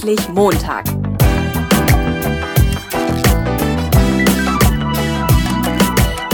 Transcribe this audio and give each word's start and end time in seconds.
Endlich 0.00 0.28
Montag. 0.28 0.84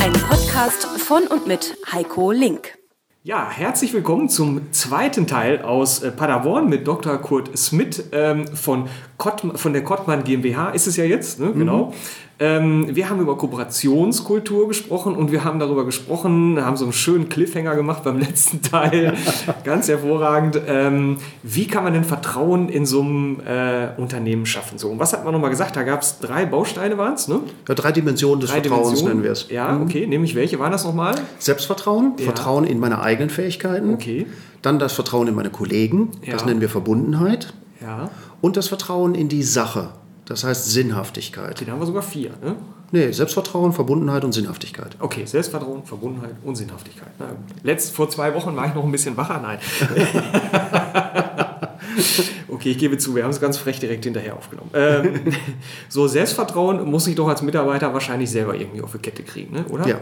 Ein 0.03 0.12
Podcast 0.29 0.85
von 0.98 1.26
und 1.29 1.46
mit 1.46 1.74
Heiko 1.90 2.30
Link. 2.30 2.77
Ja, 3.22 3.50
herzlich 3.50 3.95
willkommen 3.95 4.28
zum 4.28 4.71
zweiten 4.72 5.27
Teil 5.27 5.63
aus 5.63 6.03
äh, 6.03 6.10
Paderborn 6.10 6.69
mit 6.69 6.87
Dr. 6.87 7.17
Kurt 7.17 7.56
Smith 7.56 8.04
ähm, 8.13 8.46
von, 8.49 8.90
Kott, 9.17 9.40
von 9.54 9.72
der 9.72 9.83
Kottmann 9.83 10.24
GmbH. 10.24 10.69
Ist 10.72 10.87
es 10.87 10.99
ja 10.99 11.04
jetzt, 11.04 11.40
ne? 11.40 11.54
genau. 11.54 11.94
Ähm, 12.40 12.88
wir 12.96 13.08
haben 13.08 13.21
über 13.21 13.37
Kooperationskultur 13.38 14.67
gesprochen 14.67 15.14
und 15.14 15.30
wir 15.30 15.44
haben 15.44 15.60
darüber 15.60 15.85
gesprochen, 15.85 16.59
haben 16.64 16.77
so 16.77 16.84
einen 16.84 16.92
schönen 16.92 17.28
Cliffhanger 17.28 17.77
gemacht 17.77 18.02
beim 18.02 18.18
letzten 18.18 18.60
Teil. 18.60 19.14
Ganz 19.62 19.86
hervorragend. 19.88 20.60
Ähm, 20.66 21.18
wie 21.45 21.66
kann 21.66 21.84
man 21.84 21.92
denn 21.92 22.02
Vertrauen 22.04 22.68
in 22.68 22.86
so 22.86 23.02
einem 23.02 23.40
äh, 23.46 23.88
Unternehmen 23.98 24.46
schaffen? 24.46 24.78
So, 24.78 24.88
und 24.88 24.98
was 24.98 25.12
hat 25.12 25.24
man 25.24 25.32
nochmal 25.32 25.50
gesagt? 25.50 25.76
Da 25.76 25.84
gab 25.84 26.02
es 26.02 26.18
drei 26.18 26.45
Bausteine, 26.45 26.98
waren 26.98 27.14
es, 27.14 27.28
ne? 27.28 27.40
Ja, 27.68 27.74
drei 27.74 27.92
Dimensionen 27.92 28.40
des 28.40 28.51
Drei 28.51 28.60
Vertrauens 28.62 28.88
Dimensionen. 28.88 29.12
nennen 29.12 29.23
wir 29.24 29.30
es. 29.32 29.48
Ja, 29.51 29.80
okay. 29.80 30.06
Nämlich 30.06 30.34
welche 30.34 30.59
waren 30.59 30.73
das 30.73 30.84
nochmal? 30.84 31.14
Selbstvertrauen, 31.38 32.14
Ja. 32.18 32.24
Vertrauen 32.24 32.64
in 32.64 32.80
meine 32.80 33.01
eigenen 33.01 33.30
Fähigkeiten. 33.30 33.95
Okay. 33.95 34.26
Dann 34.62 34.78
das 34.80 34.92
Vertrauen 34.92 35.28
in 35.28 35.34
meine 35.34 35.51
Kollegen, 35.51 36.10
das 36.28 36.40
Ja. 36.40 36.46
nennen 36.46 36.60
wir 36.60 36.68
Verbundenheit. 36.68 37.54
Ja. 37.80 38.10
Und 38.40 38.56
das 38.56 38.68
Vertrauen 38.68 39.14
in 39.14 39.28
die 39.28 39.42
Sache, 39.42 39.90
das 40.27 40.45
heißt 40.45 40.70
Sinnhaftigkeit. 40.70 41.52
Okay, 41.52 41.64
da 41.64 41.73
haben 41.73 41.80
wir 41.80 41.87
sogar 41.87 42.02
vier, 42.02 42.30
ne? 42.42 42.56
Nee, 42.92 43.10
Selbstvertrauen, 43.10 43.73
Verbundenheit 43.73 44.24
und 44.24 44.32
Sinnhaftigkeit. 44.32 44.96
Okay, 45.01 45.27
Selbstvertrauen, 45.27 45.84
Verbundenheit 45.84 46.37
und 46.45 46.55
Sinnhaftigkeit. 46.55 47.09
Na, 47.19 47.27
letzt, 47.65 47.95
vor 47.95 48.09
zwei 48.09 48.32
Wochen 48.34 48.55
war 48.55 48.68
ich 48.68 48.74
noch 48.74 48.84
ein 48.84 48.92
bisschen 48.92 49.16
wacher. 49.16 49.41
Nein. 49.41 49.59
okay, 52.48 52.71
ich 52.71 52.79
gebe 52.79 52.96
zu, 52.98 53.16
wir 53.16 53.24
haben 53.24 53.30
es 53.30 53.40
ganz 53.40 53.59
frech 53.59 53.80
direkt 53.80 54.04
hinterher 54.04 54.37
aufgenommen. 54.37 54.71
Ähm, 54.74 55.32
so, 55.88 56.07
Selbstvertrauen 56.07 56.88
muss 56.88 57.09
ich 57.09 57.16
doch 57.16 57.29
als 57.29 57.43
Mitarbeiter 57.43 57.93
wahrscheinlich 57.93 58.30
selber 58.30 58.54
irgendwie 58.54 58.82
auf 58.82 58.93
die 58.93 58.98
Kette 58.98 59.24
kriegen, 59.24 59.54
ne? 59.54 59.65
oder? 59.70 59.88
Ja. 59.88 59.98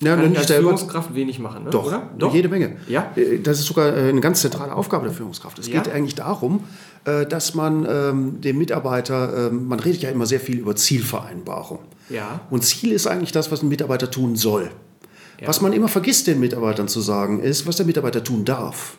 Ja, 0.00 0.14
Kann 0.14 0.24
ich 0.24 0.30
nicht 0.30 0.38
als 0.40 0.48
selber. 0.48 0.68
Führungskraft 0.76 1.14
wenig 1.14 1.38
machen, 1.38 1.64
ne? 1.64 1.70
Doch, 1.70 1.86
oder? 1.86 2.10
jede 2.32 2.48
Menge. 2.48 2.76
Ja? 2.88 3.12
Äh, 3.16 3.38
Das 3.38 3.58
ist 3.58 3.66
sogar 3.66 3.96
äh, 3.96 4.08
eine 4.10 4.20
ganz 4.20 4.40
zentrale 4.42 4.74
Aufgabe 4.74 5.04
der 5.06 5.14
Führungskraft. 5.14 5.58
Es 5.58 5.68
Ja? 5.68 5.80
geht 5.80 5.92
eigentlich 5.92 6.14
darum, 6.14 6.64
äh, 7.04 7.24
dass 7.24 7.54
man 7.54 7.86
ähm, 7.88 8.40
dem 8.42 8.58
Mitarbeiter, 8.58 9.48
ähm, 9.48 9.68
man 9.68 9.80
redet 9.80 10.02
ja 10.02 10.10
immer 10.10 10.26
sehr 10.26 10.40
viel 10.40 10.58
über 10.58 10.76
Zielvereinbarung. 10.76 11.78
Ja. 12.10 12.40
Und 12.50 12.62
Ziel 12.64 12.92
ist 12.92 13.06
eigentlich 13.06 13.32
das, 13.32 13.50
was 13.50 13.62
ein 13.62 13.68
Mitarbeiter 13.68 14.10
tun 14.10 14.36
soll. 14.36 14.70
Was 15.44 15.60
man 15.60 15.74
immer 15.74 15.88
vergisst, 15.88 16.26
den 16.28 16.40
Mitarbeitern 16.40 16.88
zu 16.88 17.00
sagen, 17.02 17.40
ist, 17.40 17.66
was 17.66 17.76
der 17.76 17.84
Mitarbeiter 17.84 18.24
tun 18.24 18.46
darf. 18.46 18.96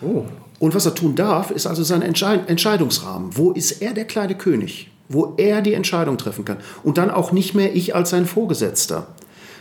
Oh, 0.00 0.24
Und 0.60 0.74
was 0.76 0.86
er 0.86 0.94
tun 0.94 1.16
darf, 1.16 1.50
ist 1.50 1.66
also 1.66 1.82
sein 1.82 2.02
Entscheid 2.02 2.48
Entscheidungsrahmen. 2.48 3.36
Wo 3.36 3.50
ist 3.50 3.82
er 3.82 3.92
der 3.92 4.04
kleine 4.04 4.36
König? 4.36 4.90
Wo 5.08 5.34
er 5.38 5.60
die 5.60 5.74
Entscheidung 5.74 6.18
treffen 6.18 6.44
kann. 6.44 6.58
Und 6.84 6.98
dann 6.98 7.10
auch 7.10 7.32
nicht 7.32 7.54
mehr 7.54 7.74
ich 7.74 7.94
als 7.96 8.10
sein 8.10 8.26
Vorgesetzter. 8.26 9.08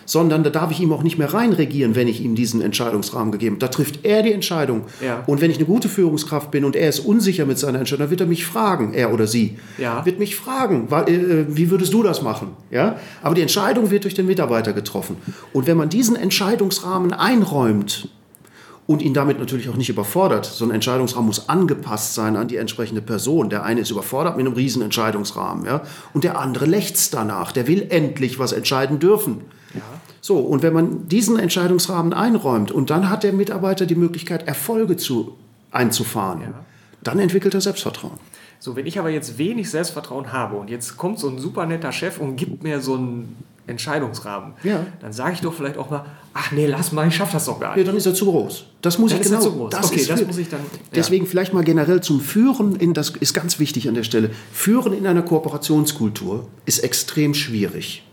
Sondern 0.05 0.43
da 0.43 0.49
darf 0.49 0.71
ich 0.71 0.79
ihm 0.79 0.91
auch 0.91 1.03
nicht 1.03 1.17
mehr 1.17 1.33
reinregieren, 1.33 1.95
wenn 1.95 2.07
ich 2.07 2.21
ihm 2.21 2.35
diesen 2.35 2.61
Entscheidungsrahmen 2.61 3.31
gegeben 3.31 3.55
habe. 3.55 3.59
Da 3.59 3.67
trifft 3.67 4.05
er 4.05 4.23
die 4.23 4.33
Entscheidung. 4.33 4.83
Ja. 5.05 5.23
Und 5.27 5.41
wenn 5.41 5.51
ich 5.51 5.57
eine 5.57 5.65
gute 5.65 5.89
Führungskraft 5.89 6.51
bin 6.51 6.65
und 6.65 6.75
er 6.75 6.89
ist 6.89 6.99
unsicher 6.99 7.45
mit 7.45 7.57
seiner 7.59 7.79
Entscheidung, 7.79 8.03
dann 8.05 8.09
wird 8.09 8.21
er 8.21 8.27
mich 8.27 8.45
fragen, 8.45 8.93
er 8.93 9.13
oder 9.13 9.27
sie, 9.27 9.57
Ja. 9.77 10.05
wird 10.05 10.19
mich 10.19 10.35
fragen, 10.35 10.87
äh, 10.91 11.45
wie 11.47 11.69
würdest 11.69 11.93
du 11.93 12.03
das 12.03 12.21
machen? 12.21 12.49
Ja? 12.71 12.97
Aber 13.21 13.35
die 13.35 13.41
Entscheidung 13.41 13.91
wird 13.91 14.03
durch 14.03 14.13
den 14.13 14.25
Mitarbeiter 14.25 14.73
getroffen. 14.73 15.17
Und 15.53 15.67
wenn 15.67 15.77
man 15.77 15.89
diesen 15.89 16.15
Entscheidungsrahmen 16.15 17.13
einräumt, 17.13 18.09
und 18.87 19.01
ihn 19.01 19.13
damit 19.13 19.39
natürlich 19.39 19.69
auch 19.69 19.77
nicht 19.77 19.89
überfordert. 19.89 20.45
So 20.45 20.65
ein 20.65 20.71
Entscheidungsrahmen 20.71 21.27
muss 21.27 21.47
angepasst 21.47 22.13
sein 22.13 22.35
an 22.35 22.49
die 22.49 22.57
entsprechende 22.57 23.01
Person. 23.01 23.49
Der 23.49 23.63
eine 23.63 23.79
ist 23.81 23.91
überfordert 23.91 24.35
mit 24.35 24.45
einem 24.45 24.55
riesen 24.55 24.81
Entscheidungsrahmen, 24.81 25.65
ja, 25.65 25.83
und 26.13 26.23
der 26.25 26.37
andere 26.39 26.65
lechzt 26.65 27.13
danach. 27.13 27.53
Der 27.53 27.67
will 27.67 27.85
endlich 27.89 28.37
was 28.37 28.51
entscheiden 28.51 28.99
dürfen. 28.99 29.41
So, 30.21 30.37
und 30.39 30.61
wenn 30.63 30.73
man 30.73 31.07
diesen 31.07 31.39
Entscheidungsrahmen 31.39 32.13
einräumt 32.13 32.71
und 32.71 32.89
dann 32.89 33.09
hat 33.09 33.23
der 33.23 33.33
Mitarbeiter 33.33 33.85
die 33.85 33.95
Möglichkeit, 33.95 34.47
Erfolge 34.47 34.97
zu, 34.97 35.35
einzufahren, 35.71 36.53
dann 37.03 37.19
entwickelt 37.19 37.53
er 37.53 37.61
Selbstvertrauen. 37.61 38.19
So, 38.59 38.75
wenn 38.75 38.85
ich 38.85 38.99
aber 38.99 39.09
jetzt 39.09 39.37
wenig 39.39 39.69
Selbstvertrauen 39.71 40.31
habe 40.31 40.57
und 40.57 40.69
jetzt 40.69 40.97
kommt 40.97 41.17
so 41.17 41.27
ein 41.29 41.39
super 41.39 41.65
netter 41.65 41.91
Chef 41.91 42.19
und 42.19 42.35
gibt 42.35 42.61
mir 42.61 42.79
so 42.81 42.93
einen 42.95 43.35
Entscheidungsrahmen, 43.65 44.53
Ja. 44.63 44.85
dann 44.99 45.13
sage 45.13 45.33
ich 45.33 45.41
doch 45.41 45.53
vielleicht 45.53 45.77
auch 45.77 45.89
mal, 45.89 46.05
ach 46.33 46.51
nee, 46.51 46.67
lass 46.67 46.91
mal, 46.91 47.07
ich 47.07 47.15
schaff 47.15 47.31
das 47.31 47.45
doch 47.45 47.59
gar 47.59 47.71
Ja, 47.71 47.77
nicht. 47.77 47.87
dann 47.87 47.95
ist 47.95 48.05
er 48.05 48.13
zu 48.13 48.25
groß. 48.25 48.65
Das 48.81 48.99
muss 48.99 49.11
Dann 49.11 49.21
ich 49.21 49.25
ist 49.25 49.31
er 49.31 49.37
genau. 49.39 49.49
zu 49.49 49.55
groß. 49.57 49.69
Das 49.71 49.85
Okay, 49.87 50.01
ist 50.01 50.09
das 50.09 50.27
muss 50.27 50.37
ich 50.37 50.49
dann- 50.49 50.59
ja. 50.59 50.79
Deswegen 50.93 51.25
vielleicht 51.25 51.53
mal 51.53 51.63
generell 51.63 52.01
zum 52.01 52.19
Führen 52.19 52.75
in 52.75 52.93
das 52.93 53.11
ist 53.11 53.33
ganz 53.33 53.57
wichtig 53.59 53.87
an 53.87 53.95
der 53.95 54.03
Stelle. 54.03 54.29
Führen 54.51 54.93
in 54.93 55.07
einer 55.07 55.21
Kooperationskultur 55.23 56.47
ist 56.65 56.79
extrem 56.79 57.33
schwierig. 57.33 58.03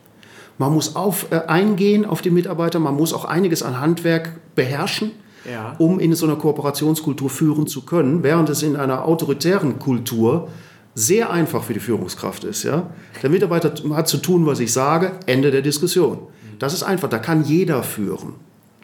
Man 0.58 0.72
muss 0.72 0.96
auf, 0.96 1.26
äh, 1.30 1.36
eingehen 1.46 2.04
auf 2.04 2.20
die 2.20 2.30
Mitarbeiter, 2.30 2.78
man 2.80 2.94
muss 2.96 3.12
auch 3.12 3.24
einiges 3.24 3.62
an 3.62 3.80
Handwerk 3.80 4.32
beherrschen, 4.54 5.12
Ja. 5.50 5.74
um 5.78 6.00
in 6.00 6.14
so 6.14 6.26
einer 6.26 6.36
Kooperationskultur 6.36 7.30
führen 7.30 7.66
zu 7.66 7.82
können, 7.82 8.22
während 8.22 8.48
es 8.50 8.62
in 8.62 8.76
einer 8.76 9.04
autoritären 9.06 9.78
Kultur 9.78 10.48
sehr 10.94 11.30
einfach 11.30 11.62
für 11.62 11.74
die 11.74 11.80
Führungskraft 11.80 12.42
ist. 12.44 12.64
Ja? 12.64 12.90
Der 13.22 13.30
Mitarbeiter 13.30 13.72
hat 13.94 14.08
zu 14.08 14.16
tun, 14.18 14.46
was 14.46 14.58
ich 14.58 14.72
sage, 14.72 15.12
Ende 15.26 15.50
der 15.52 15.62
Diskussion. 15.62 16.18
Das 16.58 16.74
ist 16.74 16.82
einfach, 16.82 17.08
da 17.08 17.18
kann 17.18 17.44
jeder 17.44 17.84
führen. 17.84 18.34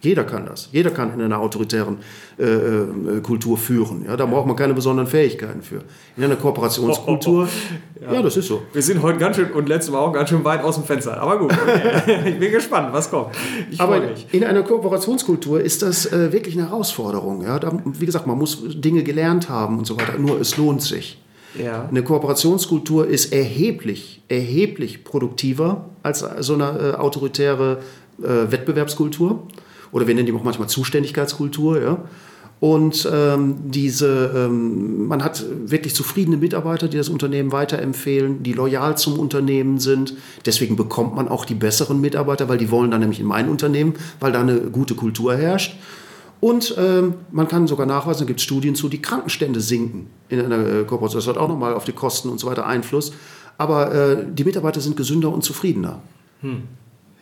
Jeder 0.04 0.24
kann 0.24 0.44
das. 0.46 0.68
Jeder 0.70 0.90
kann 0.90 1.14
in 1.14 1.22
einer 1.22 1.38
autoritären 1.38 1.98
äh, 2.38 2.44
äh, 2.44 3.20
Kultur 3.22 3.56
führen. 3.56 4.04
Ja? 4.06 4.16
Da 4.16 4.26
braucht 4.26 4.46
man 4.46 4.54
keine 4.54 4.74
besonderen 4.74 5.06
Fähigkeiten 5.06 5.62
für. 5.62 5.80
In 6.16 6.24
einer 6.24 6.36
Kooperationskultur, 6.36 7.48
ja. 8.00 8.22
das 8.22 8.36
ist 8.36 8.48
so. 8.48 8.62
Wir 8.72 8.82
sind 8.82 9.00
heute 9.00 9.18
ganz 9.18 9.36
schön 9.36 9.50
und 9.52 9.68
letztes 9.68 9.92
Mal 9.92 10.00
auch 10.00 10.12
ganz 10.12 10.28
schön 10.28 10.44
weit 10.44 10.62
aus 10.62 10.74
dem 10.74 10.84
Fenster. 10.84 11.20
Aber 11.20 11.38
gut, 11.38 11.52
okay. 11.52 12.20
ich 12.26 12.38
bin 12.38 12.52
gespannt, 12.52 12.92
was 12.92 13.10
kommt. 13.10 13.34
Ich 13.70 13.80
Aber 13.80 14.02
in 14.30 14.44
einer 14.44 14.62
Kooperationskultur 14.62 15.60
ist 15.60 15.80
das 15.82 16.06
äh, 16.12 16.32
wirklich 16.32 16.56
eine 16.56 16.68
Herausforderung. 16.68 17.42
Ja? 17.42 17.58
Da, 17.58 17.72
wie 17.84 18.06
gesagt, 18.06 18.26
man 18.26 18.38
muss 18.38 18.62
Dinge 18.74 19.02
gelernt 19.02 19.48
haben 19.48 19.78
und 19.78 19.86
so 19.86 19.96
weiter. 19.96 20.18
Nur 20.18 20.40
es 20.40 20.56
lohnt 20.58 20.82
sich. 20.82 21.18
Ja. 21.58 21.88
Eine 21.88 22.02
Kooperationskultur 22.02 23.06
ist 23.06 23.32
erheblich, 23.32 24.22
erheblich 24.28 25.04
produktiver 25.04 25.88
als 26.02 26.24
so 26.40 26.54
eine 26.54 26.64
äh, 26.64 26.94
autoritäre 26.96 27.78
äh, 28.22 28.50
Wettbewerbskultur. 28.50 29.46
Oder 29.94 30.08
wir 30.08 30.14
nennen 30.16 30.26
die 30.26 30.32
auch 30.32 30.42
manchmal 30.42 30.68
Zuständigkeitskultur. 30.68 31.80
Ja? 31.80 31.98
Und 32.58 33.08
ähm, 33.12 33.70
diese, 33.70 34.32
ähm, 34.34 35.06
man 35.06 35.22
hat 35.22 35.44
wirklich 35.66 35.94
zufriedene 35.94 36.36
Mitarbeiter, 36.36 36.88
die 36.88 36.96
das 36.96 37.08
Unternehmen 37.08 37.52
weiterempfehlen, 37.52 38.42
die 38.42 38.54
loyal 38.54 38.98
zum 38.98 39.20
Unternehmen 39.20 39.78
sind. 39.78 40.14
Deswegen 40.46 40.74
bekommt 40.74 41.14
man 41.14 41.28
auch 41.28 41.44
die 41.44 41.54
besseren 41.54 42.00
Mitarbeiter, 42.00 42.48
weil 42.48 42.58
die 42.58 42.72
wollen 42.72 42.90
dann 42.90 43.00
nämlich 43.00 43.20
in 43.20 43.26
mein 43.26 43.48
Unternehmen, 43.48 43.94
weil 44.18 44.32
da 44.32 44.40
eine 44.40 44.56
gute 44.56 44.96
Kultur 44.96 45.36
herrscht. 45.36 45.76
Und 46.40 46.74
ähm, 46.76 47.14
man 47.30 47.46
kann 47.46 47.68
sogar 47.68 47.86
nachweisen, 47.86 48.26
gibt 48.26 48.40
es 48.40 48.44
Studien 48.44 48.74
zu, 48.74 48.88
die 48.88 49.00
Krankenstände 49.00 49.60
sinken 49.60 50.08
in 50.28 50.40
einer 50.40 50.58
äh, 50.58 50.84
Kooperation. 50.84 51.20
Das 51.20 51.28
hat 51.28 51.38
auch 51.38 51.48
nochmal 51.48 51.72
auf 51.74 51.84
die 51.84 51.92
Kosten 51.92 52.30
und 52.30 52.40
so 52.40 52.48
weiter 52.48 52.66
Einfluss. 52.66 53.12
Aber 53.58 53.94
äh, 53.94 54.26
die 54.28 54.42
Mitarbeiter 54.42 54.80
sind 54.80 54.96
gesünder 54.96 55.32
und 55.32 55.44
zufriedener. 55.44 56.02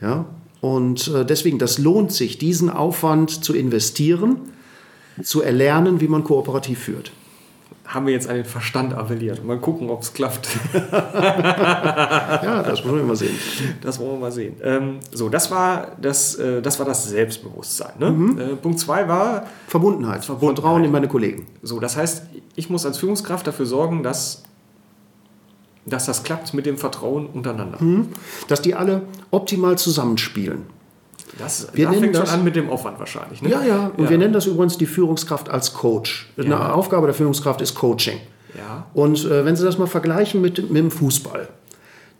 Ja? 0.01 0.25
Und 0.63 1.09
äh, 1.09 1.27
deswegen, 1.27 1.59
das 1.59 1.79
lohnt 1.79 2.13
sich, 2.13 2.39
diesen 2.39 2.71
Aufwand 2.71 3.45
zu 3.45 3.53
investieren, 3.53 4.39
zu 5.21 5.43
erlernen, 5.43 6.01
wie 6.01 6.07
man 6.07 6.23
kooperativ 6.23 6.79
führt. 6.79 7.11
Haben 7.85 8.07
wir 8.07 8.15
jetzt 8.15 8.29
an 8.29 8.37
den 8.37 8.45
Verstand 8.45 8.95
appelliert. 8.95 9.45
Mal 9.45 9.59
gucken, 9.59 9.91
ob 9.91 10.03
es 10.03 10.15
klappt. 10.15 10.49
Ja, 10.73 12.63
das 12.63 12.85
muss 12.85 12.93
man 12.93 13.01
immer 13.01 13.17
sehen. 13.17 13.37
Das 13.81 13.99
wollen 13.99 14.13
wir 14.13 14.19
mal 14.19 14.33
sehen. 14.33 14.55
Ähm, 14.63 15.01
so, 15.13 15.29
das 15.29 15.51
war 15.51 15.97
das, 16.01 16.37
äh, 16.37 16.63
das 16.63 16.79
war 16.79 16.87
das 16.87 17.09
Selbstbewusstsein. 17.09 17.95
Ne? 17.99 18.11
Mhm. 18.11 18.39
Äh, 18.39 18.57
Punkt 18.57 18.79
zwei 18.79 19.09
war, 19.09 19.47
Verbundenheit, 19.67 20.25
Verbundenheit. 20.25 20.63
Vertrauen 20.63 20.85
in 20.85 20.93
meine 20.93 21.09
Kollegen. 21.09 21.47
so, 21.63 21.81
das 21.81 21.97
heißt, 21.97 22.27
ich 22.55 22.71
muss 22.71 22.87
als 22.87 22.99
Führungskraft 22.99 23.47
dafür 23.49 23.67
sorgen, 23.67 24.05
dass, 24.05 24.45
dass 25.87 26.07
das 26.07 26.23
klappt 26.23 26.55
mit 26.55 26.67
dem 26.67 26.79
Vertrauen 26.79 27.27
untereinander. 27.27 27.79
Dass 28.49 28.63
die 28.63 28.75
alle 28.75 29.03
optimal 29.31 29.77
zusammenspielen. 29.79 30.63
Das 31.39 31.69
Wir 31.73 31.87
da 31.87 31.91
nennen 31.93 32.03
fängt 32.03 32.17
schon 32.17 32.25
das- 32.25 32.35
an 32.35 32.45
mit 32.45 32.57
dem 32.57 32.69
Aufwand 32.71 32.99
wahrscheinlich. 32.99 33.41
Ne? 33.43 33.51
Ja, 33.51 33.63
ja. 33.65 33.91
Und 33.97 34.05
Ja. 34.05 34.11
wir 34.11 34.19
nennen 34.19 34.33
das 34.35 34.47
übrigens 34.47 34.77
die 34.79 34.87
Führungskraft 34.87 35.49
als 35.49 35.73
Coach. 35.73 36.31
Eine 36.37 36.51
Ja. 36.51 36.73
Aufgabe 36.73 37.07
der 37.07 37.15
Führungskraft 37.15 37.61
ist 37.63 37.75
Coaching. 37.75 38.19
Ja. 38.57 38.87
Und 38.93 39.25
äh, 39.25 39.45
wenn 39.45 39.57
Sie 39.57 39.65
das 39.65 39.79
mal 39.79 39.87
vergleichen 39.87 40.41
mit, 40.43 40.59
mit 40.71 40.77
dem 40.83 40.91
Fußball, 40.91 41.49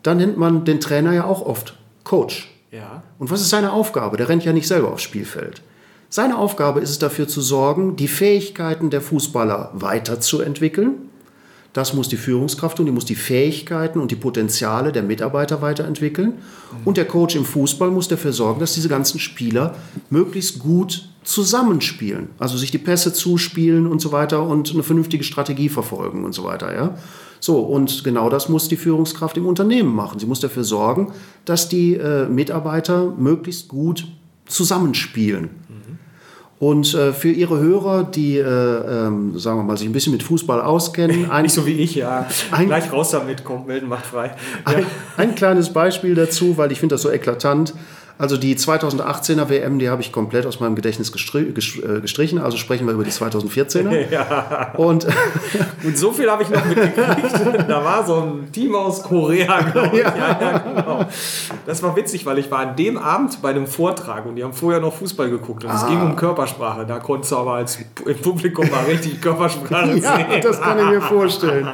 dann 0.01 0.17
nennt 0.17 0.37
man 0.37 0.65
den 0.65 0.79
Trainer 0.79 1.13
ja 1.13 1.25
auch 1.25 1.45
oft 1.45 1.75
Coach. 2.03 2.49
Ja. 2.71 3.03
Und 3.19 3.29
was 3.29 3.39
ist 3.41 3.49
seine 3.51 3.71
Aufgabe? 3.71 4.17
Der 4.17 4.27
rennt 4.29 4.43
ja 4.43 4.51
nicht 4.51 4.67
selber 4.67 4.91
aufs 4.91 5.03
Spielfeld. 5.03 5.61
Seine 6.09 6.37
Aufgabe 6.37 6.79
ist 6.79 6.89
es 6.89 6.99
dafür 6.99 7.27
zu 7.27 7.39
sorgen, 7.41 7.95
die 7.95 8.07
Fähigkeiten 8.07 8.89
der 8.89 9.01
Fußballer 9.01 9.69
weiterzuentwickeln. 9.73 11.09
Das 11.73 11.95
muss 11.95 12.07
die 12.07 12.17
Führungskraft 12.17 12.77
tun, 12.77 12.85
die 12.85 12.91
muss 12.91 13.05
die 13.05 13.15
Fähigkeiten 13.15 13.99
und 13.99 14.11
die 14.11 14.15
Potenziale 14.15 14.91
der 14.91 15.01
Mitarbeiter 15.01 15.61
weiterentwickeln. 15.63 16.35
Und 16.85 16.97
der 16.97 17.05
Coach 17.05 17.35
im 17.35 17.45
Fußball 17.45 17.89
muss 17.89 18.07
dafür 18.07 18.31
sorgen, 18.31 18.59
dass 18.59 18.75
diese 18.75 18.89
ganzen 18.89 19.19
Spieler 19.19 19.75
möglichst 20.11 20.59
gut 20.59 21.09
zusammenspielen, 21.23 22.29
also 22.37 22.57
sich 22.57 22.69
die 22.69 22.77
Pässe 22.77 23.11
zuspielen 23.13 23.87
und 23.87 24.01
so 24.01 24.11
weiter 24.11 24.45
und 24.45 24.71
eine 24.71 24.83
vernünftige 24.83 25.23
Strategie 25.23 25.69
verfolgen 25.69 26.25
und 26.25 26.33
so 26.33 26.43
weiter. 26.43 26.75
Ja? 26.75 26.97
So, 27.39 27.59
und 27.59 28.03
genau 28.03 28.29
das 28.29 28.49
muss 28.49 28.67
die 28.67 28.77
Führungskraft 28.77 29.37
im 29.37 29.47
Unternehmen 29.47 29.95
machen. 29.95 30.19
Sie 30.19 30.25
muss 30.25 30.39
dafür 30.39 30.63
sorgen, 30.63 31.11
dass 31.45 31.69
die 31.69 31.95
äh, 31.95 32.27
Mitarbeiter 32.27 33.13
möglichst 33.17 33.67
gut 33.67 34.07
zusammenspielen. 34.45 35.49
Und 36.63 36.93
äh, 36.93 37.11
für 37.11 37.29
Ihre 37.29 37.59
Hörer, 37.59 38.05
die, 38.05 38.37
äh, 38.37 38.41
ähm, 38.41 39.37
sagen 39.37 39.59
wir 39.59 39.63
mal, 39.63 39.75
sich 39.75 39.85
ein 39.85 39.91
bisschen 39.91 40.13
mit 40.13 40.23
Fußball 40.23 40.61
auskennen. 40.61 41.29
Ein, 41.29 41.43
Nicht 41.43 41.55
so 41.55 41.65
wie 41.65 41.73
ich, 41.73 41.95
ja. 41.95 42.25
Ein, 42.51 42.67
Gleich 42.67 42.89
raus 42.89 43.11
damit, 43.11 43.43
kommt, 43.43 43.67
melden 43.67 43.89
macht 43.89 44.05
frei. 44.05 44.27
Ja. 44.27 44.77
Ein, 44.77 44.85
ein, 45.17 45.35
kleines 45.35 45.73
Beispiel 45.73 46.15
dazu, 46.15 46.55
weil 46.55 46.71
ich 46.71 46.79
finde 46.79 46.95
das 46.95 47.01
so 47.01 47.11
eklatant. 47.11 47.73
Also 48.17 48.37
die 48.37 48.55
2018er 48.55 49.49
WM, 49.49 49.79
die 49.79 49.89
habe 49.89 50.01
ich 50.01 50.11
komplett 50.11 50.45
aus 50.45 50.59
meinem 50.59 50.75
Gedächtnis 50.75 51.11
gestri 51.11 51.41
äh, 51.41 51.99
gestrichen. 52.01 52.39
Also 52.39 52.57
sprechen 52.57 52.85
wir 52.85 52.93
über 52.93 53.03
die 53.03 53.11
2014er. 53.11 54.09
ja. 54.11 54.73
Und, 54.77 55.07
Und 55.83 55.97
so 55.97 56.11
viel 56.11 56.29
habe 56.29 56.43
ich 56.43 56.49
noch 56.49 56.63
mitgekriegt. 56.63 57.65
da 57.67 57.83
war 57.83 58.05
so 58.05 58.15
ein 58.15 58.51
Team 58.51 58.75
aus 58.75 59.03
Korea, 59.03 59.61
glaube 59.61 59.97
ich. 59.97 60.03
Ja. 60.03 60.15
Ja, 60.15 60.39
ja, 60.41 60.57
genau. 60.59 61.05
Das 61.65 61.81
war 61.83 61.95
witzig, 61.95 62.25
weil 62.25 62.37
ich 62.37 62.49
war 62.49 62.59
an 62.59 62.75
dem 62.75 62.97
Abend 62.97 63.41
bei 63.41 63.49
einem 63.49 63.67
Vortrag 63.67 64.25
und 64.25 64.35
die 64.35 64.43
haben 64.43 64.53
vorher 64.53 64.79
noch 64.79 64.93
Fußball 64.93 65.29
geguckt 65.29 65.63
und 65.63 65.71
ah. 65.71 65.81
es 65.81 65.87
ging 65.87 66.01
um 66.01 66.15
Körpersprache. 66.15 66.85
Da 66.85 66.99
konntest 66.99 67.31
du 67.31 67.37
aber 67.37 67.53
als 67.53 67.79
im 68.05 68.17
Publikum 68.17 68.69
mal 68.69 68.85
richtig 68.85 69.21
Körpersprache 69.21 69.97
ja, 69.97 70.15
sehen. 70.15 70.25
das 70.41 70.61
kann 70.61 70.79
ich 70.79 70.85
mir 70.85 71.01
vorstellen. 71.01 71.67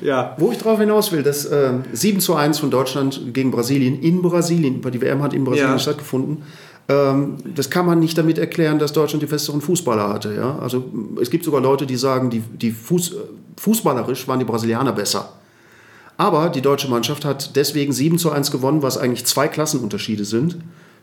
ja. 0.00 0.34
Wo 0.38 0.50
ich 0.50 0.58
drauf 0.58 0.78
hinaus 0.78 1.12
will, 1.12 1.22
das 1.22 1.44
äh, 1.44 1.74
7 1.92 2.20
zu 2.20 2.34
1 2.34 2.58
von 2.58 2.70
Deutschland 2.70 3.20
gegen 3.32 3.50
Brasilien 3.50 4.00
in 4.00 4.22
Brasilien, 4.22 4.76
über 4.76 4.90
die 4.90 5.00
WM 5.00 5.22
hat 5.26 5.34
in 5.34 5.44
Brasilien 5.44 5.72
ja. 5.72 5.78
stattgefunden. 5.78 6.42
Ähm, 6.88 7.36
das 7.54 7.70
kann 7.70 7.86
man 7.86 7.98
nicht 7.98 8.16
damit 8.16 8.38
erklären, 8.38 8.78
dass 8.78 8.92
Deutschland 8.92 9.22
die 9.22 9.26
besseren 9.26 9.60
Fußballer 9.60 10.08
hatte. 10.08 10.34
Ja? 10.34 10.58
Also 10.58 10.84
es 11.20 11.30
gibt 11.30 11.44
sogar 11.44 11.60
Leute, 11.60 11.86
die 11.86 11.96
sagen, 11.96 12.30
die, 12.30 12.40
die 12.40 12.70
Fuß, 12.70 13.14
fußballerisch 13.56 14.28
waren 14.28 14.38
die 14.38 14.44
Brasilianer 14.44 14.92
besser. 14.92 15.32
Aber 16.16 16.48
die 16.48 16.62
deutsche 16.62 16.88
Mannschaft 16.88 17.24
hat 17.24 17.56
deswegen 17.56 17.92
7 17.92 18.18
zu 18.18 18.30
1 18.30 18.50
gewonnen, 18.50 18.82
was 18.82 18.96
eigentlich 18.96 19.26
zwei 19.26 19.48
Klassenunterschiede 19.48 20.24
sind, 20.24 20.58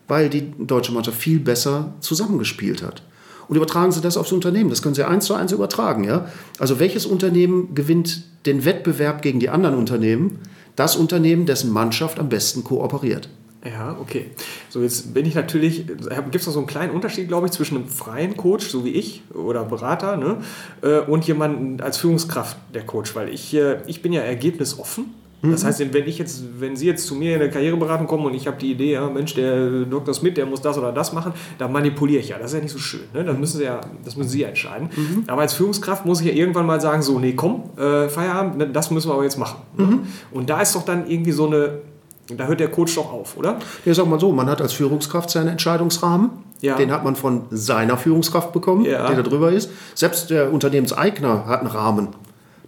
weil 0.08 0.30
die 0.30 0.52
deutsche 0.58 0.92
Mannschaft 0.92 1.18
viel 1.18 1.40
besser 1.40 1.94
zusammengespielt 2.00 2.82
hat. 2.82 3.04
Und 3.48 3.58
übertragen 3.58 3.92
Sie 3.92 4.02
das 4.02 4.18
aufs 4.18 4.32
Unternehmen. 4.32 4.70
Das 4.70 4.82
können 4.82 4.96
Sie 4.96 5.06
eins 5.06 5.26
zu 5.26 5.34
eins 5.34 5.52
übertragen. 5.52 6.06
Ja? 6.06 6.28
Also 6.60 6.80
welches 6.80 7.06
Unternehmen 7.06 7.76
gewinnt 7.76 8.24
den 8.46 8.66
Wettbewerb 8.66 9.22
gegen 9.22 9.40
die 9.40 9.50
anderen 9.50 9.78
Unternehmen? 9.78 10.40
Das 10.76 10.96
Unternehmen, 10.96 11.46
dessen 11.46 11.72
Mannschaft 11.72 12.20
am 12.20 12.30
besten 12.30 12.64
kooperiert. 12.64 13.30
Ja, 13.66 13.96
okay. 14.00 14.32
So, 14.70 14.82
jetzt 14.82 15.14
bin 15.14 15.26
ich 15.26 15.36
natürlich, 15.36 15.88
gibt 15.88 16.36
es 16.36 16.46
noch 16.46 16.54
so 16.54 16.60
einen 16.60 16.68
kleinen 16.68 16.92
Unterschied, 16.92 17.28
glaube 17.28 17.48
ich, 17.48 17.54
zwischen 17.54 17.78
einem 17.78 17.88
freien 17.88 18.36
Coach, 18.36 18.68
so 18.68 18.84
wie 18.84 18.92
ich, 18.92 19.24
oder 19.34 19.64
Berater, 19.64 20.18
ne, 20.18 20.38
äh, 20.82 21.00
und 21.00 21.26
jemandem 21.26 21.84
als 21.84 21.98
Führungskraft, 21.98 22.58
der 22.74 22.86
Coach, 22.86 23.16
weil 23.16 23.30
ich, 23.30 23.54
äh, 23.54 23.78
ich 23.88 24.02
bin 24.02 24.12
ja 24.12 24.22
ergebnisoffen. 24.22 25.06
Das 25.46 25.64
mhm. 25.64 25.68
heißt, 25.68 25.94
wenn 25.94 26.08
ich 26.08 26.18
jetzt, 26.18 26.42
wenn 26.60 26.78
Sie 26.78 26.86
jetzt 26.86 27.06
zu 27.06 27.16
mir 27.16 27.36
in 27.36 27.42
eine 27.42 27.52
Karriereberatung 27.52 28.08
kommen 28.08 28.26
und 28.26 28.34
ich 28.34 28.48
habe 28.48 28.56
die 28.58 28.72
Idee, 28.72 28.94
ja, 28.94 29.10
Mensch, 29.10 29.34
der 29.34 29.84
Dr. 29.84 30.14
Smith, 30.14 30.36
der 30.36 30.46
muss 30.46 30.62
das 30.62 30.78
oder 30.78 30.94
das 30.94 31.12
machen, 31.12 31.34
dann 31.58 31.70
manipuliere 31.70 32.22
ich 32.22 32.30
ja. 32.30 32.38
Das 32.38 32.52
ist 32.52 32.56
ja 32.56 32.64
nicht 32.64 32.72
so 32.72 32.80
schön. 32.80 33.02
Ne? 33.14 33.26
Das 33.26 33.38
müssen 33.38 33.58
Sie 33.58 33.66
ja, 33.66 33.82
das 34.06 34.16
müssen 34.16 34.30
Sie 34.30 34.40
ja 34.40 34.48
entscheiden. 34.48 34.90
Mhm. 34.96 35.24
Aber 35.28 35.42
als 35.42 35.54
Führungskraft 35.54 36.06
muss 36.06 36.22
ich 36.22 36.28
ja 36.28 36.34
irgendwann 36.34 36.66
mal 36.66 36.80
sagen, 36.80 37.02
so, 37.02 37.20
nee, 37.20 37.34
komm, 37.34 37.64
äh, 37.78 38.08
Feierabend, 38.08 38.58
ne, 38.58 38.70
das 38.70 38.90
müssen 38.90 39.10
wir 39.10 39.16
aber 39.16 39.24
jetzt 39.24 39.38
machen. 39.38 39.62
Ne? 39.78 39.86
Mhm. 39.86 40.00
Und 40.32 40.50
da 40.50 40.62
ist 40.62 40.76
doch 40.76 40.86
dann 40.86 41.10
irgendwie 41.10 41.34
so 41.34 41.48
eine 41.48 41.82
da 42.28 42.46
hört 42.46 42.60
der 42.60 42.70
Coach 42.70 42.96
doch 42.96 43.12
auf, 43.12 43.38
oder? 43.38 43.58
Ja, 43.86 43.94
sag 43.94 44.08
mal 44.08 44.20
so, 44.20 44.32
man 44.32 44.50
hat 44.50 44.62
als 44.62 44.74
Führungskraft 44.74 45.30
seinen 45.30 45.50
Entscheidungsrahmen. 45.50 46.32
Ja. 46.62 46.78
Den 46.78 46.92
hat 46.92 47.04
man 47.04 47.18
von 47.18 47.44
seiner 47.52 47.98
Führungskraft 47.98 48.54
bekommen, 48.54 48.86
ja. 48.86 49.08
der 49.08 49.18
da 49.18 49.22
drüber 49.24 49.52
ist. 49.52 49.70
Selbst 49.96 50.30
der 50.30 50.54
Unternehmenseigner 50.54 51.46
hat 51.46 51.60
einen 51.60 51.70
Rahmen. 51.70 52.10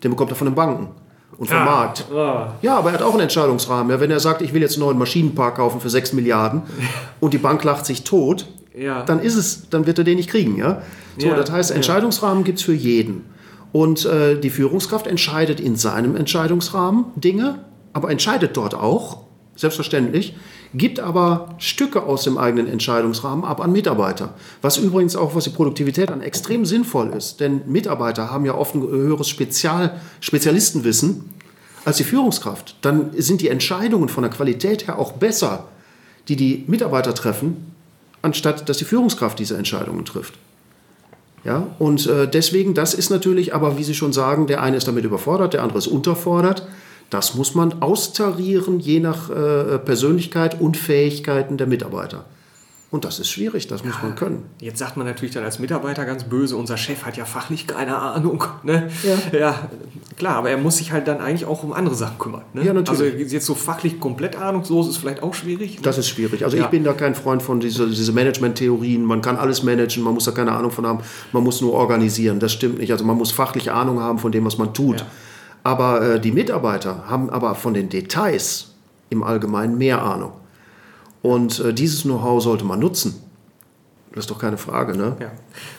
Den 0.04 0.12
bekommt 0.12 0.32
er 0.32 0.36
von 0.36 0.48
den 0.48 0.56
Banken 0.56 0.90
und 1.38 1.48
vom 1.48 1.58
ja. 1.58 1.64
Markt. 1.64 2.06
Ah. 2.14 2.54
Ja, 2.62 2.78
aber 2.78 2.90
er 2.90 2.96
hat 2.96 3.02
auch 3.02 3.14
einen 3.14 3.22
Entscheidungsrahmen. 3.22 3.92
Ja, 3.92 4.00
wenn 4.02 4.12
er 4.12 4.20
sagt, 4.20 4.42
ich 4.42 4.54
will 4.54 4.62
jetzt 4.62 4.76
einen 4.76 4.86
neuen 4.86 4.98
Maschinenpark 4.98 5.56
kaufen 5.56 5.80
für 5.80 5.90
6 5.90 6.12
Milliarden 6.14 6.64
und 7.22 7.34
die 7.34 7.38
Bank 7.38 7.64
lacht 7.64 7.86
sich 7.86 8.04
tot, 8.04 8.48
ja. 8.78 9.04
dann 9.04 9.20
ist 9.20 9.36
es, 9.36 9.70
dann 9.70 9.88
wird 9.88 9.98
er 9.98 10.04
den 10.04 10.18
nicht 10.18 10.30
kriegen. 10.30 10.58
Ja? 10.58 10.82
So, 11.18 11.30
das 11.30 11.50
heißt, 11.50 11.72
Entscheidungsrahmen 11.72 12.44
gibt 12.44 12.60
es 12.60 12.66
für 12.66 12.74
jeden. 12.74 13.26
Und 13.72 14.06
äh, 14.06 14.40
die 14.40 14.50
Führungskraft 14.50 15.08
entscheidet 15.08 15.60
in 15.60 15.76
seinem 15.76 16.16
Entscheidungsrahmen 16.16 17.06
Dinge, 17.16 17.60
aber 17.94 18.10
entscheidet 18.10 18.56
dort 18.58 18.74
auch, 18.74 19.25
selbstverständlich, 19.56 20.36
gibt 20.74 21.00
aber 21.00 21.56
Stücke 21.58 22.04
aus 22.04 22.24
dem 22.24 22.38
eigenen 22.38 22.68
Entscheidungsrahmen 22.68 23.46
ab 23.46 23.62
an 23.62 23.72
Mitarbeiter. 23.72 24.34
Was 24.62 24.78
übrigens 24.78 25.16
auch, 25.16 25.36
was 25.36 25.46
die 25.46 25.50
Produktivität 25.50 26.12
an 26.12 26.22
extrem 26.22 26.66
sinnvoll 26.66 27.14
ist. 27.14 27.40
Denn 27.40 27.62
Mitarbeiter 27.68 28.32
haben 28.32 28.46
ja 28.46 28.56
oft 28.56 28.76
ein 28.76 28.82
höheres 28.82 29.30
Spezial, 29.30 30.00
Spezialistenwissen 30.20 31.30
als 31.86 31.98
die 31.98 32.04
Führungskraft. 32.04 32.76
Dann 32.82 33.12
sind 33.16 33.42
die 33.42 33.50
Entscheidungen 33.50 34.10
von 34.10 34.24
der 34.24 34.32
Qualität 34.32 34.88
her 34.88 35.00
auch 35.00 35.14
besser, 35.14 35.66
die 36.28 36.36
die 36.36 36.66
Mitarbeiter 36.68 37.14
treffen, 37.14 37.74
anstatt 38.22 38.68
dass 38.68 38.78
die 38.78 38.86
Führungskraft 38.86 39.40
diese 39.40 39.56
Entscheidungen 39.56 40.04
trifft. 40.04 40.34
Ja, 41.44 41.68
und 41.78 42.08
äh, 42.08 42.28
deswegen, 42.28 42.74
das 42.74 42.96
ist 42.96 43.12
natürlich, 43.12 43.54
aber 43.54 43.78
wie 43.78 43.84
Sie 43.84 43.94
schon 43.94 44.14
sagen, 44.14 44.48
der 44.48 44.64
eine 44.64 44.78
ist 44.78 44.88
damit 44.88 45.06
überfordert, 45.06 45.54
der 45.54 45.62
andere 45.62 45.78
ist 45.78 45.86
unterfordert. 45.86 46.68
Das 47.10 47.36
muss 47.36 47.56
man 47.56 47.82
austarieren, 47.82 48.80
je 48.80 49.00
nach 49.00 49.30
äh, 49.30 49.78
Persönlichkeit 49.80 50.60
und 50.60 50.76
Fähigkeiten 50.78 51.58
der 51.58 51.68
Mitarbeiter. 51.68 52.26
Und 52.96 53.04
das 53.04 53.20
ist 53.20 53.30
schwierig, 53.30 53.68
das 53.68 53.82
ja, 53.82 53.88
muss 53.88 54.02
man 54.02 54.16
können. 54.16 54.46
Jetzt 54.62 54.80
sagt 54.80 54.96
man 54.96 55.06
natürlich 55.06 55.34
dann 55.34 55.44
als 55.44 55.60
Mitarbeiter 55.60 56.06
ganz 56.06 56.24
böse, 56.24 56.56
unser 56.56 56.78
Chef 56.78 57.04
hat 57.04 57.18
ja 57.18 57.26
fachlich 57.26 57.68
keine 57.68 57.98
Ahnung. 57.98 58.44
Ne? 58.64 58.90
Ja. 59.04 59.38
ja, 59.38 59.70
klar, 60.18 60.38
aber 60.38 60.50
er 60.50 60.58
muss 60.58 60.78
sich 60.78 60.94
halt 60.94 61.06
dann 61.08 61.20
eigentlich 61.20 61.46
auch 61.46 61.62
um 61.64 61.74
andere 61.74 61.94
Sachen 61.94 62.18
kümmern. 62.18 62.44
Ne? 62.54 62.64
Ja, 62.64 62.74
natürlich. 62.74 63.14
Also 63.14 63.36
jetzt 63.36 63.46
so 63.46 63.54
fachlich 63.54 64.00
komplett 64.00 64.38
ahnungslos 64.38 64.88
ist 64.88 64.98
vielleicht 64.98 65.24
auch 65.24 65.34
schwierig. 65.34 65.76
Ne? 65.76 65.82
Das 65.82 65.98
ist 65.98 66.08
schwierig. 66.08 66.46
Also 66.46 66.56
ja. 66.56 66.64
ich 66.64 66.70
bin 66.70 66.86
da 66.86 66.94
kein 66.94 67.16
Freund 67.16 67.44
von 67.44 67.60
dieser 67.60 67.88
diese 67.88 68.14
Management-Theorien. 68.14 69.04
Man 69.04 69.22
kann 69.22 69.36
alles 69.36 69.62
managen, 69.62 70.02
man 70.02 70.14
muss 70.14 70.24
da 70.24 70.32
keine 70.32 70.54
Ahnung 70.54 70.72
von 70.72 70.86
haben, 70.86 71.00
man 71.34 71.44
muss 71.44 71.60
nur 71.60 71.74
organisieren. 71.74 72.40
Das 72.40 72.54
stimmt 72.54 72.78
nicht. 72.78 72.94
Also 72.94 73.04
man 73.04 73.18
muss 73.18 73.32
fachliche 73.32 73.74
Ahnung 73.74 74.00
haben 74.00 74.20
von 74.20 74.32
dem, 74.32 74.46
was 74.46 74.58
man 74.58 74.74
tut. 74.74 75.04
Aber 75.66 76.02
äh, 76.02 76.20
die 76.20 76.32
Mitarbeiter 76.32 77.06
haben 77.08 77.32
aber 77.32 77.56
von 77.56 77.74
den 77.74 77.90
Details 77.90 78.76
im 79.10 79.24
Allgemeinen 79.24 79.80
mehr 79.80 80.04
Ahnung. 80.04 80.34
Und 81.24 81.60
äh, 81.60 81.74
dieses 81.74 82.04
Know-how 82.04 82.42
sollte 82.42 82.64
man 82.66 82.80
nutzen. 82.80 83.20
Das 84.14 84.26
ist 84.26 84.30
doch 84.30 84.38
keine 84.38 84.58
Frage, 84.58 84.96
ne? 84.96 85.18
Ja. 85.20 85.32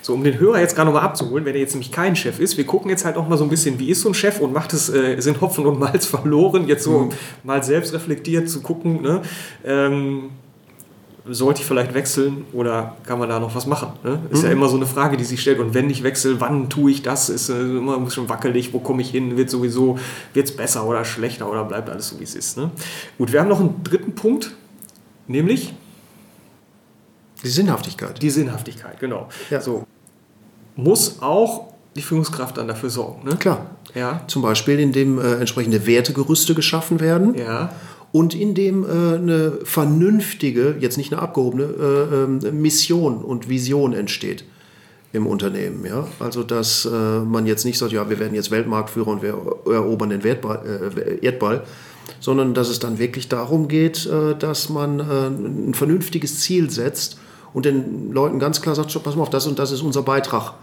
So, 0.02 0.14
um 0.14 0.24
den 0.24 0.40
Hörer 0.40 0.58
jetzt 0.58 0.74
gerade 0.74 0.90
nochmal 0.90 1.04
abzuholen, 1.04 1.44
wenn 1.44 1.54
er 1.54 1.60
jetzt 1.60 1.72
nämlich 1.72 1.92
kein 1.92 2.16
Chef 2.16 2.40
ist, 2.40 2.56
wir 2.56 2.66
gucken 2.66 2.90
jetzt 2.90 3.04
halt 3.04 3.16
auch 3.16 3.28
mal 3.28 3.38
so 3.38 3.44
ein 3.44 3.48
bisschen, 3.48 3.78
wie 3.78 3.88
ist 3.88 4.00
so 4.00 4.08
ein 4.08 4.14
Chef 4.14 4.40
und 4.40 4.52
macht 4.52 4.72
es, 4.72 4.88
äh, 4.88 5.20
sind 5.20 5.40
Hopfen 5.40 5.64
und 5.64 5.78
Malz 5.78 6.04
verloren, 6.06 6.66
jetzt 6.66 6.82
so 6.82 6.98
mhm. 6.98 7.12
mal 7.44 7.62
selbst 7.62 7.94
reflektiert 7.94 8.50
zu 8.50 8.62
gucken, 8.62 9.02
ne? 9.02 9.22
Ähm, 9.64 10.30
sollte 11.28 11.60
ich 11.60 11.66
vielleicht 11.66 11.94
wechseln 11.94 12.44
oder 12.52 12.96
kann 13.04 13.18
man 13.18 13.28
da 13.28 13.40
noch 13.40 13.54
was 13.54 13.66
machen? 13.66 13.92
Ne? 14.04 14.20
Ist 14.30 14.40
mhm. 14.40 14.46
ja 14.46 14.52
immer 14.52 14.68
so 14.68 14.76
eine 14.76 14.86
Frage, 14.86 15.16
die 15.16 15.24
sich 15.24 15.40
stellt. 15.40 15.58
Und 15.58 15.74
wenn 15.74 15.90
ich 15.90 16.02
wechsle, 16.02 16.40
wann 16.40 16.70
tue 16.70 16.90
ich 16.90 17.02
das? 17.02 17.28
Ist 17.28 17.48
äh, 17.48 17.60
immer 17.60 17.96
ein 17.96 18.04
bisschen 18.04 18.28
wackelig. 18.28 18.72
Wo 18.72 18.78
komme 18.78 19.02
ich 19.02 19.10
hin? 19.10 19.36
Wird 19.36 19.50
sowieso, 19.50 19.98
wird 20.34 20.48
es 20.48 20.56
besser 20.56 20.86
oder 20.86 21.04
schlechter 21.04 21.50
oder 21.50 21.64
bleibt 21.64 21.90
alles 21.90 22.08
so, 22.08 22.20
wie 22.20 22.24
es 22.24 22.34
ist? 22.34 22.56
Ne? 22.56 22.70
Gut, 23.18 23.32
wir 23.32 23.40
haben 23.40 23.48
noch 23.48 23.60
einen 23.60 23.82
dritten 23.82 24.14
Punkt, 24.14 24.52
nämlich 25.26 25.74
die 27.42 27.48
Sinnhaftigkeit. 27.48 28.20
Die 28.22 28.30
Sinnhaftigkeit, 28.30 28.98
genau. 29.00 29.28
Ja. 29.50 29.60
So. 29.60 29.84
Muss 30.76 31.22
auch 31.22 31.72
die 31.96 32.02
Führungskraft 32.02 32.58
dann 32.58 32.68
dafür 32.68 32.90
sorgen. 32.90 33.28
Ne? 33.28 33.36
Klar. 33.36 33.66
Ja. 33.94 34.20
Zum 34.26 34.42
Beispiel, 34.42 34.78
indem 34.78 35.18
äh, 35.18 35.34
entsprechende 35.34 35.86
Wertegerüste 35.86 36.54
geschaffen 36.54 37.00
werden. 37.00 37.34
Ja 37.34 37.70
und 38.16 38.34
in 38.34 38.54
dem 38.54 38.82
äh, 38.82 39.16
eine 39.16 39.58
vernünftige, 39.64 40.76
jetzt 40.80 40.96
nicht 40.96 41.12
eine 41.12 41.20
abgehobene 41.20 41.64
äh, 41.64 42.46
äh, 42.48 42.50
Mission 42.50 43.18
und 43.18 43.50
Vision 43.50 43.92
entsteht 43.92 44.44
im 45.12 45.26
Unternehmen. 45.26 45.84
Ja? 45.84 46.08
Also, 46.18 46.42
dass 46.42 46.86
äh, 46.86 46.88
man 46.88 47.44
jetzt 47.44 47.66
nicht 47.66 47.76
sagt, 47.76 47.92
ja, 47.92 48.08
wir 48.08 48.18
werden 48.18 48.34
jetzt 48.34 48.50
Weltmarktführer 48.50 49.08
und 49.08 49.22
wir 49.22 49.36
erobern 49.66 50.08
den 50.08 50.24
Wertball, 50.24 50.92
äh, 50.96 51.26
Erdball, 51.26 51.64
sondern 52.18 52.54
dass 52.54 52.70
es 52.70 52.78
dann 52.78 52.98
wirklich 52.98 53.28
darum 53.28 53.68
geht, 53.68 54.06
äh, 54.06 54.34
dass 54.34 54.70
man 54.70 54.98
ein 55.00 55.74
vernünftiges 55.74 56.40
Ziel 56.40 56.70
setzt 56.70 57.18
und 57.52 57.66
den 57.66 58.12
Leuten 58.12 58.38
ganz 58.38 58.62
klar 58.62 58.74
sagt, 58.74 58.98
pass 59.04 59.14
mal 59.14 59.24
auf, 59.24 59.30
das 59.30 59.46
und 59.46 59.58
das 59.58 59.72
ist 59.72 59.82
unser 59.82 60.00
Beitrag 60.00 60.54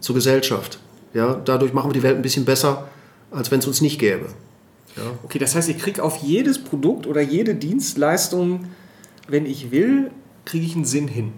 zur 0.00 0.14
Gesellschaft. 0.14 0.78
Ja? 1.12 1.34
Dadurch 1.44 1.74
machen 1.74 1.90
wir 1.90 1.94
die 1.94 2.02
Welt 2.02 2.16
ein 2.16 2.22
bisschen 2.22 2.46
besser, 2.46 2.88
als 3.30 3.50
wenn 3.50 3.58
es 3.58 3.66
uns 3.66 3.82
nicht 3.82 3.98
gäbe. 3.98 4.28
Ja. 4.96 5.02
Okay, 5.22 5.38
das 5.38 5.54
heißt, 5.54 5.68
ich 5.68 5.78
kriege 5.78 6.02
auf 6.02 6.16
jedes 6.16 6.62
Produkt 6.62 7.06
oder 7.06 7.20
jede 7.20 7.54
Dienstleistung, 7.54 8.66
wenn 9.28 9.46
ich 9.46 9.70
will, 9.70 10.10
kriege 10.44 10.64
ich 10.66 10.74
einen 10.74 10.84
Sinn 10.84 11.08
hin. 11.08 11.32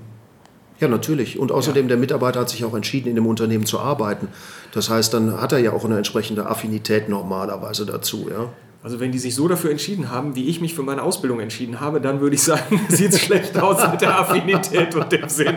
Ja, 0.80 0.88
natürlich. 0.88 1.38
Und 1.38 1.52
außerdem, 1.52 1.84
ja. 1.84 1.88
der 1.88 1.96
Mitarbeiter 1.96 2.40
hat 2.40 2.50
sich 2.50 2.64
auch 2.64 2.74
entschieden, 2.74 3.08
in 3.08 3.14
dem 3.14 3.26
Unternehmen 3.26 3.64
zu 3.64 3.78
arbeiten. 3.78 4.28
Das 4.72 4.90
heißt, 4.90 5.14
dann 5.14 5.40
hat 5.40 5.52
er 5.52 5.58
ja 5.58 5.72
auch 5.72 5.84
eine 5.84 5.96
entsprechende 5.96 6.46
Affinität 6.46 7.08
normalerweise 7.08 7.86
dazu. 7.86 8.28
Ja. 8.28 8.50
Also 8.84 9.00
wenn 9.00 9.12
die 9.12 9.18
sich 9.18 9.34
so 9.34 9.48
dafür 9.48 9.70
entschieden 9.70 10.10
haben, 10.10 10.36
wie 10.36 10.44
ich 10.46 10.60
mich 10.60 10.74
für 10.74 10.82
meine 10.82 11.02
Ausbildung 11.02 11.40
entschieden 11.40 11.80
habe, 11.80 12.02
dann 12.02 12.20
würde 12.20 12.34
ich 12.36 12.42
sagen, 12.42 12.78
sieht 12.90 13.14
es 13.14 13.20
schlecht 13.22 13.56
aus 13.56 13.78
mit 13.90 14.02
der 14.02 14.20
Affinität 14.20 14.94
und 14.94 15.10
dem 15.10 15.26
Sinn. 15.26 15.54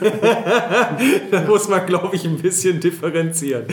da 1.30 1.42
muss 1.46 1.68
man, 1.68 1.84
glaube 1.84 2.16
ich, 2.16 2.24
ein 2.24 2.38
bisschen 2.38 2.80
differenzieren. 2.80 3.64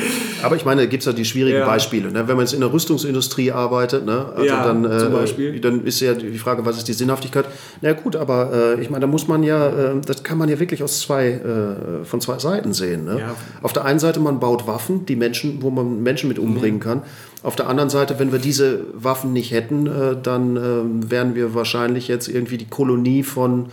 Aber 0.43 0.57
ich 0.57 0.65
meine, 0.65 0.81
da 0.81 0.87
gibt 0.87 0.99
es 1.03 1.05
ja 1.07 1.13
die 1.13 1.23
schwierigen 1.23 1.59
Ja. 1.59 1.65
Beispiele. 1.65 2.11
Ne? 2.11 2.27
Wenn 2.27 2.35
man 2.35 2.45
jetzt 2.45 2.51
in 2.53 2.59
der 2.59 2.73
Rüstungsindustrie 2.73 3.53
arbeitet, 3.53 4.05
ne? 4.05 4.33
also 4.35 4.45
Ja, 4.45 4.65
dann, 4.65 4.83
zum 4.99 5.13
Beispiel. 5.13 5.61
dann 5.61 5.85
ist 5.85 6.01
ja 6.01 6.13
die 6.13 6.37
Frage, 6.37 6.65
was 6.65 6.75
ist 6.77 6.89
die 6.89 6.93
Sinnhaftigkeit? 6.93 7.45
Na 7.79 7.93
gut, 7.93 8.17
aber 8.17 8.51
äh, 8.77 8.81
ich 8.81 8.89
meine, 8.89 9.03
da 9.03 9.07
muss 9.07 9.29
man 9.29 9.43
ja, 9.43 9.67
äh, 9.93 10.01
das 10.05 10.23
kann 10.23 10.37
man 10.37 10.49
ja 10.49 10.59
wirklich 10.59 10.83
aus 10.83 10.99
zwei, 10.99 11.29
äh, 11.29 12.03
von 12.03 12.19
zwei 12.19 12.37
Seiten 12.39 12.73
sehen. 12.73 13.05
Ne? 13.05 13.19
Ja. 13.19 13.35
Auf 13.61 13.71
der 13.71 13.85
einen 13.85 13.99
Seite, 13.99 14.19
man 14.19 14.41
baut 14.41 14.67
Waffen, 14.67 15.05
die 15.05 15.15
Menschen, 15.15 15.61
wo 15.61 15.69
man 15.69 16.03
Menschen 16.03 16.27
mit 16.27 16.37
umbringen 16.37 16.81
kann. 16.81 17.03
Auf 17.41 17.55
der 17.55 17.69
anderen 17.69 17.89
Seite, 17.89 18.19
wenn 18.19 18.33
wir 18.33 18.39
diese 18.39 18.88
Waffen 18.93 19.33
nicht 19.33 19.51
hätten, 19.51 19.87
äh, 19.87 20.15
dann 20.21 20.57
äh, 20.57 21.09
wären 21.11 21.35
wir 21.35 21.53
wahrscheinlich 21.53 22.07
jetzt 22.07 22.27
irgendwie 22.27 22.57
die 22.57 22.69
Kolonie 22.69 23.23
von 23.23 23.67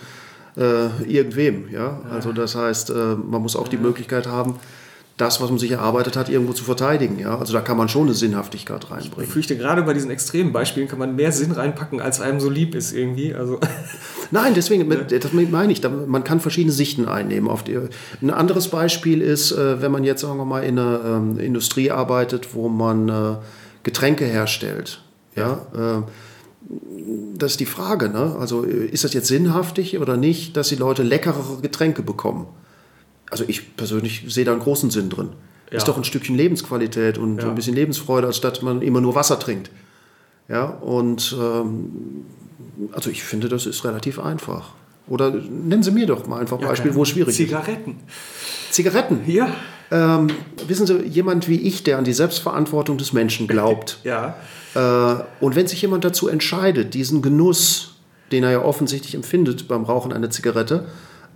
äh, 0.57 0.87
irgendwem. 1.07 1.69
Ja? 1.73 2.01
Also 2.11 2.33
das 2.33 2.55
heißt, 2.55 2.91
äh, 2.91 3.15
man 3.15 3.43
muss 3.43 3.57
auch 3.57 3.69
die 3.69 3.77
Möglichkeit 3.77 4.27
haben, 4.27 4.57
das, 5.17 5.41
was 5.41 5.49
man 5.49 5.59
sich 5.59 5.71
erarbeitet 5.71 6.15
hat, 6.15 6.29
irgendwo 6.29 6.53
zu 6.53 6.65
verteidigen. 6.65 7.19
Ja? 7.19 7.39
Also 7.39 7.55
da 7.55 7.61
kann 7.61 7.77
man 7.77 7.89
schon 7.89 8.03
eine 8.03 8.15
Sinnhaftigkeit 8.15 8.85
Ich 8.85 8.91
reinbringen. 8.91 9.31
fürchte, 9.31 9.57
gerade 9.57 9.83
bei 9.83 9.95
diesen 9.95 10.11
extremen 10.11 10.53
Beispielen 10.53 10.89
kann 10.89 10.99
man 10.99 11.17
mehr 11.17 11.33
Sinn 11.33 11.53
reinpacken, 11.53 12.01
als 12.01 12.21
einem 12.21 12.39
so 12.39 12.51
lieb 12.51 12.75
ist 12.75 12.93
irgendwie. 12.93 13.35
Also, 13.35 13.59
Nein, 14.31 14.53
deswegen, 14.55 14.89
das 14.89 15.33
meine 15.33 15.73
ich, 15.73 15.83
man 16.07 16.25
kann 16.25 16.41
verschiedene 16.41 16.73
Sichten 16.73 17.07
einnehmen. 17.07 17.49
Auf 17.49 17.65
die, 17.65 17.79
ein 18.21 18.31
anderes 18.31 18.69
Beispiel 18.69 19.23
ist, 19.23 19.53
äh, 19.53 19.81
wenn 19.81 19.93
man 19.93 20.05
jetzt, 20.05 20.21
sagen 20.21 20.37
wir 20.37 20.45
mal, 20.45 20.65
in 20.65 20.79
einer 20.79 21.01
ähm, 21.05 21.39
Industrie 21.39 21.91
arbeitet, 21.91 22.55
wo 22.55 22.69
man 22.69 23.39
Getränke 23.85 24.25
herstellt. 24.25 25.01
Ja, 25.37 25.67
äh, 25.75 26.03
das 27.37 27.53
ist 27.53 27.61
die 27.61 27.67
Frage, 27.67 28.09
ne? 28.09 28.37
Also 28.41 28.63
ist 28.63 29.05
das 29.05 29.13
jetzt 29.15 29.29
sinnhaftig 29.29 29.99
oder 29.99 30.17
nicht, 30.17 30.57
dass 30.57 30.69
die 30.69 30.77
Leute 30.77 31.03
leckerere 31.03 31.61
Getränke 31.63 32.03
bekommen? 32.03 32.47
Also 33.31 33.45
ich 33.47 33.77
persönlich 33.77 34.25
sehe 34.29 34.45
da 34.45 34.53
einen 34.53 34.61
großen 34.61 34.91
Sinn 34.91 35.09
drin. 35.11 35.31
Ja. 35.71 35.79
Ist 35.79 35.87
doch 35.89 35.97
ein 35.97 36.05
Stückchen 36.05 36.37
Lebensqualität 36.37 37.19
und 37.19 37.39
Ja. 37.43 37.49
ein 37.49 37.55
bisschen 37.55 37.75
Lebensfreude, 37.75 38.27
anstatt 38.29 38.63
man 38.63 38.83
immer 38.83 39.01
nur 39.01 39.15
Wasser 39.15 39.39
trinkt. 39.39 39.71
Ja, 40.49 40.65
und 40.65 41.37
ähm, 41.41 41.91
also 42.93 43.11
ich 43.11 43.23
finde, 43.25 43.49
das 43.49 43.67
ist 43.67 43.85
relativ 43.85 44.19
einfach. 44.19 44.71
Oder 45.09 45.31
nennen 45.31 45.83
Sie 45.83 45.91
mir 45.93 46.07
doch 46.07 46.27
mal 46.27 46.41
einfach 46.41 46.59
ein 46.59 46.67
Beispiel, 46.67 46.95
wo 46.95 47.03
es 47.03 47.11
schwierig 47.11 47.29
ist. 47.29 47.37
Zigaretten. 47.37 47.97
Zigaretten. 48.71 49.21
Ja. 49.27 49.49
Ähm, 49.91 50.29
wissen 50.67 50.87
Sie, 50.87 50.95
jemand 51.05 51.49
wie 51.49 51.61
ich, 51.61 51.85
der 51.85 51.99
an 51.99 52.05
die 52.05 52.13
Selbstverantwortung 52.13 52.99
des 52.99 53.13
Menschen 53.13 53.47
glaubt, 53.47 53.99
Ja. 54.05 54.37
äh, 54.75 55.23
und 55.45 55.55
wenn 55.57 55.67
sich 55.67 55.81
jemand 55.83 56.05
dazu 56.05 56.29
entscheidet, 56.29 56.95
diesen 56.95 57.23
Genuss, 57.23 57.95
den 58.33 58.43
er 58.43 58.51
ja 58.51 58.63
offensichtlich 58.63 59.15
empfindet 59.15 59.69
beim 59.69 59.85
Rauchen 59.85 60.13
einer 60.13 60.31
Zigarette, 60.31 60.87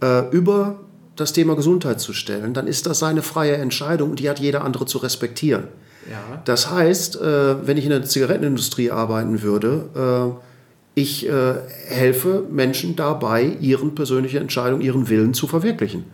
äh, 0.02 0.28
über 0.30 0.80
das 1.16 1.33
Thema 1.33 1.54
Gesundheit 1.54 2.00
zu 2.00 2.12
stellen, 2.12 2.54
dann 2.54 2.66
ist 2.66 2.87
das 2.87 2.99
seine 2.99 3.23
freie 3.23 3.57
Entscheidung 3.57 4.11
und 4.11 4.19
die 4.21 4.28
hat 4.28 4.40
jeder 4.40 4.64
andere 4.64 4.87
zu 4.87 4.99
respektieren. 4.99 5.64
Ja. 6.11 6.40
Das 6.45 6.71
heißt, 6.71 7.21
äh, 7.21 7.66
wenn 7.66 7.76
ich 7.76 7.85
in 7.85 7.90
der 7.90 8.02
Zigarettenindustrie 8.04 8.90
arbeiten 8.90 9.42
würde, 9.42 10.35
äh, 10.35 11.00
ich 11.00 11.28
äh, 11.28 11.54
helfe 11.87 12.45
Menschen 12.50 12.97
dabei, 12.97 13.45
ihren 13.61 13.95
persönliche 13.95 14.40
Entscheidung, 14.40 14.80
ihren 14.80 15.09
Willen 15.09 15.35
zu 15.35 15.47
verwirklichen. 15.47 16.04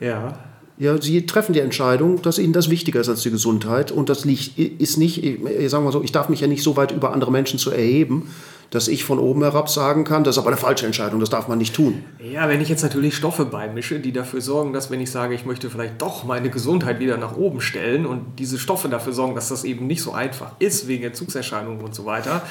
Ja. 0.00 0.38
Ja, 0.76 1.00
sie 1.00 1.24
treffen 1.24 1.52
die 1.52 1.60
Entscheidung, 1.60 2.20
dass 2.22 2.38
ihnen 2.38 2.52
das 2.52 2.68
wichtiger 2.68 3.00
ist 3.00 3.08
als 3.08 3.22
die 3.22 3.30
Gesundheit. 3.30 3.92
Und 3.92 4.08
das 4.08 4.24
liegt, 4.24 4.58
ist 4.58 4.96
nicht, 4.96 5.22
ich 5.22 5.70
sage 5.70 5.84
mal 5.84 5.92
so, 5.92 6.02
ich 6.02 6.10
darf 6.10 6.28
mich 6.28 6.40
ja 6.40 6.48
nicht 6.48 6.64
so 6.64 6.76
weit 6.76 6.90
über 6.90 7.12
andere 7.12 7.30
Menschen 7.30 7.60
zu 7.60 7.70
erheben, 7.70 8.28
dass 8.70 8.88
ich 8.88 9.04
von 9.04 9.20
oben 9.20 9.42
herab 9.42 9.68
sagen 9.68 10.02
kann, 10.02 10.24
das 10.24 10.34
ist 10.34 10.38
aber 10.40 10.48
eine 10.48 10.56
falsche 10.56 10.84
Entscheidung, 10.84 11.20
das 11.20 11.30
darf 11.30 11.46
man 11.46 11.58
nicht 11.58 11.76
tun. 11.76 12.02
Ja, 12.18 12.48
wenn 12.48 12.60
ich 12.60 12.68
jetzt 12.68 12.82
natürlich 12.82 13.14
Stoffe 13.14 13.44
beimische, 13.44 14.00
die 14.00 14.10
dafür 14.10 14.40
sorgen, 14.40 14.72
dass 14.72 14.90
wenn 14.90 15.00
ich 15.00 15.12
sage, 15.12 15.36
ich 15.36 15.46
möchte 15.46 15.70
vielleicht 15.70 16.02
doch 16.02 16.24
meine 16.24 16.50
Gesundheit 16.50 16.98
wieder 16.98 17.16
nach 17.16 17.36
oben 17.36 17.60
stellen 17.60 18.04
und 18.04 18.40
diese 18.40 18.58
Stoffe 18.58 18.88
dafür 18.88 19.12
sorgen, 19.12 19.36
dass 19.36 19.50
das 19.50 19.62
eben 19.62 19.86
nicht 19.86 20.02
so 20.02 20.12
einfach 20.12 20.52
ist 20.58 20.88
wegen 20.88 21.04
Entzugserscheinungen 21.04 21.84
und 21.84 21.94
so 21.94 22.04
weiter. 22.04 22.42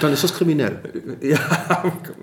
Dann 0.00 0.12
ist 0.12 0.24
das 0.24 0.34
kriminell. 0.34 0.78
Ja, 1.22 1.38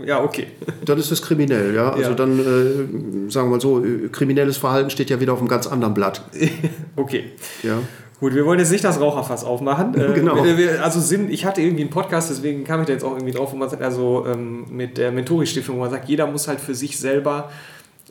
ja 0.05 0.23
okay. 0.23 0.47
Dann 0.85 0.97
ist 0.97 1.11
das 1.11 1.21
kriminell, 1.21 1.73
ja. 1.73 1.91
Also 1.91 2.11
Ja. 2.11 2.15
dann, 2.15 2.39
äh, 2.39 3.29
sagen 3.31 3.47
wir 3.47 3.55
mal 3.55 3.61
so, 3.61 3.83
kriminelles 4.11 4.57
Verhalten 4.57 4.89
steht 4.89 5.09
ja 5.09 5.19
wieder 5.19 5.33
auf 5.33 5.39
einem 5.39 5.47
ganz 5.47 5.67
anderen 5.67 5.93
Blatt. 5.93 6.21
Okay. 6.95 7.31
Ja. 7.63 7.79
Gut, 8.19 8.35
wir 8.35 8.45
wollen 8.45 8.59
jetzt 8.59 8.71
nicht 8.71 8.83
das 8.83 8.99
Raucherfass 8.99 9.45
aufmachen. 9.45 9.95
Äh, 9.95 10.11
Genau. 10.15 10.43
Also 10.81 10.99
Sinn, 10.99 11.31
ich 11.31 11.45
hatte 11.45 11.61
irgendwie 11.61 11.83
einen 11.83 11.91
Podcast, 11.91 12.29
deswegen 12.29 12.65
kam 12.65 12.81
ich 12.81 12.87
da 12.87 12.93
jetzt 12.93 13.03
auch 13.03 13.13
irgendwie 13.13 13.31
drauf, 13.31 13.53
wo 13.53 13.57
man 13.57 13.69
sagt, 13.69 13.81
also 13.81 14.25
ähm, 14.27 14.65
mit 14.69 14.97
der 14.97 15.11
Mentori-Stiftung, 15.11 15.77
wo 15.77 15.81
man 15.81 15.91
sagt, 15.91 16.09
jeder 16.09 16.27
muss 16.27 16.47
halt 16.47 16.59
für 16.59 16.75
sich 16.75 16.99
selber 16.99 17.49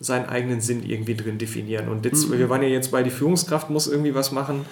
seinen 0.01 0.27
eigenen 0.27 0.61
Sinn 0.61 0.83
irgendwie 0.87 1.15
drin 1.15 1.39
definieren. 1.39 1.89
Und 1.89 2.05
jetzt, 2.05 2.31
wir 2.31 2.49
waren 2.49 2.63
ja 2.63 2.69
jetzt 2.69 2.93
bei 2.93 3.03
die 3.03 3.11
Führungskraft 3.11 3.69
muss 3.69 3.89
irgendwie 3.89 4.15
was 4.15 4.33
machen. 4.33 4.65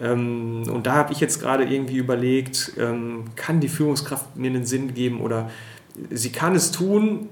Ähm, 0.00 0.62
und 0.72 0.86
da 0.86 0.94
habe 0.94 1.12
ich 1.12 1.20
jetzt 1.20 1.40
gerade 1.40 1.64
irgendwie 1.64 1.96
überlegt, 1.96 2.72
ähm, 2.78 3.24
kann 3.36 3.60
die 3.60 3.68
Führungskraft 3.68 4.36
mir 4.36 4.50
einen 4.50 4.64
Sinn 4.64 4.94
geben 4.94 5.20
oder 5.20 5.50
sie 6.10 6.30
kann 6.30 6.54
es 6.54 6.70
tun, 6.70 7.28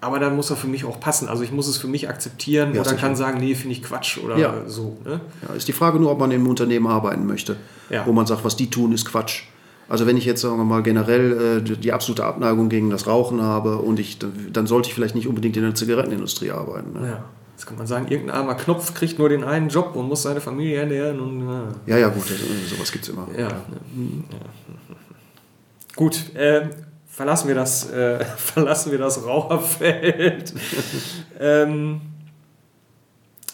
aber 0.00 0.18
dann 0.18 0.36
muss 0.36 0.50
er 0.50 0.56
für 0.56 0.66
mich 0.66 0.84
auch 0.84 1.00
passen. 1.00 1.28
Also 1.28 1.42
ich 1.42 1.52
muss 1.52 1.66
es 1.68 1.76
für 1.76 1.86
mich 1.88 2.08
akzeptieren 2.08 2.74
Ja, 2.74 2.80
oder 2.82 2.94
kann 2.94 3.16
sagen, 3.16 3.38
nee, 3.38 3.54
finde 3.54 3.72
ich 3.76 3.82
Quatsch 3.82 4.18
oder 4.18 4.36
Ja. 4.38 4.54
so. 4.66 4.96
Ne? 5.04 5.20
Ja, 5.46 5.54
ist 5.54 5.68
die 5.68 5.72
Frage 5.72 5.98
nur, 5.98 6.10
ob 6.10 6.18
man 6.18 6.30
im 6.30 6.46
Unternehmen 6.46 6.86
arbeiten 6.86 7.26
möchte, 7.26 7.56
Ja. 7.90 8.06
wo 8.06 8.12
man 8.12 8.26
sagt, 8.26 8.44
was 8.44 8.56
die 8.56 8.70
tun, 8.70 8.92
ist 8.92 9.04
Quatsch. 9.06 9.44
Also 9.86 10.06
wenn 10.06 10.16
ich 10.16 10.24
jetzt, 10.24 10.40
sagen 10.40 10.56
wir 10.56 10.64
mal, 10.64 10.82
generell 10.82 11.58
äh, 11.58 11.62
die- 11.62 11.76
die 11.76 11.92
absolute 11.92 12.24
Abneigung 12.24 12.70
gegen 12.70 12.88
das 12.88 13.06
Rauchen 13.06 13.42
habe 13.42 13.76
und 13.76 14.00
ich, 14.00 14.18
dann 14.50 14.66
sollte 14.66 14.88
ich 14.88 14.94
vielleicht 14.94 15.14
nicht 15.14 15.28
unbedingt 15.28 15.58
in 15.58 15.62
der 15.62 15.74
Zigarettenindustrie 15.74 16.50
arbeiten. 16.52 16.98
Ne? 16.98 17.08
Ja, 17.08 17.24
jetzt 17.64 17.68
kann 17.68 17.78
man 17.78 17.86
sagen, 17.86 18.08
irgendein 18.08 18.36
armer 18.36 18.54
Knopf 18.56 18.94
kriegt 18.94 19.18
nur 19.18 19.28
den 19.30 19.42
einen 19.42 19.68
Job 19.68 19.96
und 19.96 20.06
muss 20.06 20.22
seine 20.22 20.40
Familie 20.40 20.80
ernähren 20.80 21.18
und 21.20 21.48
ja. 21.48 21.68
Ja, 21.86 21.98
ja, 21.98 22.08
gut, 22.08 22.30
äh, 22.30 22.68
sowas 22.68 22.92
gibt 22.92 23.04
es 23.04 23.10
immer. 23.10 23.26
ja. 23.36 23.48
ja. 23.48 23.64
Gut, 25.96 26.24
ähm, 26.34 26.70
verlassen 27.06 27.48
wir 27.48 27.54
das, 27.54 27.90
äh, 27.90 28.24
verlassen 28.36 28.92
wir 28.92 28.98
das 28.98 29.24
Raucherfeld. 29.24 30.52
ähm, 31.40 32.00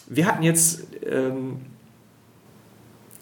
wir 0.07 0.25
hatten 0.25 0.43
jetzt, 0.43 0.87
ähm, 1.05 1.61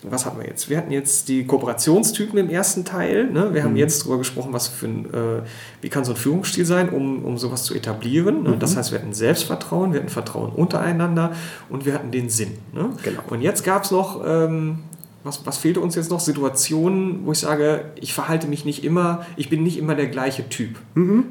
was 0.03 0.25
hatten 0.25 0.39
wir 0.39 0.47
jetzt? 0.47 0.69
Wir 0.69 0.77
hatten 0.77 0.91
jetzt 0.91 1.27
die 1.27 1.45
Kooperationstypen 1.45 2.39
im 2.39 2.49
ersten 2.49 2.85
Teil. 2.85 3.29
Ne? 3.29 3.53
Wir 3.53 3.63
haben 3.63 3.75
jetzt 3.75 4.01
darüber 4.01 4.19
gesprochen, 4.19 4.53
was 4.53 4.67
für 4.69 4.87
ein, 4.87 5.05
äh, 5.13 5.41
wie 5.81 5.89
kann 5.89 6.05
so 6.05 6.13
ein 6.13 6.17
Führungsstil 6.17 6.65
sein, 6.65 6.89
um, 6.89 7.25
um 7.25 7.37
sowas 7.37 7.63
zu 7.63 7.73
etablieren. 7.73 8.43
Ne? 8.43 8.55
Das 8.57 8.77
heißt, 8.77 8.91
wir 8.91 8.99
hatten 8.99 9.13
Selbstvertrauen, 9.13 9.91
wir 9.91 9.99
hatten 9.99 10.09
Vertrauen 10.09 10.51
untereinander 10.51 11.33
und 11.69 11.85
wir 11.85 11.93
hatten 11.93 12.11
den 12.11 12.29
Sinn. 12.29 12.57
Ne? 12.73 12.91
Genau. 13.03 13.21
Und 13.29 13.41
jetzt 13.41 13.65
gab 13.65 13.83
es 13.83 13.91
noch, 13.91 14.23
ähm, 14.25 14.79
was, 15.25 15.45
was 15.45 15.57
fehlte 15.57 15.81
uns 15.81 15.95
jetzt 15.95 16.09
noch? 16.09 16.21
Situationen, 16.21 17.25
wo 17.25 17.33
ich 17.33 17.39
sage, 17.39 17.91
ich 17.99 18.13
verhalte 18.13 18.47
mich 18.47 18.63
nicht 18.63 18.85
immer, 18.85 19.25
ich 19.35 19.49
bin 19.49 19.63
nicht 19.63 19.77
immer 19.77 19.95
der 19.95 20.07
gleiche 20.07 20.47
Typ 20.47 20.77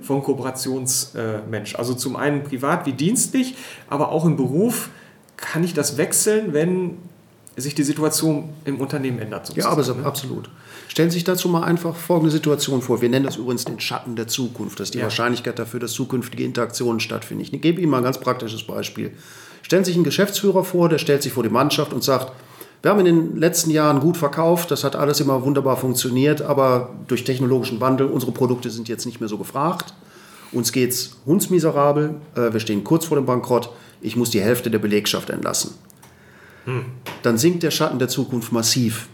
von 0.03 0.23
Kooperationsmensch. 0.23 1.75
also 1.75 1.95
zum 1.95 2.17
einen 2.17 2.45
privat 2.45 2.85
wie 2.85 2.93
dienstlich, 2.93 3.57
aber 3.89 4.11
auch 4.11 4.27
im 4.27 4.37
Beruf 4.37 4.91
kann 5.39 5.65
ich 5.65 5.73
das 5.73 5.97
wechseln, 5.97 6.53
wenn 6.53 6.99
sich 7.61 7.75
die 7.75 7.83
Situation 7.83 8.51
im 8.65 8.81
Unternehmen 8.81 9.19
ändert. 9.19 9.55
Ja, 9.57 9.67
aber 9.67 9.83
sozusagen, 9.83 10.03
so, 10.03 10.09
absolut. 10.09 10.51
Stellen 10.89 11.11
Sie 11.11 11.15
sich 11.15 11.25
dazu 11.25 11.49
mal 11.49 11.63
einfach 11.63 11.95
folgende 11.97 12.31
Situation 12.31 12.83
vor. 12.83 13.01
Wir 13.01 13.09
nennen 13.09 13.25
das 13.25 13.37
übrigens 13.37 13.65
den 13.65 13.81
Schatten 13.81 14.17
der 14.17 14.29
Zukunft. 14.29 14.81
Das 14.81 14.89
ist 14.89 14.95
die 14.95 14.99
Ja. 14.99 15.05
Wahrscheinlichkeit 15.05 15.59
dafür, 15.59 15.81
dass 15.81 15.93
zukünftige 15.93 16.45
Interaktionen 16.45 17.01
stattfinden. 17.01 17.43
Ich 17.43 17.61
gebe 17.61 17.81
Ihnen 17.81 17.91
mal 17.91 17.99
ein 17.99 18.05
ganz 18.05 18.19
praktisches 18.19 18.63
Beispiel. 18.65 19.13
Stellen 19.63 19.85
Sie 19.85 19.91
sich 19.91 19.97
einen 19.97 20.05
Geschäftsführer 20.05 20.65
vor, 20.65 20.89
der 20.89 20.99
stellt 20.99 21.23
sich 21.23 21.33
vor 21.33 21.43
die 21.43 21.49
Mannschaft 21.49 21.93
und 21.93 22.03
sagt, 22.03 22.33
wir 22.83 22.93
haben 22.93 23.01
in 23.01 23.07
den 23.07 23.37
letzten 23.37 23.71
Jahren 23.71 23.99
gut 23.99 24.17
verkauft, 24.17 24.71
das 24.71 24.85
hat 24.85 24.95
alles 24.95 25.19
immer 25.19 25.45
wunderbar 25.45 25.77
funktioniert, 25.77 26.43
aber 26.43 26.95
durch 27.09 27.25
technologischen 27.25 27.81
Wandel, 27.81 28.07
unsere 28.07 28.31
Produkte 28.31 28.71
sind 28.71 28.89
jetzt 28.89 29.05
nicht 29.05 29.19
mehr 29.19 29.29
so 29.29 29.37
gefragt. 29.37 29.95
Uns 30.53 30.71
geht 30.71 30.91
es 30.91 31.17
hundsmiserabel, 31.27 32.15
äh, 32.37 32.53
wir 32.53 32.61
stehen 32.61 32.85
kurz 32.85 33.05
vor 33.05 33.17
dem 33.17 33.27
Bankrott, 33.27 33.71
ich 34.01 34.15
muss 34.15 34.31
die 34.31 34.41
Hälfte 34.41 34.71
der 34.71 34.79
Belegschaft 34.79 35.29
entlassen 35.29 35.75
dann 37.23 37.39
sinkt 37.39 37.63
der 37.63 37.71
Schatten 37.71 37.99
der 37.99 38.09
Zukunft 38.09 38.53
massiv. 38.53 39.09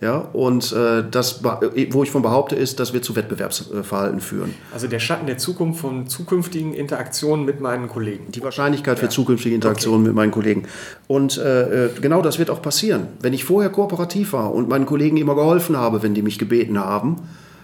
Ja, 0.00 0.16
und 0.16 0.72
äh, 0.72 1.04
das, 1.10 1.44
wo 1.44 2.02
ich 2.02 2.10
von 2.10 2.22
behaupte, 2.22 2.56
ist, 2.56 2.80
dass 2.80 2.94
wir 2.94 3.02
zu 3.02 3.16
Wettbewerbsverhalten 3.16 4.20
führen. 4.20 4.54
Also 4.72 4.86
der 4.86 4.98
Schatten 4.98 5.26
der 5.26 5.36
Zukunft 5.36 5.80
von 5.80 6.06
zukünftigen 6.06 6.72
Interaktionen 6.72 7.44
mit 7.44 7.60
meinen 7.60 7.86
Kollegen. 7.86 8.32
Die 8.32 8.42
Wahrscheinlichkeit 8.42 8.98
für 8.98 9.10
zukünftige 9.10 9.54
Interaktionen 9.54 10.02
mit 10.02 10.14
meinen 10.14 10.30
Kollegen. 10.30 10.64
Und 11.06 11.36
äh, 11.36 11.86
äh, 11.86 11.90
genau 12.00 12.22
das 12.22 12.38
wird 12.38 12.48
auch 12.48 12.62
passieren. 12.62 13.08
Wenn 13.20 13.34
ich 13.34 13.44
vorher 13.44 13.68
kooperativ 13.68 14.32
war 14.32 14.54
und 14.54 14.70
meinen 14.70 14.86
Kollegen 14.86 15.18
immer 15.18 15.34
geholfen 15.34 15.76
habe, 15.76 16.02
wenn 16.02 16.14
die 16.14 16.22
mich 16.22 16.38
gebeten 16.38 16.78
haben, 16.78 17.16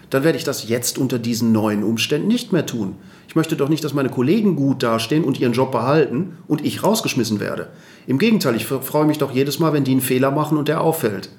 dann 0.09 0.23
werde 0.23 0.37
ich 0.37 0.43
das 0.43 0.67
jetzt 0.67 0.97
unter 0.97 1.19
diesen 1.19 1.51
neuen 1.51 1.83
Umständen 1.83 2.27
nicht 2.27 2.53
mehr 2.53 2.65
tun. 2.65 2.95
Ich 3.27 3.35
möchte 3.35 3.55
doch 3.55 3.69
nicht, 3.69 3.83
dass 3.83 3.93
meine 3.93 4.09
Kollegen 4.09 4.55
gut 4.55 4.83
dastehen 4.83 5.23
und 5.23 5.39
ihren 5.39 5.53
Job 5.53 5.71
behalten 5.71 6.37
und 6.47 6.65
ich 6.65 6.83
rausgeschmissen 6.83 7.39
werde. 7.39 7.67
Im 8.07 8.19
Gegenteil, 8.19 8.55
ich 8.55 8.65
freue 8.65 9.05
mich 9.05 9.17
doch 9.17 9.31
jedes 9.31 9.59
Mal, 9.59 9.73
wenn 9.73 9.83
die 9.83 9.91
einen 9.91 10.01
Fehler 10.01 10.31
machen 10.31 10.57
und 10.57 10.69
der 10.69 10.81
auffällt. 10.81 11.29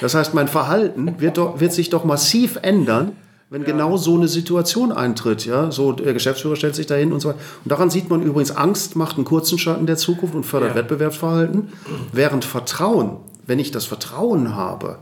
Das 0.00 0.14
heißt, 0.14 0.34
mein 0.34 0.48
Verhalten 0.48 1.20
wird, 1.20 1.38
doch, 1.38 1.60
wird 1.60 1.72
sich 1.72 1.90
doch 1.90 2.04
massiv 2.04 2.58
ändern, 2.62 3.12
wenn 3.50 3.64
genau 3.64 3.98
so 3.98 4.16
eine 4.16 4.28
Situation 4.28 4.92
eintritt. 4.92 5.44
Ja? 5.44 5.70
So, 5.70 5.92
der 5.92 6.14
Geschäftsführer 6.14 6.56
stellt 6.56 6.74
sich 6.74 6.86
dahin 6.86 7.12
und 7.12 7.20
so 7.20 7.28
weiter. 7.28 7.38
Und 7.64 7.70
daran 7.70 7.90
sieht 7.90 8.08
man 8.08 8.22
übrigens, 8.22 8.50
Angst 8.50 8.96
macht 8.96 9.16
einen 9.16 9.26
kurzen 9.26 9.58
Schatten 9.58 9.86
der 9.86 9.98
Zukunft 9.98 10.34
und 10.34 10.44
fördert 10.44 10.70
Ja. 10.70 10.76
Wettbewerbsverhalten, 10.76 11.68
während 12.12 12.46
Vertrauen, 12.46 13.18
wenn 13.46 13.58
ich 13.58 13.70
das 13.70 13.84
Vertrauen 13.84 14.54
habe, 14.54 14.98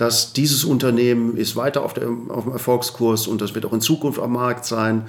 dass 0.00 0.32
dieses 0.32 0.64
Unternehmen 0.64 1.36
ist 1.36 1.56
weiter 1.56 1.82
auf, 1.82 1.92
der, 1.92 2.08
auf 2.30 2.44
dem 2.44 2.52
Erfolgskurs 2.54 3.26
und 3.26 3.42
das 3.42 3.54
wird 3.54 3.66
auch 3.66 3.74
in 3.74 3.82
Zukunft 3.82 4.18
am 4.18 4.32
Markt 4.32 4.64
sein 4.64 5.02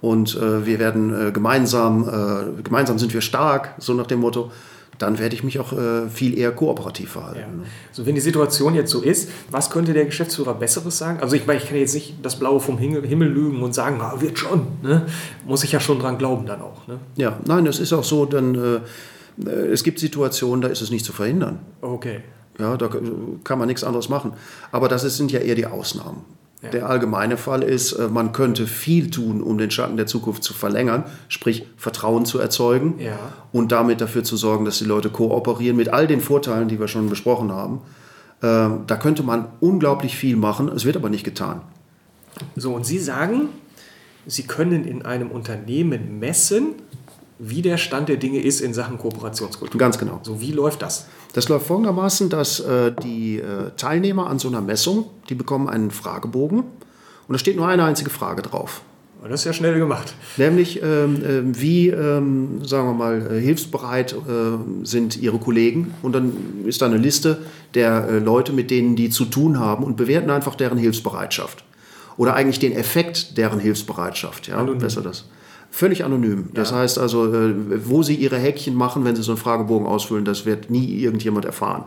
und 0.00 0.36
äh, 0.36 0.64
wir 0.64 0.78
werden 0.78 1.28
äh, 1.28 1.32
gemeinsam, 1.32 2.08
äh, 2.08 2.62
gemeinsam 2.62 2.98
sind 2.98 3.12
wir 3.12 3.20
stark, 3.20 3.74
so 3.76 3.92
nach 3.92 4.06
dem 4.06 4.20
Motto, 4.20 4.50
dann 4.96 5.18
werde 5.18 5.34
ich 5.34 5.44
mich 5.44 5.60
auch 5.60 5.74
äh, 5.74 6.08
viel 6.08 6.38
eher 6.38 6.50
kooperativ 6.52 7.10
verhalten. 7.10 7.40
Ja. 7.40 7.46
ne? 7.46 7.64
So, 7.92 8.06
wenn 8.06 8.14
die 8.14 8.22
Situation 8.22 8.74
jetzt 8.74 8.90
so 8.90 9.02
ist, 9.02 9.28
was 9.50 9.68
könnte 9.68 9.92
der 9.92 10.06
Geschäftsführer 10.06 10.54
Besseres 10.54 10.96
sagen? 10.96 11.20
Also 11.20 11.36
ich 11.36 11.46
meine, 11.46 11.60
ich 11.60 11.68
kann 11.68 11.76
jetzt 11.76 11.94
nicht 11.94 12.14
das 12.22 12.38
Blaue 12.38 12.60
vom 12.60 12.78
Himmel, 12.78 13.06
Himmel 13.06 13.28
lügen 13.28 13.62
und 13.62 13.74
sagen, 13.74 14.00
ah, 14.00 14.14
wird 14.18 14.38
schon. 14.38 14.66
Ne? 14.82 15.04
Muss 15.46 15.62
ich 15.62 15.72
ja 15.72 15.80
schon 15.80 15.98
dran 15.98 16.16
glauben 16.16 16.46
dann 16.46 16.62
auch. 16.62 16.86
Ne? 16.88 16.98
Ja, 17.16 17.38
nein, 17.44 17.66
es 17.66 17.80
ist 17.80 17.92
auch 17.92 18.02
so, 18.02 18.24
dann, 18.24 18.54
äh, 18.54 19.46
äh, 19.46 19.72
es 19.72 19.84
gibt 19.84 19.98
Situationen, 19.98 20.62
da 20.62 20.68
ist 20.68 20.80
es 20.80 20.90
nicht 20.90 21.04
zu 21.04 21.12
verhindern. 21.12 21.58
Okay. 21.82 22.22
Ja, 22.58 22.76
da 22.76 22.88
kann 23.44 23.58
man 23.58 23.68
nichts 23.68 23.84
anderes 23.84 24.08
machen. 24.08 24.32
Aber 24.72 24.88
das 24.88 25.02
sind 25.16 25.30
ja 25.32 25.40
eher 25.40 25.54
die 25.54 25.66
Ausnahmen. 25.66 26.22
Ja. 26.60 26.70
Der 26.70 26.88
allgemeine 26.90 27.36
Fall 27.36 27.62
ist, 27.62 27.92
äh, 27.92 28.08
man 28.08 28.32
könnte 28.32 28.66
viel 28.66 29.10
tun, 29.12 29.42
um 29.42 29.58
den 29.58 29.70
Schatten 29.70 29.96
der 29.96 30.06
Zukunft 30.08 30.42
zu 30.42 30.54
verlängern, 30.54 31.04
sprich 31.28 31.64
Vertrauen 31.76 32.26
zu 32.26 32.40
erzeugen 32.40 32.98
Ja. 32.98 33.16
und 33.52 33.70
damit 33.70 34.00
dafür 34.00 34.24
zu 34.24 34.36
sorgen, 34.36 34.64
dass 34.64 34.78
die 34.78 34.84
Leute 34.84 35.08
kooperieren 35.08 35.76
mit 35.76 35.88
all 35.90 36.08
den 36.08 36.20
Vorteilen, 36.20 36.66
die 36.66 36.80
wir 36.80 36.88
schon 36.88 37.08
besprochen 37.08 37.52
haben. 37.52 37.80
Ähm, 38.42 38.80
Da 38.88 38.96
könnte 38.96 39.22
man 39.22 39.46
unglaublich 39.60 40.16
viel 40.16 40.36
machen, 40.36 40.68
es 40.68 40.84
wird 40.84 40.96
aber 40.96 41.10
nicht 41.10 41.24
getan. 41.24 41.60
So, 42.56 42.74
und 42.74 42.84
Sie 42.84 42.98
sagen, 42.98 43.50
Sie 44.26 44.42
können 44.42 44.84
in 44.84 45.04
einem 45.04 45.30
Unternehmen 45.30 46.18
messen, 46.18 46.74
wie 47.38 47.62
der 47.62 47.76
Stand 47.76 48.08
der 48.08 48.16
Dinge 48.16 48.40
ist 48.40 48.60
in 48.60 48.74
Sachen 48.74 48.98
Kooperationskultur. 48.98 49.78
Ganz 49.78 49.98
genau. 49.98 50.20
So, 50.22 50.40
wie 50.40 50.52
läuft 50.52 50.82
das? 50.82 51.06
Das 51.32 51.48
läuft 51.48 51.66
folgendermaßen, 51.66 52.30
dass 52.30 52.60
äh, 52.60 52.92
die 53.02 53.38
äh, 53.38 53.70
Teilnehmer 53.76 54.28
an 54.28 54.38
so 54.38 54.48
einer 54.48 54.60
Messung, 54.60 55.06
die 55.28 55.34
bekommen 55.34 55.68
einen 55.68 55.90
Fragebogen 55.90 56.60
und 56.60 57.32
da 57.32 57.38
steht 57.38 57.56
nur 57.56 57.68
eine 57.68 57.84
einzige 57.84 58.10
Frage 58.10 58.42
drauf. 58.42 58.82
Das 59.22 59.40
ist 59.40 59.44
ja 59.44 59.52
schnell 59.52 59.76
gemacht. 59.78 60.14
Nämlich, 60.36 60.80
ähm, 60.80 61.22
ähm, 61.26 61.60
wie, 61.60 61.88
ähm, 61.88 62.64
sagen 62.64 62.88
wir 62.88 62.94
mal, 62.94 63.32
äh, 63.32 63.40
hilfsbereit 63.40 64.12
äh, 64.12 64.84
sind 64.84 65.16
Ihre 65.16 65.38
Kollegen? 65.38 65.92
Und 66.02 66.12
dann 66.12 66.64
ist 66.66 66.80
da 66.80 66.86
eine 66.86 66.98
Liste 66.98 67.38
der 67.74 68.08
äh, 68.08 68.18
Leute, 68.20 68.52
mit 68.52 68.70
denen 68.70 68.94
die 68.94 69.10
zu 69.10 69.24
tun 69.24 69.58
haben 69.58 69.82
und 69.82 69.96
bewerten 69.96 70.30
einfach 70.30 70.54
deren 70.54 70.78
Hilfsbereitschaft. 70.78 71.64
Oder 72.16 72.34
eigentlich 72.34 72.60
den 72.60 72.72
Effekt 72.72 73.36
deren 73.36 73.58
Hilfsbereitschaft. 73.58 74.46
Ja, 74.46 74.58
Anonym. 74.58 74.78
besser 74.78 75.02
das. 75.02 75.24
Völlig 75.70 76.04
anonym. 76.04 76.48
Das 76.54 76.72
heißt 76.72 76.98
also, 76.98 77.32
äh, 77.32 77.54
wo 77.84 78.02
Sie 78.02 78.14
Ihre 78.14 78.38
Häkchen 78.38 78.74
machen, 78.74 79.04
wenn 79.04 79.14
Sie 79.14 79.22
so 79.22 79.32
einen 79.32 79.38
Fragebogen 79.38 79.86
ausfüllen, 79.86 80.24
das 80.24 80.46
wird 80.46 80.70
nie 80.70 80.86
irgendjemand 81.00 81.44
erfahren. 81.44 81.84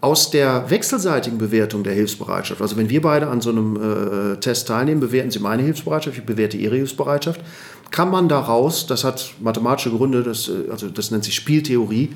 Aus 0.00 0.30
der 0.30 0.70
wechselseitigen 0.70 1.38
Bewertung 1.38 1.82
der 1.82 1.92
Hilfsbereitschaft, 1.92 2.62
also 2.62 2.76
wenn 2.76 2.88
wir 2.88 3.02
beide 3.02 3.26
an 3.26 3.40
so 3.40 3.50
einem 3.50 3.76
äh, 3.76 4.36
Test 4.36 4.68
teilnehmen, 4.68 5.00
bewerten 5.00 5.32
Sie 5.32 5.40
meine 5.40 5.64
Hilfsbereitschaft, 5.64 6.16
ich 6.16 6.24
bewerte 6.24 6.56
Ihre 6.56 6.76
Hilfsbereitschaft, 6.76 7.40
kann 7.90 8.10
man 8.10 8.28
daraus, 8.28 8.86
das 8.86 9.02
hat 9.02 9.34
mathematische 9.40 9.90
Gründe, 9.90 10.22
das, 10.22 10.48
äh, 10.48 10.70
also 10.70 10.88
das 10.88 11.10
nennt 11.10 11.24
sich 11.24 11.34
Spieltheorie, 11.34 12.10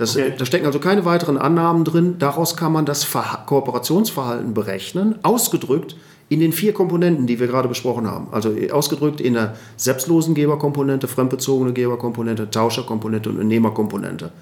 das, 0.00 0.16
Okay. 0.16 0.32
da 0.36 0.46
stecken 0.46 0.64
also 0.64 0.78
keine 0.78 1.04
weiteren 1.04 1.36
Annahmen 1.36 1.84
drin, 1.84 2.16
daraus 2.18 2.56
kann 2.56 2.72
man 2.72 2.86
das 2.86 3.04
Verha 3.04 3.44
Kooperationsverhalten 3.44 4.54
berechnen, 4.54 5.16
ausgedrückt 5.22 5.94
in 6.30 6.40
den 6.40 6.52
vier 6.52 6.72
Komponenten, 6.72 7.26
die 7.26 7.38
wir 7.38 7.48
gerade 7.48 7.68
besprochen 7.68 8.06
haben. 8.10 8.28
Also 8.32 8.50
äh, 8.50 8.70
ausgedrückt 8.70 9.20
in 9.20 9.34
der 9.34 9.56
selbstlosen 9.76 10.34
Geberkomponente, 10.34 11.06
fremdbezogene 11.06 11.74
Geberkomponente, 11.74 12.50
Tauscherkomponente 12.50 13.28
und 13.28 13.46
Nehmerkomponente. 13.46 14.32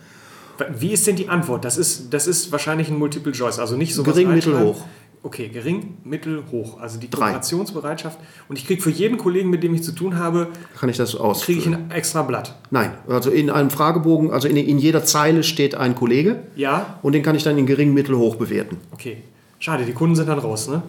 Wie 0.78 0.92
ist 0.92 1.06
denn 1.08 1.16
die 1.16 1.28
Antwort? 1.28 1.64
Das 1.64 1.76
ist, 1.76 2.14
das 2.14 2.26
ist 2.28 2.52
wahrscheinlich 2.52 2.88
ein 2.88 2.98
Multiple 2.98 3.32
Choice, 3.32 3.58
also 3.58 3.76
nicht 3.76 3.94
so 3.94 4.04
Gering, 4.04 4.32
mittel, 4.32 4.58
hoch. 4.60 4.84
Okay, 5.22 5.48
gering, 5.48 5.96
mittel, 6.04 6.44
hoch. 6.52 6.78
Also 6.80 6.98
die 7.00 7.10
Drei. 7.10 7.26
Kooperationsbereitschaft. 7.26 8.18
Und 8.48 8.56
ich 8.58 8.66
kriege 8.66 8.80
für 8.80 8.90
jeden 8.90 9.18
Kollegen, 9.18 9.50
mit 9.50 9.62
dem 9.62 9.74
ich 9.74 9.82
zu 9.82 9.92
tun 9.92 10.16
habe, 10.18 10.48
Kann 10.78 10.88
ich 10.88 10.96
das 10.96 11.10
kriege 11.12 11.24
ausfüllen? 11.24 11.58
ich 11.60 11.66
ein 11.66 11.90
extra 11.90 12.22
Blatt. 12.22 12.54
Nein, 12.70 12.92
also 13.08 13.30
in 13.30 13.50
einem 13.50 13.70
Fragebogen, 13.70 14.30
also 14.30 14.46
in, 14.48 14.56
in 14.56 14.78
jeder 14.78 15.04
Zeile 15.04 15.42
steht 15.42 15.74
ein 15.74 15.94
Kollege 15.96 16.44
Ja? 16.54 16.98
und 17.02 17.14
den 17.14 17.22
kann 17.22 17.34
ich 17.34 17.42
dann 17.42 17.58
in 17.58 17.66
gering, 17.66 17.92
mittel, 17.94 18.16
hoch 18.16 18.36
bewerten. 18.36 18.78
Okay. 18.92 19.18
Schade, 19.58 19.84
die 19.84 19.92
Kunden 19.92 20.14
sind 20.14 20.28
dann 20.28 20.38
raus, 20.38 20.68
ne? 20.68 20.82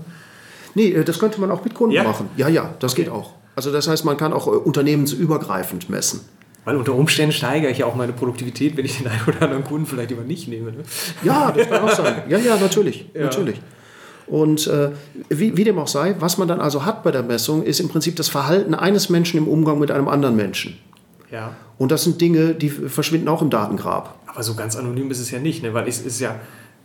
Nee, 0.76 0.90
äh, 0.92 1.04
das 1.04 1.18
könnte 1.18 1.42
man 1.42 1.50
auch 1.50 1.64
mit 1.64 1.74
Kunden 1.74 1.96
Ja? 1.96 2.04
machen. 2.04 2.30
Ja, 2.38 2.48
ja, 2.48 2.76
das 2.80 2.94
geht 2.94 3.10
auch. 3.10 3.34
Also 3.56 3.72
das 3.72 3.88
heißt, 3.88 4.06
man 4.06 4.16
kann 4.16 4.32
auch 4.32 4.46
äh, 4.48 4.52
unternehmensübergreifend 4.52 5.90
messen. 5.90 6.22
Weil 6.66 6.76
unter 6.76 6.94
Umständen 6.94 7.32
steigere 7.34 7.72
ich 7.72 7.80
ja 7.80 7.86
auch 7.88 7.96
meine 7.96 8.14
Produktivität, 8.14 8.78
wenn 8.78 8.86
ich 8.86 8.98
den 9.00 9.08
einen 9.08 9.22
oder 9.28 9.42
anderen 9.42 9.64
Kunden 9.64 9.88
vielleicht 9.88 10.12
lieber 10.12 10.24
nicht 10.24 10.48
nehme. 10.48 10.72
Ne? 10.72 10.78
Ja, 11.24 11.52
das 11.52 11.68
kann 11.68 11.82
auch 11.84 11.96
sein. 11.96 12.24
Ja, 12.30 12.38
ja, 12.38 12.58
natürlich. 12.58 13.06
Ja. 13.16 13.24
natürlich. 13.24 13.60
Und 14.30 14.68
äh, 14.68 14.92
wie, 15.30 15.58
wie 15.58 15.64
dem 15.64 15.80
auch 15.80 15.88
sei, 15.88 16.16
was 16.20 16.38
man 16.38 16.48
dann 16.48 16.62
also 16.62 16.86
hat 16.86 17.04
bei 17.04 17.12
der 17.12 17.24
Messung, 17.24 17.64
ist 17.64 17.80
im 17.80 17.90
Prinzip 17.90 18.16
das 18.16 18.30
Verhalten 18.30 18.76
eines 18.76 19.10
Menschen 19.10 19.38
im 19.38 19.48
Umgang 19.48 19.80
mit 19.80 19.90
einem 19.92 20.08
anderen 20.08 20.36
Menschen. 20.36 20.78
Ja. 21.32 21.56
Und 21.78 21.92
das 21.92 22.04
sind 22.04 22.22
Dinge, 22.22 22.54
die 22.54 22.70
verschwinden 22.70 23.28
auch 23.28 23.42
im 23.42 23.50
Datengrab. 23.50 24.20
Aber 24.28 24.44
so 24.44 24.54
ganz 24.54 24.76
anonym 24.76 25.10
ist 25.12 25.20
es 25.20 25.32
ja 25.32 25.40
nicht, 25.40 25.64
ne? 25.64 25.74
Weil 25.74 25.88
es 25.88 26.02
ist 26.02 26.20
ja, 26.20 26.36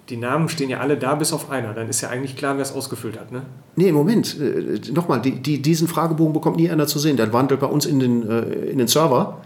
die 0.09 0.17
Namen 0.17 0.49
stehen 0.49 0.71
ja 0.71 0.81
alle 0.81 0.97
da, 0.97 1.15
bis 1.15 1.33
auf 1.33 1.51
einer. 1.51 1.75
Dann 1.75 1.89
ist 1.89 2.01
ja 2.01 2.09
eigentlich 2.09 2.37
klar, 2.37 2.57
wer 2.57 2.63
es 2.63 2.73
ausgefüllt 2.73 3.19
hat, 3.19 3.33
ne? 3.33 3.43
Nee, 3.77 3.93
Moment. 3.93 4.39
Äh, 4.41 4.93
Nochmal, 4.93 5.21
die, 5.21 5.33
die, 5.33 5.61
diesen 5.61 5.89
Fragebogen 5.89 6.33
bekommt 6.33 6.57
nie 6.57 6.71
einer 6.71 6.87
zu 6.87 6.99
sehen. 6.99 7.17
Der 7.17 7.33
wandelt 7.33 7.61
bei 7.61 7.67
uns 7.67 7.85
in 7.87 8.01
den, 8.01 8.29
äh, 8.29 8.41
in 8.71 8.79
den 8.79 8.89
Server. 8.89 9.39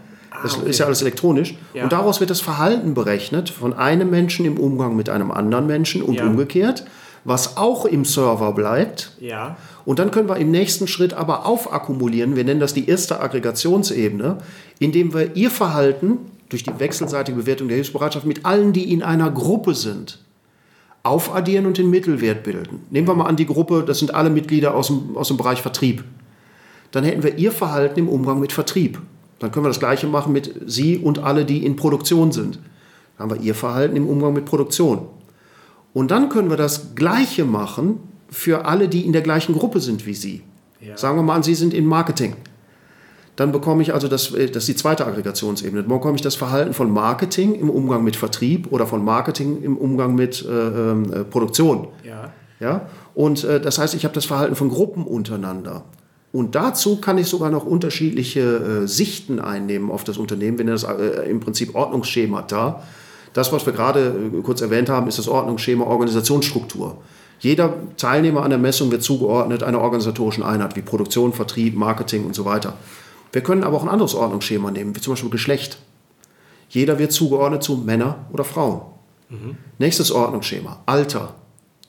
Das 0.43 0.57
okay. 0.57 0.69
ist 0.69 0.79
ja 0.79 0.85
alles 0.85 1.01
elektronisch. 1.01 1.55
Ja. 1.73 1.83
Und 1.83 1.91
daraus 1.91 2.19
wird 2.19 2.29
das 2.29 2.39
Verhalten 2.39 2.93
berechnet 2.93 3.49
von 3.49 3.73
einem 3.73 4.09
Menschen 4.09 4.45
im 4.45 4.57
Umgang 4.57 4.95
mit 4.95 5.09
einem 5.09 5.31
anderen 5.31 5.67
Menschen 5.67 6.01
und 6.01 6.15
Ja. 6.15 6.25
umgekehrt, 6.25 6.85
was 7.23 7.57
auch 7.57 7.85
im 7.85 8.05
Server 8.05 8.51
bleibt. 8.53 9.11
Ja. 9.19 9.57
Und 9.85 9.99
dann 9.99 10.11
können 10.11 10.29
wir 10.29 10.37
im 10.37 10.51
nächsten 10.51 10.87
Schritt 10.87 11.13
aber 11.13 11.45
aufakkumulieren. 11.45 12.35
Wir 12.35 12.43
nennen 12.43 12.59
das 12.59 12.73
die 12.73 12.87
erste 12.87 13.19
Aggregationsebene, 13.19 14.37
indem 14.79 15.13
wir 15.13 15.35
ihr 15.35 15.51
Verhalten 15.51 16.17
durch 16.49 16.63
die 16.63 16.79
wechselseitige 16.79 17.37
Bewertung 17.37 17.67
der 17.67 17.75
Hilfsbereitschaft 17.75 18.25
mit 18.25 18.45
allen, 18.45 18.73
die 18.73 18.91
in 18.91 19.03
einer 19.03 19.29
Gruppe 19.29 19.75
sind, 19.75 20.19
aufaddieren 21.03 21.65
und 21.65 21.77
den 21.77 21.89
Mittelwert 21.89 22.43
bilden. 22.43 22.81
Nehmen 22.89 23.07
wir 23.07 23.15
mal 23.15 23.25
an, 23.25 23.35
die 23.35 23.45
Gruppe, 23.45 23.83
das 23.85 23.99
sind 23.99 24.13
alle 24.13 24.29
Mitglieder 24.29 24.75
aus 24.75 24.87
dem, 24.87 25.15
aus 25.15 25.27
dem 25.27 25.37
Bereich 25.37 25.61
Vertrieb. 25.61 26.03
Dann 26.91 27.03
hätten 27.03 27.23
wir 27.23 27.37
ihr 27.37 27.51
Verhalten 27.51 27.99
im 27.99 28.09
Umgang 28.09 28.39
mit 28.39 28.51
Vertrieb. 28.51 28.99
Dann 29.37 29.51
können 29.51 29.65
wir 29.65 29.69
das 29.69 29.79
Gleiche 29.79 30.07
machen 30.07 30.33
mit 30.33 30.53
Sie 30.65 30.97
und 30.97 31.19
alle, 31.19 31.45
die 31.45 31.65
in 31.65 31.75
Produktion 31.75 32.31
sind. 32.31 32.59
Dann 33.17 33.29
haben 33.29 33.39
wir 33.39 33.45
ihr 33.45 33.55
Verhalten 33.55 33.95
im 33.95 34.07
Umgang 34.07 34.33
mit 34.33 34.45
Produktion. 34.45 35.07
Und 35.93 36.11
dann 36.11 36.29
können 36.29 36.49
wir 36.49 36.57
das 36.57 36.95
Gleiche 36.95 37.45
machen 37.45 37.99
für 38.29 38.65
alle, 38.65 38.87
die 38.87 39.05
in 39.05 39.13
der 39.13 39.21
gleichen 39.21 39.53
Gruppe 39.53 39.79
sind 39.79 40.05
wie 40.05 40.13
Sie. 40.13 40.43
Ja. 40.81 40.97
Sagen 40.97 41.17
wir 41.17 41.23
mal 41.23 41.35
an, 41.35 41.43
Sie 41.43 41.55
sind 41.55 41.73
in 41.73 41.85
Marketing. 41.85 42.35
Dann 43.35 43.51
bekomme 43.51 43.81
ich 43.81 43.93
also 43.93 44.07
das, 44.07 44.33
äh, 44.33 44.47
das 44.47 44.63
ist 44.63 44.67
die 44.67 44.75
zweite 44.75 45.05
Aggregationsebene. 45.05 45.83
Dann 45.83 45.89
bekomme 45.89 46.15
ich 46.15 46.21
das 46.21 46.35
Verhalten 46.35 46.73
von 46.73 46.91
Marketing 46.91 47.55
im 47.55 47.69
Umgang 47.69 48.03
mit 48.03 48.15
Vertrieb 48.15 48.71
oder 48.71 48.85
von 48.85 49.03
Marketing 49.03 49.61
im 49.63 49.77
Umgang 49.77 50.15
mit 50.15 50.45
äh, 50.45 50.49
ähm, 50.51 51.13
äh, 51.13 51.23
Produktion. 51.23 51.87
Ja. 52.03 52.33
Ja? 52.59 52.89
Und 53.15 53.43
äh, 53.43 53.59
das 53.59 53.79
heißt, 53.79 53.95
ich 53.95 54.03
habe 54.03 54.13
das 54.13 54.25
Verhalten 54.25 54.55
von 54.55 54.69
Gruppen 54.69 55.05
untereinander. 55.05 55.85
Und 56.31 56.55
dazu 56.55 57.01
kann 57.01 57.17
ich 57.17 57.27
sogar 57.27 57.49
noch 57.49 57.65
unterschiedliche 57.65 58.41
äh, 58.83 58.87
Sichten 58.87 59.39
einnehmen 59.39 59.89
auf 59.89 60.03
das 60.03 60.17
Unternehmen, 60.17 60.59
wenn 60.59 60.67
das 60.67 60.83
äh, 60.83 61.29
im 61.29 61.39
Prinzip 61.39 61.73
Ordnungsschemata. 61.73 62.83
Das, 63.33 63.51
was 63.51 63.65
wir 63.65 63.73
gerade 63.73 64.31
äh, 64.33 64.41
kurz 64.41 64.61
erwähnt 64.61 64.89
haben, 64.89 65.07
ist 65.07 65.19
das 65.19 65.27
Ordnungsschema 65.27 65.85
Organisationsstruktur. 65.85 66.97
Jeder 67.39 67.73
Teilnehmer 67.95 68.43
an 68.43 68.49
der 68.49 68.59
Messung 68.59 68.91
wird 68.91 69.01
zugeordnet 69.01 69.63
einer 69.63 69.79
organisatorischen 69.79 70.43
Einheit 70.43 70.75
wie 70.75 70.81
Produktion, 70.81 71.31
Vertrieb, 71.31 71.75
Marketing 71.75 72.25
und 72.25 72.35
so 72.35 72.45
weiter. 72.45 72.73
Wir 73.31 73.41
können 73.41 73.63
aber 73.63 73.77
auch 73.77 73.83
ein 73.83 73.89
anderes 73.89 74.15
Ordnungsschema 74.15 74.71
nehmen, 74.71 74.95
wie 74.95 74.99
zum 74.99 75.13
Beispiel 75.13 75.29
Geschlecht. 75.29 75.77
Jeder 76.69 76.99
wird 76.99 77.11
zugeordnet 77.11 77.63
zu 77.63 77.77
Männer 77.77 78.25
oder 78.33 78.43
Frauen. 78.43 78.81
Nächstes 79.77 80.11
Ordnungsschema, 80.11 80.81
Alter. 80.85 81.35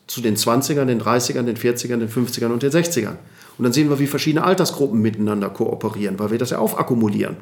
Zu 0.06 0.20
den 0.20 0.36
20ern, 0.36 0.84
den 0.84 1.00
30ern, 1.00 1.42
den 1.44 1.56
40ern, 1.56 1.98
den 1.98 2.08
50ern 2.08 2.52
und 2.52 2.62
den 2.62 2.70
60ern. 2.70 3.16
Und 3.58 3.64
dann 3.64 3.72
sehen 3.72 3.88
wir, 3.88 3.98
wie 3.98 4.06
verschiedene 4.06 4.44
Altersgruppen 4.44 5.00
miteinander 5.00 5.48
kooperieren, 5.50 6.18
weil 6.18 6.30
wir 6.30 6.38
das 6.38 6.50
ja 6.50 6.58
aufakkumulieren. 6.58 7.36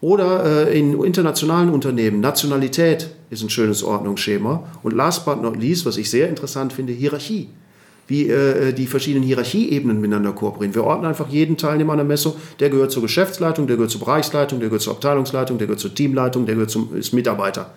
Oder 0.00 0.68
äh, 0.68 0.78
in 0.78 1.02
internationalen 1.02 1.68
Unternehmen, 1.68 2.20
Nationalität 2.20 3.10
ist 3.28 3.42
ein 3.42 3.50
schönes 3.50 3.82
Ordnungsschema. 3.82 4.64
Und 4.82 4.94
last 4.94 5.24
but 5.24 5.42
not 5.42 5.56
least, 5.56 5.84
was 5.84 5.96
ich 5.96 6.08
sehr 6.08 6.28
interessant 6.28 6.72
finde, 6.72 6.92
Hierarchie. 6.92 7.48
Wie 8.06 8.28
äh, 8.28 8.72
die 8.72 8.86
verschiedenen 8.86 9.24
Hierarchieebenen 9.24 10.00
miteinander 10.00 10.32
kooperieren. 10.32 10.74
Wir 10.74 10.84
ordnen 10.84 11.06
einfach 11.06 11.28
jeden 11.28 11.56
Teilnehmer 11.56 11.92
an 11.92 11.98
der 11.98 12.06
Messung, 12.06 12.34
der 12.58 12.70
gehört 12.70 12.90
zur 12.90 13.02
Geschäftsleitung, 13.02 13.66
der 13.66 13.76
gehört 13.76 13.92
zur 13.92 14.00
Bereichsleitung, 14.00 14.58
der 14.58 14.68
gehört 14.68 14.82
zur 14.82 14.94
Abteilungsleitung, 14.94 15.58
der 15.58 15.66
gehört 15.66 15.80
zur 15.80 15.94
Teamleitung, 15.94 16.46
der 16.46 16.54
gehört 16.56 16.70
zum 16.70 16.96
ist 16.96 17.12
Mitarbeiter. 17.12 17.72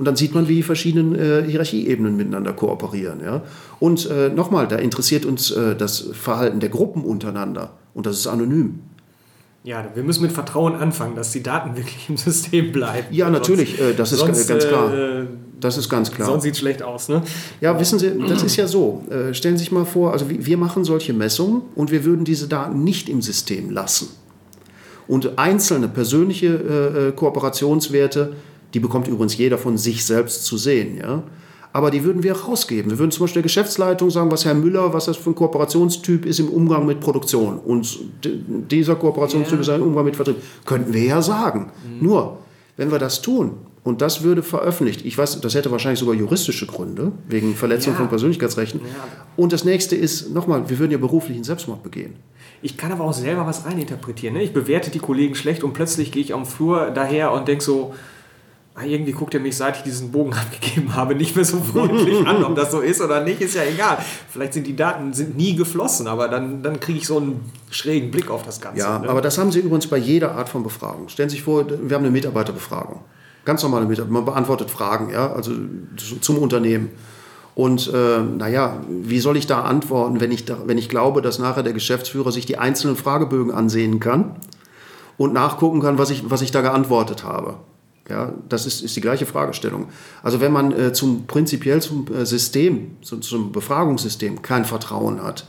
Und 0.00 0.06
dann 0.06 0.16
sieht 0.16 0.34
man, 0.34 0.48
wie 0.48 0.56
die 0.56 0.62
verschiedenen 0.62 1.14
äh, 1.14 1.44
Hierarchieebenen 1.46 2.16
miteinander 2.16 2.54
kooperieren. 2.54 3.20
Ja? 3.22 3.42
Und 3.80 4.10
äh, 4.10 4.30
nochmal, 4.30 4.66
da 4.66 4.76
interessiert 4.76 5.26
uns 5.26 5.50
äh, 5.50 5.76
das 5.76 6.08
Verhalten 6.12 6.58
der 6.58 6.70
Gruppen 6.70 7.04
untereinander. 7.04 7.72
Und 7.92 8.06
das 8.06 8.16
ist 8.16 8.26
anonym. 8.26 8.80
Ja, 9.62 9.90
wir 9.94 10.02
müssen 10.02 10.22
mit 10.22 10.32
Vertrauen 10.32 10.74
anfangen, 10.74 11.16
dass 11.16 11.32
die 11.32 11.42
Daten 11.42 11.76
wirklich 11.76 12.08
im 12.08 12.16
System 12.16 12.72
bleiben. 12.72 13.08
Ja, 13.10 13.30
natürlich, 13.30 13.76
sonst, 13.76 13.90
äh, 13.92 13.94
das 13.94 14.12
ist 14.12 14.20
sonst, 14.20 14.48
ganz 14.48 14.66
klar. 14.66 14.94
Äh, 14.94 15.26
das 15.60 15.76
ist 15.76 15.90
ganz 15.90 16.10
klar. 16.10 16.26
Sonst 16.26 16.44
sieht 16.44 16.54
es 16.54 16.60
schlecht 16.60 16.82
aus, 16.82 17.10
ne? 17.10 17.22
Ja, 17.60 17.78
wissen 17.78 17.98
Sie, 17.98 18.18
das 18.26 18.42
ist 18.42 18.56
ja 18.56 18.66
so. 18.66 19.04
Äh, 19.10 19.34
stellen 19.34 19.58
Sie 19.58 19.64
sich 19.64 19.72
mal 19.72 19.84
vor, 19.84 20.12
also 20.12 20.26
wir 20.30 20.56
machen 20.56 20.84
solche 20.84 21.12
Messungen 21.12 21.62
und 21.74 21.90
wir 21.90 22.04
würden 22.04 22.24
diese 22.24 22.48
Daten 22.48 22.82
nicht 22.82 23.10
im 23.10 23.20
System 23.20 23.70
lassen. 23.70 24.08
Und 25.06 25.38
einzelne 25.38 25.88
persönliche 25.88 27.12
Kooperationswerte, 27.16 28.34
die 28.72 28.78
bekommt 28.78 29.08
übrigens 29.08 29.36
jeder 29.36 29.58
von 29.58 29.76
sich 29.76 30.06
selbst 30.06 30.44
zu 30.44 30.56
sehen, 30.56 30.98
ja. 30.98 31.24
Aber 31.72 31.90
die 31.92 32.02
würden 32.04 32.22
wir 32.24 32.32
rausgeben. 32.32 32.90
Wir 32.90 32.98
würden 32.98 33.12
zum 33.12 33.24
Beispiel 33.24 33.42
der 33.42 33.44
Geschäftsleitung 33.44 34.10
sagen, 34.10 34.30
was 34.30 34.44
Herr 34.44 34.54
Müller, 34.54 34.92
was 34.92 35.04
das 35.04 35.16
für 35.16 35.30
ein 35.30 35.34
Kooperationstyp 35.36 36.26
ist 36.26 36.40
im 36.40 36.48
Umgang 36.48 36.84
mit 36.84 36.98
Produktion. 37.00 37.58
Und 37.58 37.98
dieser 38.24 38.96
Kooperationstyp 38.96 39.58
Ja. 39.58 39.60
ist 39.60 39.68
ein 39.68 39.82
Umgang 39.82 40.04
mit 40.04 40.16
Vertrieb. 40.16 40.36
Könnten 40.64 40.92
wir 40.92 41.04
ja 41.04 41.22
sagen. 41.22 41.70
Nur, 42.00 42.38
wenn 42.76 42.90
wir 42.90 42.98
das 42.98 43.22
tun 43.22 43.52
und 43.84 44.00
das 44.02 44.22
würde 44.24 44.42
veröffentlicht, 44.42 45.04
ich 45.06 45.16
weiß, 45.16 45.40
das 45.40 45.54
hätte 45.54 45.70
wahrscheinlich 45.70 46.00
sogar 46.00 46.14
juristische 46.16 46.66
Gründe, 46.66 47.12
wegen 47.28 47.54
Verletzung 47.54 47.92
Ja. 47.92 47.98
von 48.00 48.08
Persönlichkeitsrechten. 48.08 48.80
Und 49.36 49.52
das 49.52 49.64
nächste 49.64 49.94
ist, 49.94 50.34
nochmal, 50.34 50.68
wir 50.68 50.78
würden 50.80 50.90
ja 50.90 50.98
beruflichen 50.98 51.44
Selbstmord 51.44 51.84
begehen. 51.84 52.14
Ich 52.62 52.76
kann 52.76 52.90
aber 52.92 53.04
auch 53.04 53.14
selber 53.14 53.46
was 53.46 53.64
reininterpretieren. 53.64 54.34
Ne? 54.36 54.42
Ich 54.42 54.52
bewerte 54.52 54.90
die 54.90 54.98
Kollegen 54.98 55.34
schlecht 55.36 55.62
und 55.64 55.72
plötzlich 55.72 56.10
gehe 56.12 56.22
ich 56.22 56.34
am 56.34 56.44
Flur 56.44 56.90
daher 56.90 57.32
und 57.32 57.46
denke 57.48 57.62
so, 57.64 57.94
ah, 58.74 58.84
irgendwie 58.84 59.12
guckt 59.12 59.34
er 59.34 59.40
mich, 59.40 59.56
seit 59.56 59.76
ich 59.78 59.82
diesen 59.82 60.10
Bogen 60.12 60.32
abgegeben 60.34 60.94
habe, 60.94 61.14
nicht 61.14 61.36
mehr 61.36 61.44
so 61.44 61.58
freundlich 61.58 62.26
an. 62.26 62.44
Ob 62.44 62.54
das 62.56 62.70
so 62.70 62.80
ist 62.80 63.00
oder 63.00 63.22
nicht, 63.22 63.40
ist 63.40 63.54
ja 63.54 63.62
egal. 63.62 63.98
Vielleicht 64.30 64.54
sind 64.54 64.66
die 64.66 64.76
Daten 64.76 65.12
sind 65.12 65.36
nie 65.36 65.54
geflossen, 65.56 66.06
aber 66.06 66.28
dann, 66.28 66.62
dann 66.62 66.80
kriege 66.80 66.98
ich 66.98 67.06
so 67.06 67.18
einen 67.18 67.40
schrägen 67.70 68.10
Blick 68.10 68.30
auf 68.30 68.42
das 68.44 68.60
Ganze. 68.60 68.80
Ja, 68.80 68.98
ne? 68.98 69.08
aber 69.08 69.20
das 69.20 69.38
haben 69.38 69.52
Sie 69.52 69.60
übrigens 69.60 69.86
bei 69.86 69.96
jeder 69.98 70.34
Art 70.36 70.48
von 70.48 70.62
Befragung. 70.62 71.08
Stellen 71.08 71.28
Sie 71.28 71.36
sich 71.36 71.44
vor, 71.44 71.66
wir 71.68 71.94
haben 71.96 72.02
eine 72.04 72.10
Mitarbeiterbefragung. 72.12 73.00
Ganz 73.44 73.62
normale 73.62 73.86
Mitarbeiter. 73.86 74.12
Man 74.12 74.24
beantwortet 74.24 74.70
Fragen, 74.70 75.10
ja, 75.10 75.32
also 75.32 75.52
zu- 75.96 76.18
zum 76.20 76.38
Unternehmen. 76.38 76.90
Und 77.56 77.92
äh, 77.92 78.20
naja, 78.20 78.80
wie 78.88 79.18
soll 79.18 79.36
ich 79.36 79.46
da 79.46 79.62
antworten, 79.62 80.20
wenn 80.20 80.30
ich, 80.30 80.44
da, 80.44 80.56
wenn 80.66 80.78
ich 80.78 80.88
glaube, 80.88 81.20
dass 81.20 81.38
nachher 81.38 81.62
der 81.62 81.72
Geschäftsführer 81.72 82.32
sich 82.32 82.46
die 82.46 82.58
einzelnen 82.58 82.96
Fragebögen 82.96 83.52
ansehen 83.52 83.98
kann 84.00 84.36
und 85.18 85.32
nachgucken 85.34 85.80
kann, 85.80 85.98
was 85.98 86.10
ich, 86.10 86.30
was 86.30 86.42
ich 86.42 86.52
da 86.52 86.60
geantwortet 86.60 87.24
habe? 87.24 87.56
Ja, 88.10 88.34
das 88.48 88.66
ist, 88.66 88.82
ist 88.82 88.96
die 88.96 89.00
gleiche 89.00 89.24
Fragestellung. 89.24 89.86
Also 90.22 90.40
wenn 90.40 90.52
man 90.52 90.72
äh, 90.72 90.92
zum, 90.92 91.26
prinzipiell 91.26 91.80
zum 91.80 92.06
äh, 92.12 92.26
System, 92.26 92.96
zum, 93.02 93.22
zum 93.22 93.52
Befragungssystem 93.52 94.42
kein 94.42 94.64
Vertrauen 94.64 95.22
hat, 95.22 95.46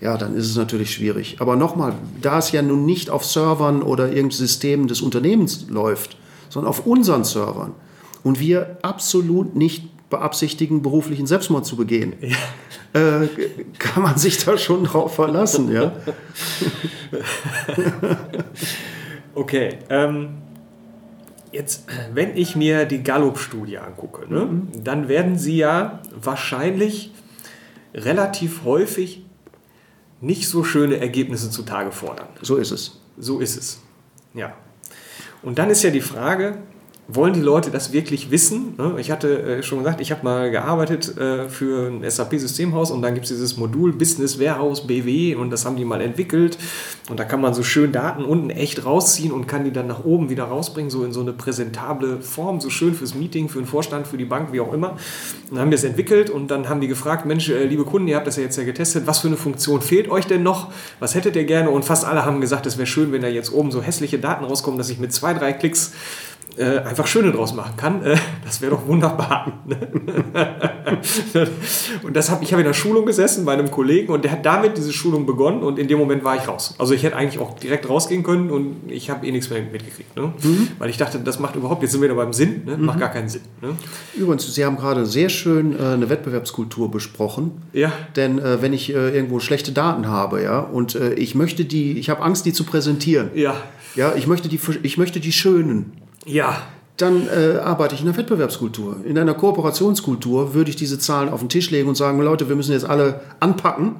ja, 0.00 0.18
dann 0.18 0.36
ist 0.36 0.46
es 0.46 0.56
natürlich 0.56 0.92
schwierig. 0.92 1.36
Aber 1.40 1.56
nochmal, 1.56 1.94
da 2.20 2.38
es 2.38 2.52
ja 2.52 2.60
nun 2.60 2.84
nicht 2.84 3.08
auf 3.08 3.24
Servern 3.24 3.82
oder 3.82 4.08
irgendeinem 4.08 4.30
System 4.32 4.88
des 4.88 5.00
Unternehmens 5.00 5.66
läuft, 5.70 6.18
sondern 6.50 6.68
auf 6.68 6.86
unseren 6.86 7.24
Servern 7.24 7.72
und 8.22 8.38
wir 8.38 8.76
absolut 8.82 9.56
nicht 9.56 10.10
beabsichtigen, 10.10 10.82
beruflichen 10.82 11.26
Selbstmord 11.26 11.64
zu 11.64 11.76
begehen, 11.76 12.12
äh, 12.92 13.26
kann 13.78 14.02
man 14.02 14.18
sich 14.18 14.44
da 14.44 14.58
schon 14.58 14.84
drauf 14.84 15.14
verlassen. 15.14 15.72
Ja? 15.72 15.92
Okay, 19.36 19.76
ähm, 19.90 20.38
jetzt, 21.52 21.84
wenn 22.12 22.36
ich 22.36 22.56
mir 22.56 22.84
die 22.84 23.02
Gallup-Studie 23.02 23.78
angucke, 23.78 24.32
ne, 24.32 24.62
dann 24.74 25.08
werden 25.08 25.38
sie 25.38 25.56
ja 25.56 26.00
wahrscheinlich 26.14 27.12
relativ 27.94 28.64
häufig 28.64 29.24
nicht 30.20 30.48
so 30.48 30.64
schöne 30.64 30.98
Ergebnisse 30.98 31.50
zutage 31.50 31.92
fordern. 31.92 32.28
So 32.42 32.56
ist 32.56 32.70
es. 32.70 33.00
So 33.18 33.40
ist 33.40 33.56
es. 33.56 33.80
Ja. 34.34 34.54
Und 35.42 35.58
dann 35.58 35.70
ist 35.70 35.82
ja 35.82 35.90
die 35.90 36.00
Frage, 36.00 36.58
wollen 37.08 37.34
die 37.34 37.40
Leute 37.40 37.70
das 37.70 37.92
wirklich 37.92 38.30
wissen? 38.32 38.74
Ne? 38.78 38.96
Ich 38.98 39.12
hatte 39.12 39.42
äh, 39.42 39.62
schon 39.62 39.78
gesagt, 39.78 40.00
ich 40.00 40.10
habe 40.10 40.24
mal 40.24 40.50
gearbeitet 40.50 41.16
äh, 41.16 41.48
für 41.48 41.88
ein 41.88 42.08
SAP-Systemhaus 42.08 42.90
und 42.90 43.02
dann 43.02 43.14
gibt 43.14 43.26
es 43.26 43.30
dieses 43.30 43.56
Modul 43.56 43.92
Business 43.92 44.40
Warehouse 44.40 44.86
BW 44.86 45.36
und 45.36 45.50
das 45.50 45.64
haben 45.64 45.76
die 45.76 45.84
mal 45.84 46.00
entwickelt. 46.00 46.58
Und 47.08 47.20
da 47.20 47.24
kann 47.24 47.40
man 47.40 47.54
so 47.54 47.62
schön 47.62 47.92
Daten 47.92 48.24
unten 48.24 48.50
echt 48.50 48.84
rausziehen 48.84 49.30
und 49.30 49.46
kann 49.46 49.64
die 49.64 49.72
dann 49.72 49.86
nach 49.86 50.04
oben 50.04 50.30
wieder 50.30 50.44
rausbringen, 50.44 50.90
so 50.90 51.04
in 51.04 51.12
so 51.12 51.20
eine 51.20 51.32
präsentable 51.32 52.20
Form, 52.20 52.60
so 52.60 52.70
schön 52.70 52.94
fürs 52.94 53.14
Meeting, 53.14 53.48
für 53.48 53.60
den 53.60 53.66
Vorstand, 53.66 54.08
für 54.08 54.16
die 54.16 54.24
Bank, 54.24 54.52
wie 54.52 54.58
auch 54.58 54.72
immer. 54.72 54.92
Und 54.92 55.52
dann 55.52 55.60
haben 55.60 55.70
wir 55.70 55.76
es 55.76 55.84
entwickelt 55.84 56.28
und 56.28 56.50
dann 56.50 56.68
haben 56.68 56.80
die 56.80 56.88
gefragt, 56.88 57.24
Mensch, 57.24 57.48
äh, 57.48 57.66
liebe 57.66 57.84
Kunden, 57.84 58.08
ihr 58.08 58.16
habt 58.16 58.26
das 58.26 58.36
ja 58.36 58.42
jetzt 58.42 58.56
ja 58.56 58.64
getestet, 58.64 59.06
was 59.06 59.20
für 59.20 59.28
eine 59.28 59.36
Funktion 59.36 59.80
fehlt 59.80 60.10
euch 60.10 60.26
denn 60.26 60.42
noch? 60.42 60.72
Was 60.98 61.14
hättet 61.14 61.36
ihr 61.36 61.44
gerne? 61.44 61.70
Und 61.70 61.84
fast 61.84 62.04
alle 62.04 62.24
haben 62.24 62.40
gesagt, 62.40 62.66
es 62.66 62.78
wäre 62.78 62.88
schön, 62.88 63.12
wenn 63.12 63.22
da 63.22 63.28
jetzt 63.28 63.52
oben 63.52 63.70
so 63.70 63.80
hässliche 63.80 64.18
Daten 64.18 64.44
rauskommen, 64.44 64.76
dass 64.76 64.90
ich 64.90 64.98
mit 64.98 65.12
zwei, 65.12 65.34
drei 65.34 65.52
Klicks 65.52 65.92
äh, 66.56 66.78
einfach 66.78 67.06
Schöne 67.06 67.32
draus 67.32 67.54
machen 67.54 67.76
kann. 67.76 68.02
Äh, 68.02 68.16
das 68.44 68.60
wäre 68.60 68.72
doch 68.72 68.86
wunderbar. 68.86 69.52
und 72.02 72.16
das 72.16 72.30
hab, 72.30 72.42
ich 72.42 72.52
habe 72.52 72.62
in 72.62 72.66
der 72.66 72.74
Schulung 72.74 73.06
gesessen 73.06 73.44
bei 73.44 73.52
einem 73.52 73.70
Kollegen 73.70 74.12
und 74.12 74.24
der 74.24 74.32
hat 74.32 74.46
damit 74.46 74.76
diese 74.76 74.92
Schulung 74.92 75.26
begonnen 75.26 75.62
und 75.62 75.78
in 75.78 75.88
dem 75.88 75.98
Moment 75.98 76.24
war 76.24 76.36
ich 76.36 76.48
raus. 76.48 76.74
Also 76.78 76.94
ich 76.94 77.02
hätte 77.02 77.16
eigentlich 77.16 77.40
auch 77.40 77.58
direkt 77.58 77.88
rausgehen 77.88 78.22
können 78.22 78.50
und 78.50 78.76
ich 78.88 79.10
habe 79.10 79.26
eh 79.26 79.32
nichts 79.32 79.50
mehr 79.50 79.60
mitgekriegt. 79.62 80.16
Ne? 80.16 80.32
Weil 80.78 80.90
ich 80.90 80.96
dachte, 80.96 81.18
das 81.18 81.38
macht 81.38 81.56
überhaupt, 81.56 81.82
jetzt 81.82 81.92
sind 81.92 82.00
wir 82.00 82.08
wieder 82.08 82.16
beim 82.16 82.32
Sinn, 82.32 82.62
ne? 82.64 82.76
macht 82.76 83.00
gar 83.00 83.10
keinen 83.10 83.28
Sinn. 83.28 83.42
Ne? 83.60 83.76
Übrigens, 84.14 84.54
Sie 84.54 84.64
haben 84.64 84.76
gerade 84.76 85.06
sehr 85.06 85.28
schön 85.28 85.78
äh, 85.78 85.82
eine 85.82 86.08
Wettbewerbskultur 86.08 86.90
besprochen. 86.90 87.52
Ja. 87.72 87.92
Denn 88.16 88.38
äh, 88.38 88.62
wenn 88.62 88.72
ich 88.72 88.94
äh, 88.94 89.14
irgendwo 89.14 89.40
schlechte 89.40 89.72
Daten 89.72 90.08
habe, 90.08 90.42
ja, 90.42 90.60
und 90.60 90.94
äh, 90.94 91.14
ich 91.14 91.34
möchte 91.34 91.64
die, 91.64 91.98
ich 91.98 92.10
habe 92.10 92.22
Angst, 92.22 92.46
die 92.46 92.52
zu 92.52 92.64
präsentieren. 92.64 93.30
Ja. 93.34 93.56
Ja, 93.94 94.14
ich 94.14 94.26
möchte 94.26 94.48
die, 94.48 94.60
ich 94.82 94.98
möchte 94.98 95.20
die 95.20 95.32
schönen. 95.32 95.92
Ja. 96.26 96.62
Dann 96.96 97.28
äh, 97.28 97.58
arbeite 97.58 97.94
ich 97.94 98.00
in 98.00 98.08
einer 98.08 98.16
Wettbewerbskultur. 98.16 99.04
In 99.04 99.18
einer 99.18 99.34
Kooperationskultur 99.34 100.54
würde 100.54 100.70
ich 100.70 100.76
diese 100.76 100.98
Zahlen 100.98 101.28
auf 101.28 101.40
den 101.40 101.50
Tisch 101.50 101.70
legen 101.70 101.88
und 101.88 101.94
sagen, 101.94 102.20
Leute, 102.20 102.48
wir 102.48 102.56
müssen 102.56 102.72
jetzt 102.72 102.86
alle 102.86 103.20
anpacken, 103.38 103.96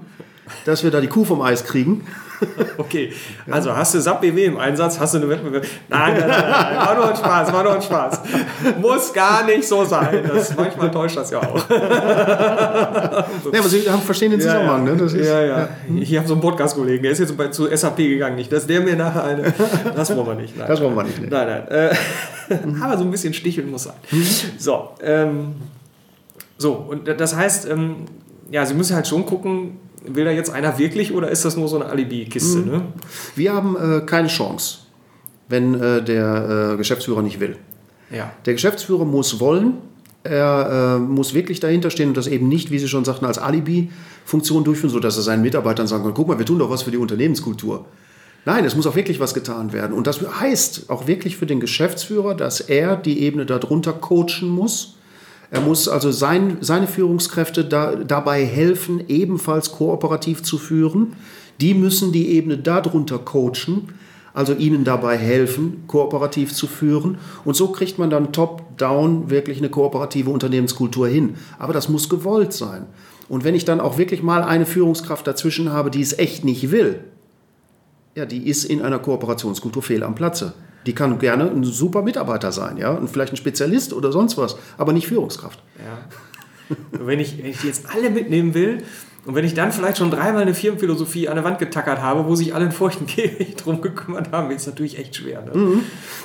dass 0.65 0.85
wir 0.85 0.91
da 0.91 1.01
die 1.01 1.09
Kuh 1.09 1.25
vom 1.25 1.43
Eis 1.43 1.65
kriegen. 1.65 2.07
Okay, 2.79 3.13
also 3.51 3.75
hast 3.75 3.95
du 3.95 4.01
SAP 4.01 4.21
BW 4.21 4.45
im 4.45 4.59
Einsatz, 4.59 5.01
hast 5.01 5.15
du 5.15 5.19
eine 5.19 5.29
Wettbewerb. 5.31 5.65
Nein, 5.89 6.15
nein, 6.19 6.29
nein, 6.29 6.45
nein, 6.51 6.77
war 6.77 6.95
nur 6.95 7.09
ein 7.09 7.17
Spaß, 7.17 7.53
war 7.53 7.63
nur 7.63 7.75
ein 7.75 7.83
Spaß. 7.83 8.21
Muss 8.79 9.13
gar 9.13 9.45
nicht 9.47 9.67
so 9.67 9.85
sein. 9.85 10.23
Das, 10.29 10.55
manchmal 10.55 10.91
täuscht 10.91 11.17
das 11.17 11.31
ja 11.31 11.39
auch. 11.41 11.65
Ja, 13.53 13.61
aber 13.61 13.69
Sie 13.69 13.89
haben 13.89 14.03
verstehen 14.03 14.33
den 14.33 14.41
Zusammenhang, 14.41 14.85
ja, 14.85 14.93
ja. 14.93 14.97
ne? 14.97 15.03
Das 15.03 15.13
ist, 15.13 15.27
ja, 15.27 15.43
ja. 15.43 15.69
Ich 15.95 16.17
habe 16.17 16.27
so 16.27 16.35
einen 16.35 16.43
Podcast-Kollegen, 16.43 17.03
der 17.03 17.13
ist 17.13 17.21
jetzt 17.21 17.37
bei, 17.37 17.49
zu 17.49 17.75
SAP 17.75 17.99
gegangen. 17.99 18.37
Nicht, 18.37 18.53
dass 18.53 18.67
der 18.67 18.81
mir 18.81 18.97
nachher 18.97 19.25
eine. 19.25 19.55
Das 19.95 20.15
wollen 20.15 20.27
wir 20.27 20.35
nicht. 20.35 20.57
Nein. 20.57 20.69
Das 20.69 20.81
wollen 20.81 20.95
wir 20.95 21.05
nicht, 21.05 21.21
nee. 21.21 21.29
Nein, 21.31 21.47
nein. 21.47 21.69
Äh, 21.69 21.95
aber 22.83 22.99
so 22.99 23.05
ein 23.05 23.11
bisschen 23.11 23.33
sticheln 23.33 23.71
muss 23.71 23.85
sein. 23.85 23.95
So, 24.59 24.91
ähm, 25.03 25.55
so, 26.59 26.73
und 26.75 27.09
das 27.09 27.37
heißt, 27.37 27.69
ähm, 27.69 28.07
ja, 28.51 28.65
Sie 28.67 28.75
müssen 28.75 28.95
halt 28.95 29.07
schon 29.07 29.27
gucken, 29.27 29.79
will 30.09 30.25
da 30.25 30.31
jetzt 30.31 30.51
einer 30.51 30.79
wirklich 30.79 31.13
oder 31.13 31.31
ist 31.31 31.45
das 31.45 31.57
nur 31.57 31.69
so 31.69 31.77
eine 31.77 31.87
Alibi-Kiste? 31.87 32.59
Ne? 32.59 32.83
Wir 33.35 33.53
haben 33.53 33.77
äh, 33.77 34.01
keine 34.05 34.29
Chance, 34.29 34.79
wenn 35.49 35.75
äh, 35.75 36.03
der 36.03 36.73
äh, 36.73 36.77
Geschäftsführer 36.77 37.23
nicht 37.23 37.41
will. 37.41 37.57
Ja. 38.11 38.33
Der 38.45 38.55
Geschäftsführer 38.55 39.05
muss 39.05 39.41
wollen, 39.41 39.75
er 40.23 40.97
äh, 40.97 40.99
muss 40.99 41.35
wirklich 41.35 41.61
dahinter 41.61 41.91
stehen 41.91 42.09
und 42.09 42.17
das 42.17 42.27
eben 42.27 42.49
nicht, 42.49 42.71
wie 42.71 42.79
Sie 42.79 42.89
schon 42.89 43.05
sagten, 43.05 43.25
als 43.25 43.39
Alibi-Funktion 43.39 44.65
durchführen, 44.65 44.91
sodass 44.91 45.17
er 45.17 45.23
seinen 45.23 45.43
Mitarbeitern 45.43 45.87
sagen 45.87 46.05
kann, 46.05 46.15
guck 46.15 46.29
mal, 46.29 46.39
wir 46.39 46.47
tun 46.47 46.59
doch 46.59 46.71
was 46.71 46.83
für 46.83 46.91
die 46.91 46.97
Unternehmenskultur. 46.97 47.85
Nein, 48.45 48.65
es 48.65 48.77
muss 48.77 48.87
auch 48.87 48.95
wirklich 48.95 49.19
was 49.19 49.35
getan 49.35 49.73
werden. 49.73 49.93
Und 49.93 50.07
das 50.07 50.21
heißt 50.41 50.89
auch 50.89 51.09
wirklich 51.09 51.37
für 51.37 51.47
den 51.47 51.59
Geschäftsführer, 51.59 52.35
dass 52.35 52.61
er 52.61 52.97
die 52.97 53.23
Ebene 53.23 53.45
darunter 53.45 53.93
coachen 53.93 54.49
muss. 54.49 54.97
Er 55.51 55.61
muss 55.61 55.89
also 55.89 56.11
sein, 56.11 56.59
seine 56.61 56.87
Führungskräfte 56.87 57.65
da, 57.65 57.95
dabei 57.97 58.45
helfen, 58.45 59.05
ebenfalls 59.09 59.73
kooperativ 59.73 60.43
zu 60.43 60.59
führen. 60.59 61.13
Die 61.61 61.75
müssen 61.75 62.13
die 62.13 62.31
Ebene 62.31 62.59
darunter 62.59 63.19
coachen, 63.19 63.89
also 64.35 64.53
ihnen 64.53 64.85
dabei 64.85 65.17
helfen, 65.17 65.85
kooperativ 65.87 66.53
zu 66.53 66.67
führen. 66.67 67.19
Und 67.45 67.55
so 67.55 67.69
kriegt 67.69 67.99
man 67.99 68.11
dann 68.11 68.33
top-down 68.33 69.31
wirklich 69.31 69.59
eine 69.59 69.71
kooperative 69.71 70.31
Unternehmenskultur 70.31 71.09
hin. 71.09 71.37
Aber 71.59 71.73
das 71.73 71.89
muss 71.89 72.09
gewollt 72.09 72.53
sein. 72.53 72.87
Und 73.29 73.45
wenn 73.45 73.55
ich 73.55 73.65
dann 73.65 73.81
auch 73.81 73.99
wirklich 73.99 74.23
mal 74.23 74.43
eine 74.43 74.67
Führungskraft 74.67 75.27
dazwischen 75.27 75.73
habe, 75.73 75.91
die 75.91 76.03
es 76.03 76.19
echt 76.19 76.45
nicht 76.45 76.71
will, 76.71 77.01
ja, 78.15 78.25
die 78.25 78.49
ist 78.49 78.65
in 78.65 78.83
einer 78.83 78.99
Kooperationskultur 78.99 79.83
fehl 79.83 80.03
am 80.03 80.15
Platze. 80.15 80.55
Die 80.87 80.95
kann 80.95 81.19
gerne 81.19 81.51
ein 81.51 81.65
super 81.65 82.03
Mitarbeiter 82.03 82.53
sein, 82.53 82.77
ja, 82.79 82.91
und 82.93 83.09
vielleicht 83.11 83.33
ein 83.33 83.37
Spezialist 83.37 83.93
oder 83.93 84.13
sonst 84.13 84.39
was, 84.39 84.57
aber 84.79 84.93
nicht 84.93 85.07
Führungskraft. 85.09 85.59
Ja. 85.79 86.77
wenn, 87.07 87.21
ich, 87.21 87.39
wenn 87.39 87.47
ich 87.51 87.59
die 87.59 87.67
jetzt 87.69 87.87
alle 87.95 88.11
mitnehmen 88.11 88.55
will 88.55 88.83
Und 89.25 89.35
wenn 89.35 89.45
ich 89.45 89.55
dann 89.55 89.73
vielleicht 89.73 89.99
schon 89.99 90.11
dreimal 90.13 90.43
eine 90.43 90.55
Firmenphilosophie 90.55 91.29
an 91.29 91.35
der 91.35 91.43
Wand 91.45 91.59
getackert 91.59 92.01
habe, 92.01 92.27
wo 92.27 92.37
sich 92.37 92.55
alle 92.55 92.67
in 92.67 92.71
feuchten 92.73 93.07
Kehricht 93.15 93.65
drum 93.65 93.81
gekümmert 93.81 94.31
haben, 94.33 94.51
ist 94.53 94.63
es 94.63 94.67
natürlich 94.69 94.99
echt 94.99 95.17
schwer. 95.17 95.43
Ne? 95.43 95.51
Mhm. 95.59 95.81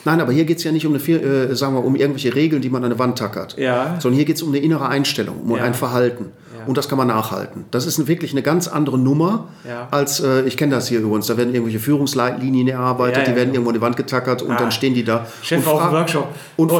Nein, 0.05 0.21
aber 0.21 0.31
hier 0.31 0.45
geht 0.45 0.57
es 0.59 0.63
ja 0.63 0.71
nicht 0.71 0.85
um, 0.85 0.93
eine, 0.93 1.01
äh, 1.03 1.55
sagen 1.55 1.73
wir, 1.75 1.83
um 1.83 1.95
irgendwelche 1.95 2.35
Regeln, 2.35 2.61
die 2.61 2.69
man 2.69 2.83
an 2.83 2.91
der 2.91 2.99
Wand 2.99 3.17
tackert, 3.17 3.57
Ja. 3.57 3.97
sondern 3.99 4.17
hier 4.17 4.25
geht 4.25 4.35
es 4.35 4.43
um 4.43 4.49
eine 4.49 4.59
innere 4.59 4.87
Einstellung, 4.87 5.41
um 5.41 5.57
Ja. 5.57 5.63
ein 5.63 5.73
Verhalten. 5.73 6.25
Ja. 6.61 6.67
Und 6.67 6.77
das 6.77 6.87
kann 6.89 6.97
man 6.97 7.07
nachhalten. 7.07 7.65
Das 7.71 7.85
ist 7.85 8.07
wirklich 8.07 8.31
eine 8.31 8.41
ganz 8.41 8.67
andere 8.67 8.97
Nummer, 8.97 9.47
Ja. 9.67 9.87
als, 9.91 10.19
äh, 10.19 10.41
ich 10.43 10.57
kenne 10.57 10.73
das 10.75 10.87
hier 10.87 10.99
übrigens, 10.99 11.27
da 11.27 11.37
werden 11.37 11.53
irgendwelche 11.53 11.79
Führungsleitlinien 11.79 12.67
erarbeitet, 12.67 13.27
die 13.27 13.35
werden 13.35 13.53
irgendwo 13.53 13.69
an 13.69 13.75
die 13.75 13.81
Wand 13.81 13.97
getackert 13.97 14.41
und 14.41 14.51
Ah. 14.51 14.57
dann 14.57 14.71
stehen 14.71 14.93
die 14.93 15.03
da. 15.03 15.25
Chef 15.41 15.65
und 15.65 15.73
auf 15.73 15.91
Workshop. 15.91 16.27
Und, 16.57 16.71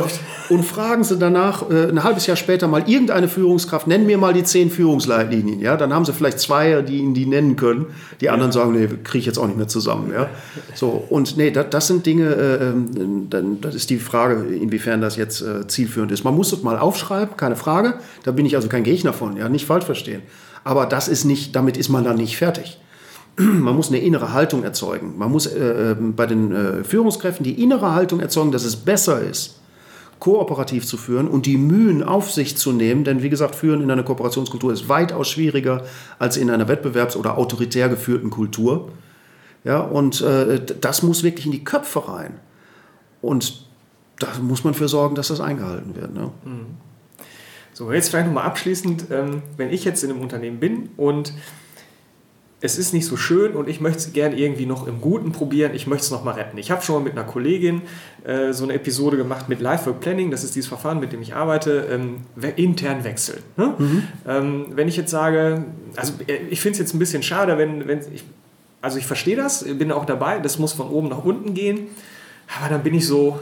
und 0.49 0.63
fragen 0.63 1.03
sie 1.03 1.17
danach, 1.17 1.69
äh, 1.69 1.89
ein 1.89 2.03
halbes 2.03 2.27
Jahr 2.27 2.37
später 2.37 2.67
mal 2.67 2.83
irgendeine 2.87 3.27
Führungskraft, 3.27 3.87
nenn 3.87 4.05
mir 4.05 4.17
mal 4.17 4.33
die 4.33 4.43
zehn 4.43 4.69
Führungsleitlinien. 4.69 5.59
Ja? 5.59 5.77
Dann 5.77 5.93
haben 5.93 6.05
sie 6.05 6.13
vielleicht 6.13 6.39
zwei, 6.39 6.81
die 6.81 6.97
ihnen 6.97 7.13
die 7.13 7.25
nennen 7.25 7.55
können. 7.55 7.87
Die 8.21 8.29
anderen 8.29 8.51
sagen, 8.51 8.73
nee, 8.73 8.87
kriege 9.03 9.19
ich 9.19 9.25
jetzt 9.25 9.37
auch 9.37 9.47
nicht 9.47 9.57
mehr 9.57 9.67
zusammen. 9.67 10.11
Ja? 10.13 10.27
So, 10.75 11.03
und 11.09 11.37
nee, 11.37 11.51
das, 11.51 11.67
das 11.69 11.87
sind 11.87 12.05
Dinge, 12.05 12.25
äh, 12.35 12.63
ähm, 12.69 13.27
dann, 13.29 13.61
das 13.61 13.75
ist 13.75 13.89
die 13.89 13.97
Frage, 13.97 14.43
inwiefern 14.53 15.01
das 15.01 15.15
jetzt 15.15 15.41
äh, 15.41 15.67
zielführend 15.67 16.11
ist. 16.11 16.23
Man 16.23 16.35
muss 16.35 16.51
das 16.51 16.61
mal 16.63 16.77
aufschreiben, 16.77 17.37
keine 17.37 17.55
Frage. 17.55 17.95
Da 18.23 18.31
bin 18.31 18.45
ich 18.45 18.55
also 18.55 18.67
kein 18.67 18.83
Gegner 18.83 19.13
von, 19.13 19.37
ja? 19.37 19.49
nicht 19.49 19.65
falsch 19.71 19.85
verstehen. 19.85 20.21
Aber 20.63 20.85
das 20.85 21.07
ist 21.07 21.23
nicht, 21.23 21.55
damit 21.55 21.77
ist 21.77 21.89
man 21.89 22.03
dann 22.03 22.17
nicht 22.17 22.37
fertig. 22.37 22.79
Man 23.37 23.75
muss 23.75 23.87
eine 23.87 23.99
innere 23.99 24.33
Haltung 24.33 24.63
erzeugen. 24.63 25.17
Man 25.17 25.31
muss 25.31 25.45
äh, 25.45 25.91
äh, 25.91 25.95
bei 25.95 26.25
den 26.25 26.51
äh, 26.51 26.83
Führungskräften 26.83 27.43
die 27.43 27.63
innere 27.63 27.93
Haltung 27.93 28.19
erzeugen, 28.19 28.51
dass 28.51 28.65
es 28.65 28.75
besser 28.75 29.21
ist, 29.21 29.59
kooperativ 30.19 30.85
zu 30.85 30.97
führen 30.97 31.27
und 31.27 31.45
die 31.45 31.57
Mühen 31.57 32.03
auf 32.03 32.31
sich 32.31 32.57
zu 32.57 32.73
nehmen. 32.73 33.05
Denn 33.05 33.23
wie 33.23 33.29
gesagt, 33.29 33.55
Führen 33.55 33.81
in 33.81 33.89
einer 33.89 34.03
Kooperationskultur 34.03 34.73
ist 34.73 34.89
weitaus 34.89 35.29
schwieriger 35.29 35.85
als 36.19 36.37
in 36.37 36.49
einer 36.49 36.67
wettbewerbs- 36.67 37.15
oder 37.15 37.37
autoritär 37.37 37.87
geführten 37.89 38.29
Kultur. 38.29 38.89
Ja, 39.63 39.79
und 39.79 40.21
äh, 40.21 40.59
das 40.81 41.01
muss 41.01 41.23
wirklich 41.23 41.45
in 41.45 41.51
die 41.51 41.63
Köpfe 41.63 42.07
rein. 42.07 42.33
Und 43.21 43.65
da 44.19 44.27
muss 44.41 44.63
man 44.63 44.73
für 44.73 44.87
sorgen, 44.87 45.15
dass 45.15 45.29
das 45.29 45.39
eingehalten 45.39 45.95
wird. 45.95 46.13
Ne? 46.13 46.31
So, 47.73 47.91
jetzt 47.91 48.09
vielleicht 48.09 48.27
nochmal 48.27 48.45
abschließend, 48.45 49.05
ähm, 49.11 49.41
wenn 49.57 49.71
ich 49.71 49.85
jetzt 49.85 50.03
in 50.03 50.11
einem 50.11 50.21
Unternehmen 50.21 50.59
bin 50.59 50.89
und 50.97 51.33
es 52.63 52.77
ist 52.77 52.93
nicht 52.93 53.07
so 53.07 53.17
schön 53.17 53.53
und 53.53 53.67
ich 53.67 53.81
möchte 53.81 53.97
es 53.97 54.13
gerne 54.13 54.37
irgendwie 54.37 54.67
noch 54.67 54.85
im 54.85 55.01
Guten 55.01 55.31
probieren, 55.31 55.73
ich 55.73 55.87
möchte 55.87 56.05
es 56.05 56.11
nochmal 56.11 56.35
retten. 56.35 56.57
Ich 56.59 56.69
habe 56.69 56.83
schon 56.83 56.95
mal 56.95 57.01
mit 57.01 57.13
einer 57.13 57.23
Kollegin 57.23 57.81
äh, 58.23 58.53
so 58.53 58.65
eine 58.65 58.73
Episode 58.73 59.17
gemacht 59.17 59.49
mit 59.49 59.61
Lifework 59.61 59.99
Planning, 59.99 60.29
das 60.29 60.43
ist 60.43 60.55
dieses 60.55 60.67
Verfahren, 60.67 60.99
mit 60.99 61.11
dem 61.11 61.21
ich 61.23 61.33
arbeite, 61.33 61.87
ähm, 61.91 62.17
intern 62.55 63.03
wechseln. 63.03 63.41
Ne? 63.57 63.73
Ähm, 64.27 64.65
wenn 64.75 64.87
ich 64.87 64.95
jetzt 64.95 65.09
sage, 65.09 65.65
also 65.95 66.13
äh, 66.27 66.37
ich 66.49 66.61
finde 66.61 66.73
es 66.73 66.79
jetzt 66.79 66.93
ein 66.93 66.99
bisschen 66.99 67.23
schade, 67.23 67.57
wenn, 67.57 67.87
wenn 67.87 67.99
ich, 68.13 68.23
also 68.81 68.99
ich 68.99 69.07
verstehe 69.07 69.35
das, 69.35 69.63
bin 69.63 69.91
auch 69.91 70.05
dabei, 70.05 70.39
das 70.39 70.59
muss 70.59 70.73
von 70.73 70.89
oben 70.89 71.09
nach 71.09 71.25
unten 71.25 71.55
gehen, 71.55 71.87
aber 72.59 72.69
dann 72.69 72.83
bin 72.83 72.93
ich 72.93 73.07
so, 73.07 73.39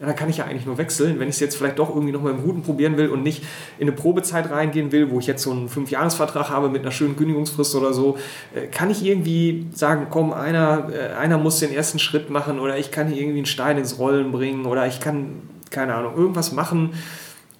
ja, 0.00 0.06
dann 0.06 0.14
kann 0.14 0.30
ich 0.30 0.36
ja 0.36 0.44
eigentlich 0.44 0.64
nur 0.64 0.78
wechseln, 0.78 1.18
wenn 1.18 1.28
ich 1.28 1.34
es 1.34 1.40
jetzt 1.40 1.56
vielleicht 1.56 1.78
doch 1.78 1.88
irgendwie 1.88 2.12
nochmal 2.12 2.32
im 2.32 2.42
Guten 2.42 2.62
probieren 2.62 2.96
will 2.96 3.08
und 3.08 3.24
nicht 3.24 3.42
in 3.78 3.88
eine 3.88 3.96
Probezeit 3.96 4.48
reingehen 4.48 4.92
will, 4.92 5.10
wo 5.10 5.18
ich 5.18 5.26
jetzt 5.26 5.42
so 5.42 5.50
einen 5.50 5.68
Fünfjahresvertrag 5.68 6.50
habe 6.50 6.68
mit 6.68 6.82
einer 6.82 6.92
schönen 6.92 7.16
Kündigungsfrist 7.16 7.74
oder 7.74 7.92
so, 7.92 8.16
äh, 8.54 8.66
kann 8.68 8.90
ich 8.90 9.04
irgendwie 9.04 9.66
sagen, 9.74 10.06
komm, 10.08 10.32
einer, 10.32 10.90
äh, 10.92 11.14
einer 11.16 11.36
muss 11.36 11.58
den 11.58 11.72
ersten 11.72 11.98
Schritt 11.98 12.30
machen 12.30 12.60
oder 12.60 12.78
ich 12.78 12.92
kann 12.92 13.08
hier 13.08 13.18
irgendwie 13.18 13.38
einen 13.38 13.46
Stein 13.46 13.76
ins 13.76 13.98
Rollen 13.98 14.30
bringen 14.30 14.66
oder 14.66 14.86
ich 14.86 15.00
kann, 15.00 15.42
keine 15.70 15.94
Ahnung, 15.94 16.16
irgendwas 16.16 16.52
machen, 16.52 16.90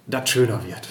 das 0.07 0.29
schöner 0.29 0.61
wird. 0.65 0.87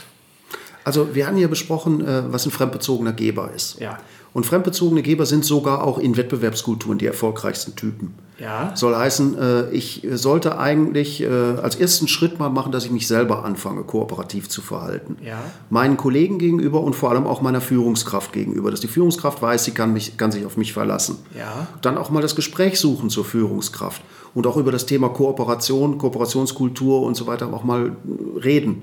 Also 0.85 1.15
wir 1.15 1.27
hatten 1.27 1.39
ja 1.39 1.49
besprochen, 1.49 2.07
äh, 2.07 2.31
was 2.31 2.45
ein 2.45 2.51
fremdbezogener 2.51 3.15
Geber 3.15 3.53
ist. 3.55 3.81
Ja. 3.81 3.99
Und 4.35 4.45
fremdbezogene 4.45 5.01
Geber 5.01 5.25
sind 5.25 5.47
sogar 5.47 5.83
auch 5.83 5.99
in 5.99 6.19
Wettbewerbskulturen 6.19 6.99
die 6.99 7.07
erfolgreichsten 7.07 7.75
Typen. 7.75 8.15
Ja. 8.38 8.72
Soll 8.77 8.94
heißen, 8.94 9.37
äh, 9.38 9.70
ich 9.70 10.07
sollte 10.12 10.59
eigentlich 10.59 11.22
äh, 11.22 11.27
als 11.27 11.74
ersten 11.77 12.07
Schritt 12.07 12.38
mal 12.38 12.51
machen, 12.51 12.70
dass 12.70 12.85
ich 12.85 12.90
mich 12.92 13.09
selber 13.09 13.44
anfange, 13.44 13.83
kooperativ 13.83 14.48
zu 14.48 14.62
verhalten. 14.62 15.16
Ja. 15.24 15.38
Meinen 15.70 15.96
Kollegen 15.96 16.38
gegenüber 16.38 16.81
und 16.83 16.94
vor 16.94 17.11
allem 17.11 17.27
auch 17.27 17.40
meiner 17.40 17.61
Führungskraft 17.61 18.33
gegenüber. 18.33 18.70
Dass 18.70 18.81
die 18.81 18.87
Führungskraft 18.88 19.42
weiß, 19.42 19.64
sie 19.64 19.72
kann, 19.72 19.92
mich, 19.92 20.16
kann 20.16 20.31
sich 20.31 20.46
auf 20.46 20.57
mich 20.57 20.72
verlassen. 20.72 21.16
Ja. 21.37 21.66
Dann 21.83 21.98
auch 21.98 22.11
mal 22.11 22.22
das 22.22 22.37
Gespräch 22.37 22.79
suchen 22.79 23.11
zur 23.11 23.24
Führungskraft. 23.24 24.03
Und 24.35 24.46
auch 24.46 24.57
über 24.57 24.70
das 24.70 24.87
Thema 24.87 25.09
Kooperation, 25.09 25.98
Kooperationskultur 25.98 27.03
und 27.03 27.16
so 27.16 27.27
weiter 27.27 27.53
auch 27.53 27.64
mal 27.64 27.96
reden. 28.44 28.83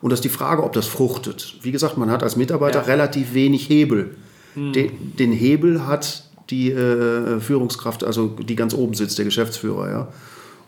Und 0.00 0.10
das 0.10 0.18
ist 0.18 0.24
die 0.24 0.28
Frage, 0.30 0.64
ob 0.64 0.72
das 0.72 0.86
fruchtet. 0.86 1.56
Wie 1.62 1.70
gesagt, 1.70 1.96
man 1.96 2.10
hat 2.10 2.22
als 2.22 2.36
Mitarbeiter 2.36 2.80
Ja. 2.80 2.84
relativ 2.86 3.34
wenig 3.34 3.68
Hebel. 3.68 4.16
Den, 4.56 5.14
den 5.18 5.32
Hebel 5.32 5.86
hat 5.86 6.25
die 6.50 6.70
äh, 6.70 7.40
Führungskraft, 7.40 8.04
also 8.04 8.28
die 8.28 8.56
ganz 8.56 8.74
oben 8.74 8.94
sitzt, 8.94 9.18
der 9.18 9.24
Geschäftsführer. 9.24 9.90
Ja. 9.90 10.08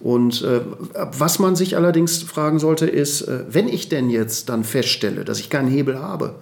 Und 0.01 0.43
äh, 0.43 0.61
was 0.95 1.39
man 1.39 1.57
sich 1.57 1.77
allerdings 1.77 2.23
fragen 2.23 2.59
sollte, 2.59 2.87
ist, 2.87 3.23
äh, 3.23 3.45
wenn 3.49 3.69
ich 3.69 3.89
denn 3.89 4.11
jetzt 4.11 4.49
dann 4.49 4.65
feststelle, 4.65 5.25
dass 5.25 5.41
ich 5.41 5.51
keinen 5.51 5.69
Hebel 5.69 5.99
habe 5.99 6.37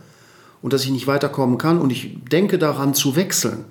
und 0.63 0.73
dass 0.73 0.85
ich 0.85 0.91
nicht 0.91 1.07
weiterkommen 1.07 1.59
kann 1.59 1.79
und 1.79 1.91
ich 1.91 2.19
denke 2.31 2.59
daran 2.59 2.95
zu 2.95 3.17
wechseln, 3.17 3.65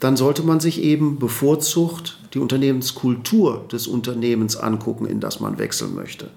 dann 0.00 0.16
sollte 0.16 0.42
man 0.42 0.60
sich 0.60 0.82
eben 0.82 1.18
bevorzugt 1.18 2.18
die 2.34 2.38
Unternehmenskultur 2.38 3.64
des 3.72 3.86
Unternehmens 3.86 4.56
angucken, 4.56 5.06
in 5.06 5.20
das 5.20 5.40
man 5.40 5.58
wechseln 5.58 5.94
möchte. 5.94 6.28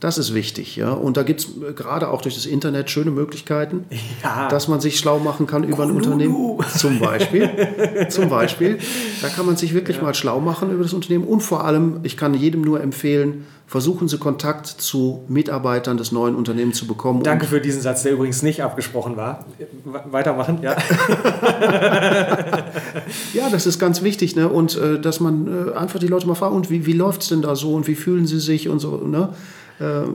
Das 0.00 0.16
ist 0.16 0.32
wichtig, 0.34 0.76
ja. 0.76 0.92
Und 0.92 1.18
da 1.18 1.22
gibt 1.22 1.40
es 1.40 1.48
gerade 1.76 2.08
auch 2.08 2.22
durch 2.22 2.34
das 2.34 2.46
Internet 2.46 2.88
schöne 2.90 3.10
Möglichkeiten, 3.10 3.84
Ja. 4.22 4.48
dass 4.48 4.66
man 4.66 4.80
sich 4.80 4.98
schlau 4.98 5.18
machen 5.18 5.46
kann 5.46 5.62
über 5.62 5.82
ein. 5.84 5.90
Unternehmen. 5.90 6.58
Zum 6.74 6.98
Beispiel. 6.98 7.50
Zum 8.08 8.30
Beispiel. 8.30 8.78
Da 9.20 9.28
kann 9.28 9.44
man 9.44 9.56
sich 9.56 9.74
wirklich 9.74 10.00
mal 10.00 10.14
schlau 10.14 10.40
machen 10.40 10.70
über 10.72 10.82
das 10.84 10.94
Unternehmen. 10.94 11.24
Und 11.24 11.40
vor 11.42 11.64
allem, 11.64 12.00
ich 12.02 12.16
kann 12.16 12.32
jedem 12.32 12.62
nur 12.62 12.80
empfehlen, 12.80 13.44
versuchen 13.66 14.08
Sie 14.08 14.16
Kontakt 14.18 14.66
zu 14.66 15.22
Mitarbeitern 15.28 15.96
des 15.98 16.12
neuen 16.12 16.34
Unternehmens 16.34 16.78
zu 16.78 16.86
bekommen. 16.86 17.22
Danke 17.22 17.46
für 17.46 17.60
diesen 17.60 17.82
Satz, 17.82 18.02
der 18.02 18.12
übrigens 18.12 18.42
nicht 18.42 18.62
abgesprochen 18.62 19.16
war. 19.18 19.44
We- 19.84 20.02
Weitermachen, 20.10 20.60
ja. 20.62 20.76
Ja, 23.34 23.48
das 23.50 23.66
ist 23.66 23.78
ganz 23.78 24.02
wichtig, 24.02 24.36
ne? 24.36 24.48
Und 24.48 24.76
äh, 24.76 24.98
dass 25.00 25.20
man 25.20 25.68
äh, 25.68 25.72
einfach 25.76 25.98
die 25.98 26.06
Leute 26.06 26.26
mal 26.26 26.34
fragt, 26.34 26.54
und 26.54 26.70
wie, 26.70 26.86
wie 26.86 26.92
läuft 26.92 27.22
es 27.22 27.28
denn 27.28 27.42
da 27.42 27.54
so 27.54 27.74
und 27.74 27.86
wie 27.86 27.94
fühlen 27.94 28.26
sie 28.26 28.40
sich 28.40 28.68
und 28.68 28.78
so, 28.78 28.96
ne? 29.06 29.30
Äh, 29.80 30.08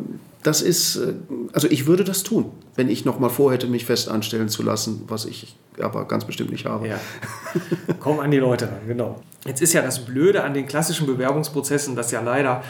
das 0.43 0.62
ist, 0.62 0.97
äh, 0.97 1.13
also 1.54 1.67
ich 1.69 1.88
würde 1.88 2.04
das 2.04 2.23
tun, 2.23 2.51
wenn 2.75 2.89
ich 2.89 3.04
noch 3.04 3.19
mal 3.19 3.30
vorhätte, 3.30 3.67
mich 3.67 3.86
fest 3.86 4.10
anstellen 4.10 4.47
zu 4.47 4.63
lassen, 4.63 5.04
was 5.08 5.25
ich 5.25 5.56
aber 5.80 6.08
ganz 6.08 6.25
bestimmt 6.25 6.51
nicht 6.51 6.65
habe. 6.65 6.88
Ja. 6.88 6.99
Komm 7.99 8.19
an 8.19 8.32
die 8.32 8.38
Leute 8.38 8.67
ran, 8.67 8.88
genau. 8.88 9.21
Jetzt 9.45 9.62
ist 9.62 9.73
ja 9.73 9.82
das 9.82 10.06
Blöde 10.06 10.43
an 10.43 10.54
den 10.54 10.67
klassischen 10.67 11.08
Bewerbungsprozessen, 11.08 11.95
dass 11.95 12.12
ja 12.12 12.21
leider 12.21 12.63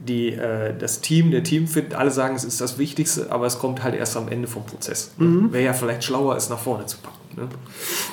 die, 0.00 0.28
äh, 0.30 0.74
das 0.76 1.00
Team, 1.00 1.30
der 1.30 1.42
Teamfit, 1.42 1.94
alle 1.94 2.10
sagen, 2.10 2.34
es 2.34 2.44
ist 2.44 2.60
das 2.60 2.78
Wichtigste, 2.78 3.30
aber 3.30 3.46
es 3.46 3.58
kommt 3.58 3.82
halt 3.82 3.94
erst 3.94 4.16
am 4.16 4.28
Ende 4.28 4.48
vom 4.48 4.64
Prozess. 4.64 5.12
Wäre 5.18 5.64
ja 5.64 5.72
vielleicht 5.72 6.04
schlauer, 6.04 6.36
es 6.36 6.48
nach 6.48 6.58
vorne 6.58 6.86
zu 6.86 6.96
packen. 6.98 7.18
Ne? 7.36 7.48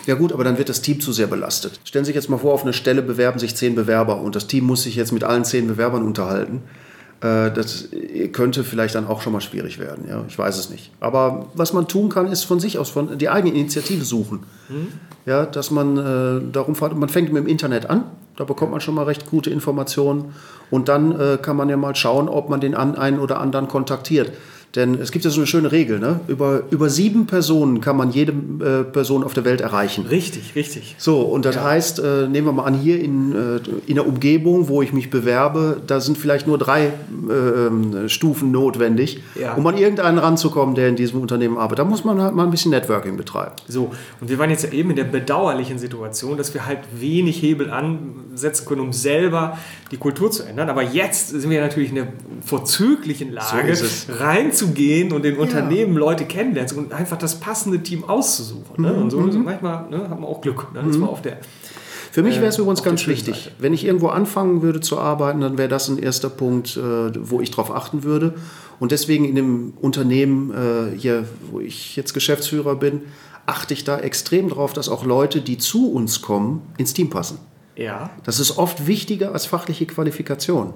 Ja 0.08 0.16
gut, 0.16 0.34
aber 0.34 0.44
dann 0.44 0.58
wird 0.58 0.70
das 0.70 0.82
Team 0.82 1.00
zu 1.00 1.14
sehr 1.14 1.28
belastet. 1.28 1.80
Stellen 1.84 2.04
Sie 2.04 2.10
sich 2.10 2.16
jetzt 2.16 2.30
mal 2.30 2.38
vor, 2.38 2.54
auf 2.54 2.64
eine 2.64 2.74
Stelle 2.74 3.02
bewerben 3.02 3.40
sich 3.40 3.56
zehn 3.56 3.76
Bewerber 3.76 4.20
und 4.20 4.36
das 4.36 4.48
Team 4.48 4.66
muss 4.66 4.84
sich 4.84 4.96
jetzt 4.96 5.12
mit 5.12 5.24
allen 5.24 5.46
zehn 5.46 5.68
Bewerbern 5.68 6.04
unterhalten. 6.04 6.64
Äh, 7.22 7.52
Das 7.52 7.90
könnte 8.34 8.64
vielleicht 8.64 8.96
dann 8.96 9.08
auch 9.08 9.22
schon 9.22 9.34
mal 9.34 9.42
schwierig 9.42 9.80
werden. 9.80 10.06
Ja, 10.10 10.24
ich 10.28 10.38
weiß 10.38 10.58
es 10.58 10.70
nicht. 10.70 10.92
Aber 11.00 11.48
was 11.54 11.74
man 11.74 11.88
tun 11.88 12.10
kann, 12.10 12.28
ist 12.32 12.44
von 12.44 12.60
sich 12.60 12.78
aus 12.78 12.90
von 12.90 13.18
die 13.18 13.30
eigene 13.30 13.54
Initiative 13.56 14.04
suchen. 14.04 14.44
Ja, 15.26 15.46
dass 15.46 15.72
man 15.72 15.98
äh, 15.98 16.42
darum 16.52 16.76
fährt, 16.76 16.96
man 16.98 17.10
fängt 17.10 17.32
mit 17.34 17.44
dem 17.44 17.48
Internet 17.48 17.90
an. 17.90 18.04
Da 18.38 18.44
bekommt 18.44 18.72
man 18.72 18.82
schon 18.82 18.96
mal 18.96 19.04
recht 19.06 19.30
gute 19.30 19.50
Informationen 19.50 20.34
und 20.70 20.90
dann 20.90 21.18
äh, 21.18 21.38
kann 21.42 21.56
man 21.56 21.70
ja 21.70 21.78
mal 21.78 21.96
schauen, 21.96 22.28
ob 22.28 22.50
man 22.50 22.60
den 22.60 22.76
einen 22.76 23.20
oder 23.20 23.40
anderen 23.40 23.68
kontaktiert. 23.70 24.34
Denn 24.76 24.96
es 24.96 25.12
gibt 25.12 25.24
ja 25.24 25.32
so 25.32 25.40
eine 25.40 25.48
schöne 25.48 25.72
Regel, 25.72 26.00
ne? 26.00 26.20
über, 26.28 26.64
über 26.70 26.90
sieben 26.90 27.28
Personen 27.28 27.80
kann 27.80 27.96
man 27.96 28.12
jede 28.12 28.34
äh, 28.34 28.84
Person 28.84 29.24
auf 29.24 29.34
der 29.34 29.46
Welt 29.46 29.62
erreichen. 29.62 30.06
Richtig, 30.08 30.54
richtig. 30.56 30.96
So, 30.98 31.22
und 31.22 31.46
das 31.46 31.56
Ja. 31.56 31.64
heißt, 31.64 32.00
äh, 32.00 32.28
nehmen 32.28 32.48
wir 32.48 32.52
mal 32.52 32.66
an, 32.66 32.74
hier 32.74 33.00
in, 33.00 33.32
äh, 33.34 33.60
in 33.88 33.96
der 33.96 34.06
Umgebung, 34.06 34.68
wo 34.68 34.82
ich 34.82 34.92
mich 34.92 35.10
bewerbe, 35.10 35.78
da 35.88 36.02
sind 36.02 36.18
vielleicht 36.18 36.46
nur 36.48 36.58
drei 36.58 36.92
ähm, 37.30 38.10
Stufen 38.10 38.52
notwendig, 38.52 39.22
Ja. 39.40 39.54
um 39.54 39.66
an 39.68 39.78
irgendeinen 39.78 40.18
ranzukommen, 40.18 40.76
der 40.76 40.90
in 40.90 40.96
diesem 40.98 41.22
Unternehmen 41.22 41.58
arbeitet. 41.58 41.80
Da 41.80 41.86
muss 41.86 42.04
man 42.04 42.22
halt 42.22 42.36
mal 42.36 42.44
ein 42.44 42.52
bisschen 42.52 42.72
Networking 42.72 43.16
betreiben. 43.18 43.54
So, 43.68 43.92
und 44.20 44.30
wir 44.30 44.38
waren 44.40 44.50
jetzt 44.50 44.64
ja 44.64 44.72
eben 44.72 44.90
in 44.90 44.96
der 44.98 45.06
bedauerlichen 45.06 45.80
Situation, 45.80 46.38
dass 46.38 46.54
wir 46.54 46.66
halt 46.66 46.80
wenig 47.00 47.42
Hebel 47.42 47.70
ansetzen 47.72 48.66
können, 48.66 48.82
um 48.82 48.92
selber 48.94 49.58
die 49.92 49.98
Kultur 49.98 50.32
zu 50.32 50.44
ändern. 50.44 50.70
Aber 50.70 50.84
jetzt 50.84 51.30
sind 51.30 51.50
wir 51.50 51.62
natürlich 51.62 51.90
in 51.90 51.96
der 51.96 52.08
vorzüglichen 52.46 53.32
Lage, 53.32 53.70
ist 53.70 53.82
es. 53.82 54.08
Reinzugehen 54.66 55.12
und 55.12 55.26
in 55.26 55.38
Unternehmen 55.38 55.96
Leute 55.96 56.26
kennenlernen 56.26 56.78
und 56.78 56.94
einfach 56.94 57.18
das 57.18 57.40
passende 57.40 57.82
Team 57.82 58.04
auszusuchen. 58.04 58.84
Ne? 58.84 58.94
Und 58.94 59.12
so, 59.12 59.32
so 59.32 59.40
manchmal 59.40 59.90
ne, 59.90 60.10
hat 60.10 60.20
man 60.20 60.26
auch 60.26 60.42
Glück. 60.42 60.74
Ne? 60.74 60.84
Das 60.86 61.00
war 61.00 61.10
auf 61.10 61.22
der 61.22 61.38
Für 62.12 62.24
mich 62.24 62.36
wäre 62.38 62.48
es 62.48 62.58
äh, 62.58 62.62
übrigens 62.62 62.84
ganz 62.84 63.08
wichtig, 63.08 63.46
Seite. 63.46 63.56
wenn 63.60 63.74
ich 63.74 63.86
irgendwo 63.86 64.08
anfangen 64.08 64.62
würde 64.62 64.82
zu 64.82 65.00
arbeiten, 65.00 65.42
dann 65.42 65.58
wäre 65.58 65.70
das 65.70 65.90
ein 65.90 65.98
erster 65.98 66.30
Punkt, 66.30 66.78
äh, 66.78 66.82
wo 66.82 67.42
ich 67.42 67.52
darauf 67.52 67.72
achten 67.72 68.04
würde. 68.04 68.36
Und 68.80 68.92
deswegen 68.92 69.26
in 69.26 69.36
dem 69.36 69.74
Unternehmen 69.82 70.52
äh, 70.52 70.98
hier, 70.98 71.26
wo 71.52 71.60
ich 71.60 71.96
jetzt 71.96 72.14
Geschäftsführer 72.14 72.76
bin, 72.76 73.04
achte 73.46 73.74
ich 73.74 73.84
da 73.84 74.00
extrem 74.00 74.50
drauf, 74.50 74.74
dass 74.74 74.90
auch 74.90 75.06
Leute, 75.06 75.42
die 75.42 75.58
zu 75.58 75.92
uns 75.92 76.22
kommen, 76.22 76.62
ins 76.78 76.94
Team 76.94 77.10
passen. 77.10 77.38
Ja. 77.76 78.10
Das 78.24 78.40
ist 78.40 78.58
oft 78.58 78.88
wichtiger 78.88 79.34
als 79.34 79.46
fachliche 79.46 79.86
Qualifikation. 79.86 80.74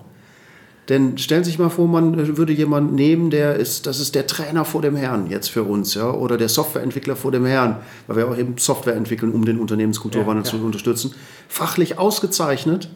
Denn 0.90 1.20
stellen 1.20 1.44
Sie 1.44 1.52
sich 1.52 1.60
mal 1.60 1.70
vor, 1.70 1.88
man 1.88 2.36
würde 2.36 2.52
jemanden 2.52 2.96
nehmen, 2.96 3.30
der 3.30 3.56
ist, 3.56 3.86
das 3.86 4.00
ist 4.00 4.16
der 4.16 4.26
Trainer 4.26 4.66
vor 4.66 4.82
dem 4.82 4.96
Herrn 4.96 5.30
jetzt 5.30 5.50
für 5.50 5.64
uns, 5.64 5.94
ja, 5.94 6.10
oder 6.10 6.36
der 6.36 6.50
Softwareentwickler 6.50 7.16
vor 7.16 7.32
dem 7.32 7.46
Herrn, 7.46 7.78
weil 8.08 8.18
wir 8.18 8.28
auch 8.28 8.36
eben 8.36 8.58
Software 8.58 8.96
entwickeln, 8.96 9.32
um 9.32 9.46
den 9.46 9.60
Unternehmenskulturwandel 9.60 10.44
Ja, 10.44 10.52
ja. 10.52 10.58
zu 10.58 10.66
unterstützen. 10.66 11.14
Fachlich 11.48 12.00
ausgezeichnet, 12.00 12.90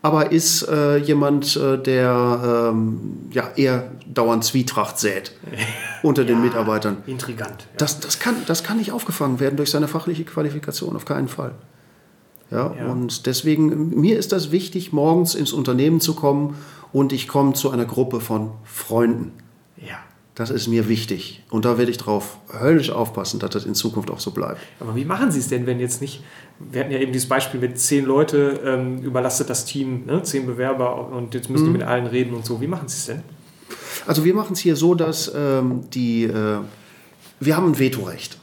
aber 0.00 0.30
ist 0.30 0.62
äh, 0.68 0.98
jemand, 0.98 1.56
äh, 1.56 1.76
der 1.76 2.70
ähm, 2.72 3.28
ja, 3.32 3.50
eher 3.56 3.90
dauernd 4.06 4.44
Zwietracht 4.44 5.00
sät 5.00 5.32
unter 6.04 6.24
den 6.24 6.40
Mitarbeitern. 6.40 6.98
Intrigant. 7.06 7.50
Ja. 7.50 7.78
Das, 7.78 7.98
das, 7.98 8.20
kann, 8.20 8.36
das 8.46 8.62
kann 8.62 8.76
nicht 8.76 8.92
aufgefangen 8.92 9.40
werden 9.40 9.56
durch 9.56 9.72
seine 9.72 9.88
fachliche 9.88 10.24
Qualifikation, 10.24 10.94
auf 10.94 11.04
keinen 11.04 11.28
Fall. 11.28 11.52
Ja, 12.50 12.74
Ja. 12.78 12.86
Und 12.86 13.26
deswegen, 13.26 13.90
mir 14.00 14.18
ist 14.18 14.32
das 14.32 14.50
wichtig, 14.52 14.92
morgens 14.92 15.34
ins 15.34 15.52
Unternehmen 15.52 16.00
zu 16.00 16.14
kommen 16.14 16.54
und 16.92 17.12
ich 17.12 17.28
komme 17.28 17.52
zu 17.54 17.70
einer 17.70 17.84
Gruppe 17.86 18.20
von 18.20 18.50
Freunden. 18.64 19.32
ja. 19.76 19.96
Das 20.36 20.48
ist 20.48 20.68
mir 20.68 20.88
wichtig. 20.88 21.42
Und 21.50 21.66
da 21.66 21.76
werde 21.76 21.90
ich 21.90 21.98
drauf 21.98 22.38
höllisch 22.58 22.88
aufpassen, 22.90 23.40
dass 23.40 23.50
das 23.50 23.66
in 23.66 23.74
Zukunft 23.74 24.10
auch 24.10 24.20
so 24.20 24.30
bleibt. 24.30 24.58
Aber 24.78 24.96
wie 24.96 25.04
machen 25.04 25.30
Sie 25.30 25.38
es 25.38 25.48
denn, 25.48 25.66
wenn 25.66 25.80
jetzt 25.80 26.00
nicht, 26.00 26.22
wir 26.58 26.80
hatten 26.80 26.90
ja 26.92 26.98
eben 26.98 27.12
dieses 27.12 27.28
Beispiel 27.28 27.60
mit 27.60 27.78
zehn 27.78 28.06
Leute, 28.06 28.58
ähm, 28.64 29.02
überlastet 29.02 29.50
das 29.50 29.66
Team, 29.66 30.06
ne? 30.06 30.22
zehn 30.22 30.46
Bewerber 30.46 31.10
und 31.10 31.34
jetzt 31.34 31.48
Mhm. 31.48 31.52
müssen 31.52 31.64
die 31.66 31.72
mit 31.72 31.82
allen 31.82 32.06
reden 32.06 32.32
und 32.32 32.46
so. 32.46 32.58
Wie 32.58 32.68
machen 32.68 32.88
Sie 32.88 32.96
es 32.96 33.06
denn? 33.06 33.22
Also 34.06 34.24
wir 34.24 34.32
machen 34.32 34.54
es 34.54 34.60
hier 34.60 34.76
so, 34.76 34.94
dass 34.94 35.30
ähm, 35.36 35.82
die, 35.90 36.24
äh, 36.24 36.58
wir 37.40 37.56
haben 37.56 37.66
ein 37.66 37.78
Vetorecht. 37.78 38.38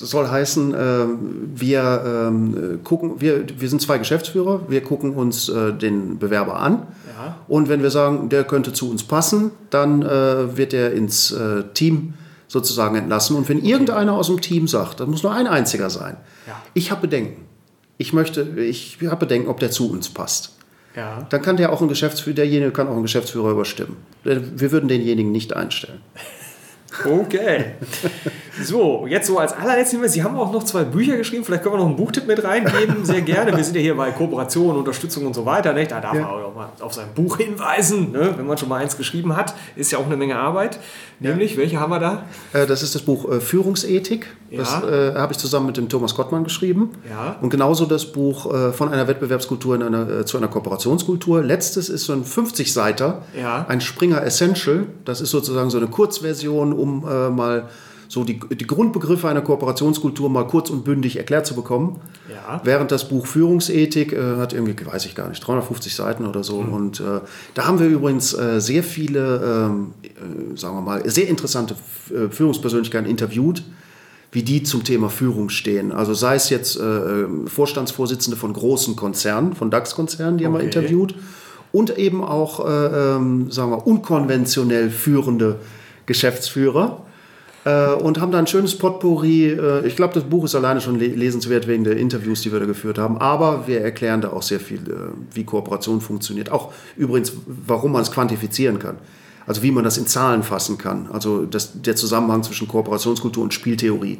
Das 0.00 0.10
soll 0.10 0.28
heißen, 0.28 0.74
ähm, 0.78 1.18
wir 1.54 2.02
ähm, 2.06 2.80
gucken, 2.84 3.20
wir, 3.20 3.44
wir 3.58 3.68
sind 3.68 3.82
zwei 3.82 3.98
Geschäftsführer, 3.98 4.62
wir 4.68 4.82
gucken 4.82 5.14
uns 5.14 5.48
äh, 5.50 5.72
den 5.74 6.18
Bewerber 6.18 6.56
an. 6.58 6.86
Ja. 7.18 7.36
Und 7.48 7.68
wenn 7.68 7.82
wir 7.82 7.90
sagen, 7.90 8.30
der 8.30 8.44
könnte 8.44 8.72
zu 8.72 8.90
uns 8.90 9.04
passen, 9.04 9.50
dann 9.68 10.00
äh, 10.02 10.56
wird 10.56 10.72
er 10.72 10.92
ins 10.92 11.32
äh, 11.32 11.64
Team 11.74 12.14
sozusagen 12.48 12.96
entlassen. 12.96 13.36
Und 13.36 13.48
wenn 13.50 13.62
irgendeiner 13.62 14.14
aus 14.14 14.28
dem 14.28 14.40
Team 14.40 14.66
sagt, 14.68 15.00
das 15.00 15.06
muss 15.06 15.22
nur 15.22 15.32
ein 15.32 15.46
einziger 15.46 15.90
sein, 15.90 16.16
Ja. 16.46 16.54
ich 16.74 16.90
habe 16.90 17.02
Bedenken. 17.02 17.44
Ich 17.98 18.14
möchte, 18.14 18.40
ich 18.42 18.98
habe 19.04 19.16
Bedenken, 19.26 19.48
ob 19.48 19.60
der 19.60 19.70
zu 19.70 19.90
uns 19.92 20.08
passt. 20.08 20.56
Ja. 20.96 21.26
Dann 21.28 21.42
kann 21.42 21.58
der 21.58 21.72
auch 21.72 21.82
ein 21.82 21.88
Geschäftsführer, 21.88 22.36
derjenige 22.36 22.70
kann 22.72 22.88
auch 22.88 22.96
ein 22.96 23.02
Geschäftsführer 23.02 23.50
überstimmen. 23.50 23.96
Wir 24.24 24.72
würden 24.72 24.88
denjenigen 24.88 25.30
nicht 25.30 25.54
einstellen. 25.54 26.00
Okay. 27.04 27.66
So, 28.62 29.06
jetzt 29.06 29.26
so 29.26 29.38
als 29.38 29.52
allerletztes 29.52 29.92
Hinweis, 29.92 30.12
Sie 30.12 30.22
haben 30.22 30.36
auch 30.36 30.52
noch 30.52 30.64
zwei 30.64 30.84
Bücher 30.84 31.16
geschrieben, 31.16 31.44
vielleicht 31.44 31.62
können 31.62 31.74
wir 31.74 31.78
noch 31.78 31.86
einen 31.86 31.96
Buchtipp 31.96 32.26
mit 32.26 32.42
reingeben, 32.42 33.04
sehr 33.04 33.20
gerne. 33.22 33.56
Wir 33.56 33.62
sind 33.64 33.74
ja 33.76 33.80
hier 33.80 33.96
bei 33.96 34.10
Kooperation, 34.10 34.76
Unterstützung 34.76 35.26
und 35.26 35.34
so 35.34 35.44
weiter. 35.46 35.72
Nicht? 35.72 35.90
Da 35.90 36.00
darf 36.00 36.14
Ja. 36.14 36.22
man 36.22 36.30
auch 36.30 36.54
mal 36.54 36.68
auf 36.80 36.92
sein 36.94 37.06
Buch 37.14 37.36
hinweisen, 37.38 38.12
ne? 38.12 38.34
wenn 38.36 38.46
man 38.46 38.58
schon 38.58 38.68
mal 38.68 38.76
eins 38.80 38.96
geschrieben 38.96 39.36
hat. 39.36 39.54
Ist 39.76 39.92
ja 39.92 39.98
auch 39.98 40.06
eine 40.06 40.16
Menge 40.16 40.36
Arbeit. 40.36 40.78
Nämlich, 41.20 41.56
welche 41.56 41.78
haben 41.78 41.90
wir 41.90 41.98
da? 42.00 42.24
Äh, 42.52 42.66
Das 42.66 42.82
ist 42.82 42.94
das 42.94 43.02
Buch 43.02 43.30
äh, 43.30 43.40
Führungsethik. 43.40 44.26
Das 44.56 44.70
Ja. 44.82 44.88
äh, 45.10 45.14
habe 45.14 45.32
ich 45.32 45.38
zusammen 45.38 45.66
mit 45.66 45.76
dem 45.76 45.88
Thomas 45.88 46.14
Gottmann 46.14 46.44
geschrieben. 46.44 46.90
Ja. 47.08 47.36
Und 47.40 47.50
genauso 47.50 47.86
das 47.86 48.06
Buch 48.06 48.52
äh, 48.52 48.72
von 48.72 48.88
einer 48.92 49.06
Wettbewerbskultur 49.06 49.74
in 49.76 49.82
einer, 49.82 50.08
äh, 50.20 50.24
zu 50.24 50.38
einer 50.38 50.48
Kooperationskultur. 50.48 51.42
Letztes 51.42 51.88
ist 51.88 52.04
so 52.04 52.12
ein 52.12 52.24
50-Seiter, 52.24 53.22
Ja. 53.40 53.66
ein 53.68 53.80
Springer 53.80 54.22
Essential. 54.22 54.86
Das 55.04 55.20
ist 55.20 55.30
sozusagen 55.30 55.70
so 55.70 55.78
eine 55.78 55.86
Kurzversion, 55.88 56.72
um 56.72 57.06
äh, 57.08 57.28
mal 57.30 57.68
so 58.10 58.24
die, 58.24 58.40
die 58.40 58.66
Grundbegriffe 58.66 59.28
einer 59.28 59.40
Kooperationskultur 59.40 60.28
mal 60.30 60.44
kurz 60.48 60.68
und 60.68 60.84
bündig 60.84 61.16
erklärt 61.16 61.46
zu 61.46 61.54
bekommen. 61.54 62.00
Ja. 62.28 62.60
Während 62.64 62.90
das 62.90 63.08
Buch 63.08 63.24
Führungsethik 63.24 64.12
äh, 64.12 64.36
hat 64.36 64.52
irgendwie, 64.52 64.74
weiß 64.84 65.06
ich 65.06 65.14
gar 65.14 65.28
nicht, 65.28 65.46
350 65.46 65.94
Seiten 65.94 66.26
oder 66.26 66.42
so. 66.42 66.56
Und 66.56 66.98
äh, 66.98 67.20
da 67.54 67.68
haben 67.68 67.78
wir 67.78 67.86
übrigens 67.86 68.34
äh, 68.34 68.60
sehr 68.60 68.82
viele, 68.82 69.68
ähm, 69.70 69.92
äh, 70.02 70.58
sagen 70.58 70.74
wir 70.74 70.80
mal, 70.80 71.08
sehr 71.08 71.28
interessante 71.28 71.76
äh, 72.12 72.28
Führungspersönlichkeiten 72.30 73.08
interviewt, 73.08 73.62
wie 74.32 74.42
die 74.42 74.64
zum 74.64 74.82
Thema 74.82 75.08
Führung 75.08 75.48
stehen. 75.48 75.92
Also 75.92 76.12
sei 76.12 76.34
es 76.34 76.50
jetzt 76.50 76.80
äh, 76.80 76.82
äh, 76.82 77.26
Vorstandsvorsitzende 77.46 78.36
von 78.36 78.52
großen 78.52 78.96
Konzernen, 78.96 79.54
von 79.54 79.70
DAX-Konzernen, 79.70 80.36
die 80.36 80.46
haben 80.46 80.54
wir 80.54 80.58
Okay. 80.58 80.66
interviewt. 80.66 81.14
Und 81.70 81.96
eben 81.96 82.24
auch, 82.24 82.66
äh, 82.68 83.14
ähm, 83.14 83.52
sagen 83.52 83.70
wir, 83.70 83.86
unkonventionell 83.86 84.90
führende 84.90 85.60
Geschäftsführer 86.06 87.04
äh, 87.64 87.92
und 87.92 88.20
haben 88.20 88.32
da 88.32 88.38
ein 88.38 88.46
schönes 88.46 88.76
Potpourri. 88.76 89.48
Äh, 89.48 89.86
ich 89.86 89.96
glaube, 89.96 90.14
das 90.14 90.24
Buch 90.24 90.44
ist 90.44 90.54
alleine 90.54 90.80
schon 90.80 90.98
le 90.98 91.08
lesenswert 91.08 91.66
wegen 91.66 91.84
der 91.84 91.96
Interviews, 91.96 92.42
die 92.42 92.52
wir 92.52 92.60
da 92.60 92.66
geführt 92.66 92.98
haben. 92.98 93.18
Aber 93.18 93.66
wir 93.66 93.80
erklären 93.80 94.20
da 94.20 94.32
auch 94.32 94.42
sehr 94.42 94.60
viel, 94.60 94.80
äh, 94.80 95.34
wie 95.34 95.44
Kooperation 95.44 96.00
funktioniert. 96.00 96.50
Auch 96.50 96.72
übrigens, 96.96 97.32
warum 97.46 97.92
man 97.92 98.02
es 98.02 98.10
quantifizieren 98.10 98.78
kann. 98.78 98.96
Also 99.46 99.62
wie 99.62 99.72
man 99.72 99.84
das 99.84 99.98
in 99.98 100.06
Zahlen 100.06 100.42
fassen 100.42 100.78
kann. 100.78 101.08
Also 101.12 101.44
das, 101.44 101.82
der 101.82 101.96
Zusammenhang 101.96 102.42
zwischen 102.42 102.68
Kooperationskultur 102.68 103.42
und 103.42 103.52
Spieltheorie 103.52 104.18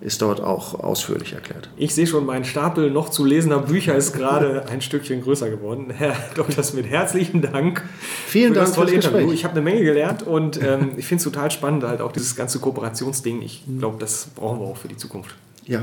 ist 0.00 0.22
dort 0.22 0.40
auch 0.40 0.78
ausführlich 0.78 1.32
erklärt. 1.32 1.70
Ich 1.76 1.94
sehe 1.94 2.06
schon, 2.06 2.24
mein 2.24 2.44
Stapel 2.44 2.90
noch 2.90 3.08
zu 3.08 3.24
lesender 3.24 3.58
Bücher 3.58 3.94
ist 3.94 4.12
gerade 4.12 4.66
ein 4.70 4.80
Stückchen 4.80 5.22
größer 5.22 5.50
geworden. 5.50 5.90
Herr 5.90 6.14
Dr. 6.34 6.62
Smith, 6.62 6.86
herzlichen 6.86 7.42
Dank 7.42 7.82
Vielen 8.26 8.54
für 8.54 8.60
das 8.60 8.70
Dank 8.70 8.76
tolle 8.76 8.88
fürs 8.92 9.04
Interview. 9.04 9.26
Gespräch. 9.26 9.40
Ich 9.40 9.44
habe 9.44 9.52
eine 9.52 9.62
Menge 9.62 9.82
gelernt 9.82 10.22
und 10.22 10.62
ähm, 10.62 10.92
ich 10.96 11.06
finde 11.06 11.18
es 11.18 11.24
total 11.24 11.50
spannend, 11.50 11.84
halt 11.84 12.00
auch 12.00 12.12
dieses 12.12 12.36
ganze 12.36 12.58
Kooperationsding. 12.60 13.42
Ich 13.42 13.64
glaube, 13.78 13.98
das 13.98 14.28
brauchen 14.34 14.60
wir 14.60 14.66
auch 14.66 14.76
für 14.76 14.88
die 14.88 14.96
Zukunft. 14.96 15.34
Ja, 15.66 15.82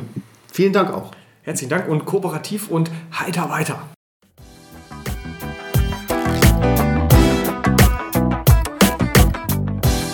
vielen 0.52 0.74
Dank 0.74 0.94
auch. 0.94 1.12
Herzlichen 1.44 1.70
Dank 1.70 1.88
und 1.88 2.06
kooperativ 2.06 2.70
und 2.70 2.90
heiter 3.12 3.50
weiter. 3.50 3.95